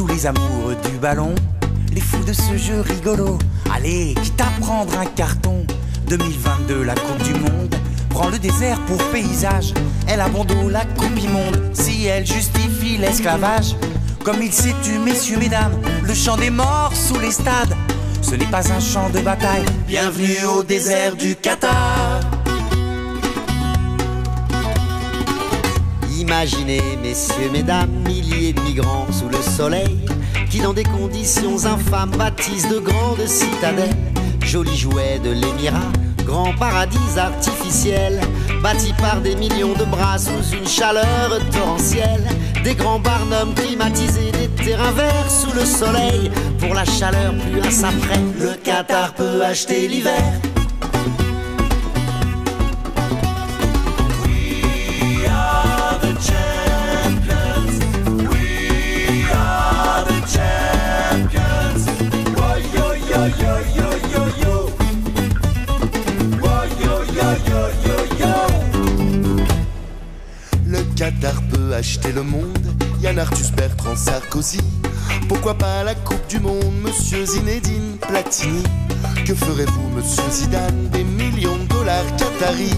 tous 0.00 0.06
les 0.06 0.24
amoureux 0.24 0.78
du 0.90 0.96
ballon, 0.96 1.34
les 1.92 2.00
fous 2.00 2.24
de 2.24 2.32
ce 2.32 2.56
jeu 2.56 2.80
rigolo. 2.80 3.38
Allez, 3.70 4.14
quitte 4.22 4.40
à 4.40 4.48
prendre 4.58 4.98
un 4.98 5.04
carton, 5.04 5.66
2022, 6.06 6.84
la 6.84 6.94
Coupe 6.94 7.22
du 7.22 7.34
Monde. 7.34 7.74
Prends 8.08 8.30
le 8.30 8.38
désert 8.38 8.80
pour 8.86 8.96
paysage, 9.10 9.74
elle 10.08 10.22
abandonne 10.22 10.70
la 10.70 10.86
Coupe 10.86 11.14
du 11.16 11.28
Monde. 11.28 11.60
Si 11.74 12.06
elle 12.06 12.26
justifie 12.26 12.96
l'esclavage, 12.96 13.76
comme 14.24 14.40
il 14.40 14.54
s'est 14.54 14.74
tu, 14.82 14.98
messieurs, 14.98 15.36
mesdames, 15.36 15.78
le 16.02 16.14
chant 16.14 16.38
des 16.38 16.48
morts 16.48 16.94
sous 16.94 17.20
les 17.20 17.32
stades. 17.32 17.76
Ce 18.22 18.34
n'est 18.34 18.46
pas 18.46 18.72
un 18.72 18.80
champ 18.80 19.10
de 19.10 19.20
bataille. 19.20 19.66
Bienvenue 19.86 20.46
au 20.46 20.62
désert 20.62 21.14
du 21.14 21.36
Qatar. 21.36 22.39
Imaginez, 26.20 26.82
messieurs, 27.02 27.48
mesdames, 27.50 27.88
milliers 28.06 28.52
de 28.52 28.60
migrants 28.60 29.06
sous 29.10 29.30
le 29.30 29.40
soleil, 29.40 29.96
qui 30.50 30.60
dans 30.60 30.74
des 30.74 30.82
conditions 30.82 31.64
infâmes 31.64 32.10
bâtissent 32.10 32.68
de 32.68 32.78
grandes 32.78 33.26
citadelles, 33.26 33.96
jolis 34.44 34.76
jouets 34.76 35.18
de 35.18 35.30
l'émirat, 35.30 35.90
grand 36.26 36.52
paradis 36.58 37.16
artificiel, 37.16 38.20
bâti 38.62 38.92
par 39.00 39.22
des 39.22 39.34
millions 39.34 39.72
de 39.72 39.84
bras 39.84 40.18
sous 40.18 40.54
une 40.54 40.68
chaleur 40.68 41.40
torrentielle. 41.52 42.28
Des 42.64 42.74
grands 42.74 43.00
barnums 43.00 43.54
climatisés, 43.54 44.30
des 44.32 44.48
terrains 44.62 44.92
verts 44.92 45.30
sous 45.30 45.54
le 45.54 45.64
soleil. 45.64 46.30
Pour 46.58 46.74
la 46.74 46.84
chaleur, 46.84 47.32
plus 47.50 47.66
un 47.66 47.70
s'apprête, 47.70 48.20
le 48.38 48.52
Qatar 48.62 49.14
peut 49.14 49.42
acheter 49.42 49.88
l'hiver. 49.88 50.22
Qatar 71.00 71.40
peut 71.50 71.72
acheter 71.72 72.12
le 72.12 72.22
monde. 72.22 72.58
Yann 73.00 73.18
Arthus 73.18 73.52
Bertrand 73.56 73.96
Sarkozy. 73.96 74.60
Pourquoi 75.30 75.54
pas 75.54 75.82
la 75.82 75.94
Coupe 75.94 76.26
du 76.28 76.38
Monde, 76.40 76.74
Monsieur 76.84 77.24
Zinedine 77.24 77.96
Platini? 78.06 78.62
Que 79.24 79.34
ferez-vous, 79.34 79.88
Monsieur 79.96 80.30
Zidane? 80.30 80.90
Des 80.92 81.04
millions 81.04 81.56
de 81.56 81.64
dollars 81.68 82.04
Qatari. 82.18 82.68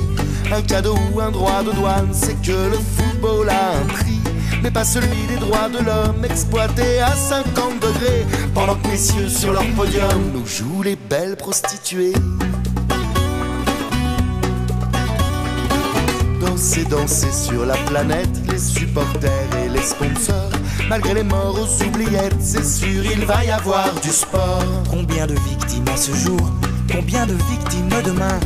Un 0.53 0.63
cadeau 0.63 0.97
ou 1.13 1.21
un 1.21 1.33
droit 1.33 1.65
de 1.65 1.73
douane, 1.73 2.11
c'est 2.13 2.41
que 2.43 2.53
le 2.53 2.79
football 2.97 3.51
a 3.51 3.79
un 3.79 3.87
prix. 3.87 4.21
Mais 4.63 4.71
pas 4.71 4.85
celui 4.85 5.27
des 5.27 5.39
droits 5.39 5.69
de 5.69 5.85
l'homme 5.85 6.25
exploité 6.25 7.01
à 7.01 7.17
50 7.17 7.81
degrés. 7.81 8.25
Pendant 8.55 8.77
que 8.77 8.87
messieurs 8.87 9.29
sur 9.29 9.53
leur 9.53 9.67
podium 9.75 10.31
nous 10.33 10.47
jouent 10.47 10.85
les 10.85 10.95
belles 10.95 11.35
prostituées. 11.35 12.13
Danser, 16.45 16.85
danser 16.85 17.31
sur 17.31 17.65
la 17.65 17.77
planète, 17.87 18.29
les 18.51 18.59
supporters 18.59 19.31
et 19.65 19.69
les 19.69 19.83
sponsors. 19.83 20.51
Malgré 20.89 21.15
les 21.15 21.23
morts 21.23 21.57
aux 21.57 21.85
oubliettes, 21.85 22.35
c'est 22.41 22.65
sûr, 22.65 23.05
il 23.05 23.25
va 23.25 23.45
y 23.45 23.51
avoir 23.51 23.93
du 24.03 24.11
sport. 24.11 24.65
Combien 24.91 25.29
de 25.29 25.35
victimes 25.35 25.85
à 25.93 25.97
ce 25.97 26.13
jour? 26.13 26.41
Combien 26.91 27.27
de 27.27 27.35
victimes 27.35 28.03
demain? 28.05 28.41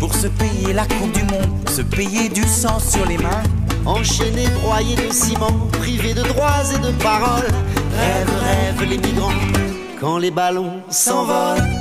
Pour 0.00 0.12
se 0.14 0.26
payer 0.26 0.72
la 0.72 0.84
Coupe 0.86 1.12
du 1.12 1.22
Monde, 1.22 1.68
se 1.68 1.82
payer 1.82 2.28
du 2.28 2.42
sang 2.42 2.80
sur 2.80 3.06
les 3.06 3.18
mains 3.18 3.42
Enchaînés, 3.86 4.48
broyés 4.60 4.96
de 4.96 5.12
ciment, 5.12 5.68
privés 5.72 6.14
de 6.14 6.22
droits 6.22 6.64
et 6.74 6.78
de 6.78 6.90
paroles. 7.02 7.48
Rêve, 7.96 8.30
rêve 8.42 8.90
les 8.90 8.98
migrants, 8.98 9.30
quand 10.00 10.18
les 10.18 10.30
ballons 10.30 10.82
s'envolent. 10.90 11.77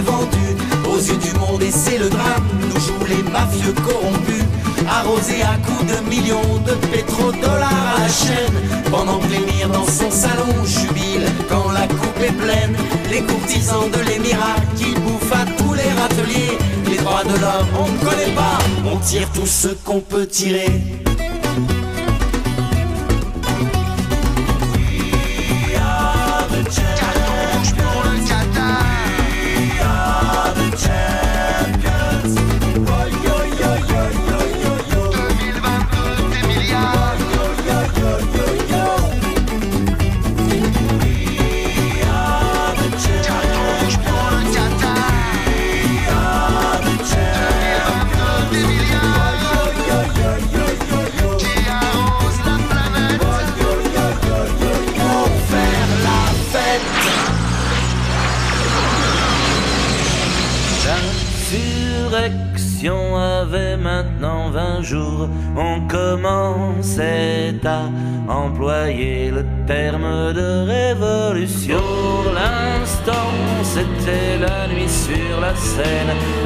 Vendu. 0.00 0.56
Aux 0.88 0.98
yeux 0.98 1.16
du 1.16 1.32
monde 1.38 1.62
et 1.62 1.70
c'est 1.70 1.98
le 1.98 2.08
drame, 2.08 2.46
nous 2.62 2.80
jouent 2.80 3.06
les 3.08 3.22
mafieux 3.30 3.72
corrompus. 3.72 4.44
Arrosés 4.88 5.42
à 5.42 5.56
coups 5.66 5.86
de 5.92 6.08
millions 6.08 6.58
de 6.64 6.72
pétrodollars 6.92 7.96
à 7.96 8.00
la 8.00 8.08
chaîne. 8.08 8.54
Pendant 8.90 9.18
que 9.18 9.26
l'émir 9.26 9.68
dans 9.68 9.86
son 9.86 10.10
salon 10.10 10.64
jubile 10.64 11.26
quand 11.48 11.70
la 11.72 11.86
coupe 11.88 12.20
est 12.20 12.32
pleine. 12.32 12.76
Les 13.10 13.22
courtisans 13.22 13.90
de 13.90 14.00
l'émirat 14.08 14.56
qui 14.76 14.94
bouffent 14.94 15.32
à 15.32 15.44
tous 15.56 15.74
les 15.74 15.90
râteliers. 16.00 16.58
Les 16.88 16.96
droits 16.98 17.24
de 17.24 17.38
l'homme, 17.40 17.68
on 17.80 17.92
ne 17.92 17.98
connaît 17.98 18.34
pas, 18.34 18.58
on 18.84 18.96
tire 18.98 19.28
tout 19.32 19.46
ce 19.46 19.68
qu'on 19.84 20.00
peut 20.00 20.26
tirer. 20.26 20.70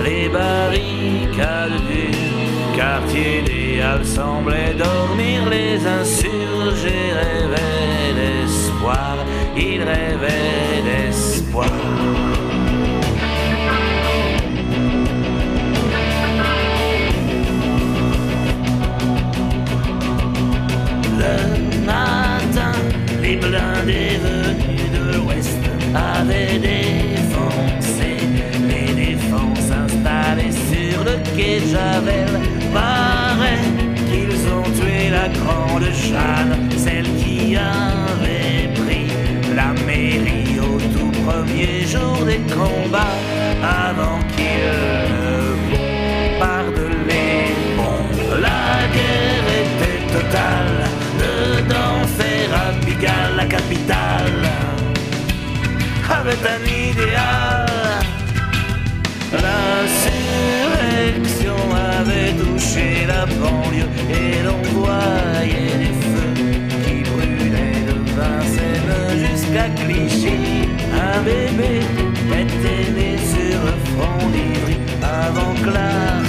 Les 0.04 0.28
barricades 0.28 1.80
du 1.88 2.10
quartier 2.76 3.42
des 3.42 3.80
Halles 3.80 4.04
semblaient 4.04 4.74
dormir. 4.74 5.48
Les 5.48 5.86
insurgés 5.86 7.12
rêvaient 7.14 8.14
d'espoir. 8.18 9.16
Ils 9.56 9.82
rêvaient 9.82 10.82
d'espoir. 10.84 11.68
Le 21.18 21.86
matin, 21.86 22.72
les 23.22 23.36
blindés 23.36 24.18
venus 24.24 24.90
de 24.92 25.12
l'ouest 25.12 25.58
avaient 25.94 26.58
défoncé 26.58 26.89
Javel. 31.70 32.32
Paraît 32.72 33.68
qu'ils 34.08 34.40
ont 34.56 34.68
tué 34.78 35.10
la 35.10 35.28
grande 35.28 35.88
Jeanne, 35.92 36.68
celle 36.76 37.08
qui 37.20 37.56
avait 37.56 38.68
pris 38.80 39.06
la 39.54 39.72
mairie 39.86 40.58
au 40.58 40.78
tout 40.94 41.12
premier 41.24 41.86
jour 41.86 42.24
des 42.24 42.42
combats, 42.54 43.16
avant 43.62 44.18
qu'ils 44.34 44.80
ne 45.14 45.36
bombardent 45.70 46.90
les 47.08 47.54
ponts. 47.76 48.08
La 48.46 48.88
guerre 48.94 49.48
était 49.62 50.02
totale, 50.16 50.80
dedans 51.22 52.00
faire 52.18 52.52
à 52.58 53.36
la 53.36 53.46
capitale, 53.46 54.42
avait 56.10 56.42
un 56.54 56.69
touché 62.70 63.06
la 63.06 63.26
banlieue 63.26 63.88
et 64.10 64.42
l'on 64.44 64.62
voyait 64.78 65.78
des 65.78 65.94
feux 66.10 66.34
qui 66.84 67.02
brûlaient 67.10 67.82
de 67.88 67.96
Vincennes 68.16 69.18
jusqu'à 69.18 69.68
Clichy. 69.70 70.68
Un 70.92 71.22
bébé 71.22 71.80
était 72.32 72.90
né 72.92 73.16
sur 73.18 73.58
le 73.64 73.74
front 73.90 74.28
d'Ivry 74.28 74.78
avant 75.02 75.54
que 75.62 75.70
l'artillerie 75.70 76.19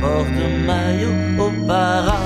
porte 0.00 0.42
maillot 0.66 1.16
au 1.38 1.50
para. 1.66 2.20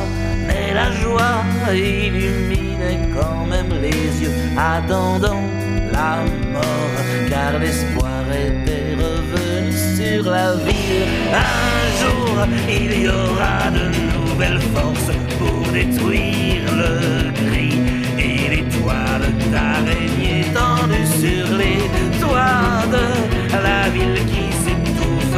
Mais 0.46 0.74
la 0.74 0.90
joie 0.92 1.42
illuminait 1.72 3.00
quand 3.14 3.46
même 3.46 3.72
les 3.80 4.22
yeux, 4.22 4.34
attendant 4.56 5.42
la 5.92 6.24
mort, 6.52 6.96
car 7.28 7.58
l'espoir 7.58 8.24
était 8.30 8.94
revenu 9.02 9.72
sur 9.96 10.30
la 10.30 10.54
ville. 10.54 11.06
Un 11.32 11.82
jour, 12.00 12.46
il 12.68 13.02
y 13.02 13.08
aura 13.08 13.70
de 13.70 13.84
nouvelles 14.14 14.60
forces 14.74 15.12
pour 15.38 15.72
détruire 15.72 16.62
le 16.82 17.30
gris 17.44 17.80
et 18.18 18.48
l'étoile 18.50 19.28
d'araignée 19.52 20.44
tendue 20.54 21.06
sur 21.06 21.56
les 21.56 21.82
toits 22.20 22.84
de 22.96 23.62
la 23.62 23.88
ville 23.90 24.24
qui 24.26 24.49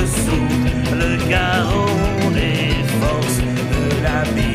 le 0.04 1.16
garrot 1.28 1.86
des 2.34 2.74
forces 3.00 3.38
de 3.38 4.02
la 4.02 4.22
vie. 4.34 4.51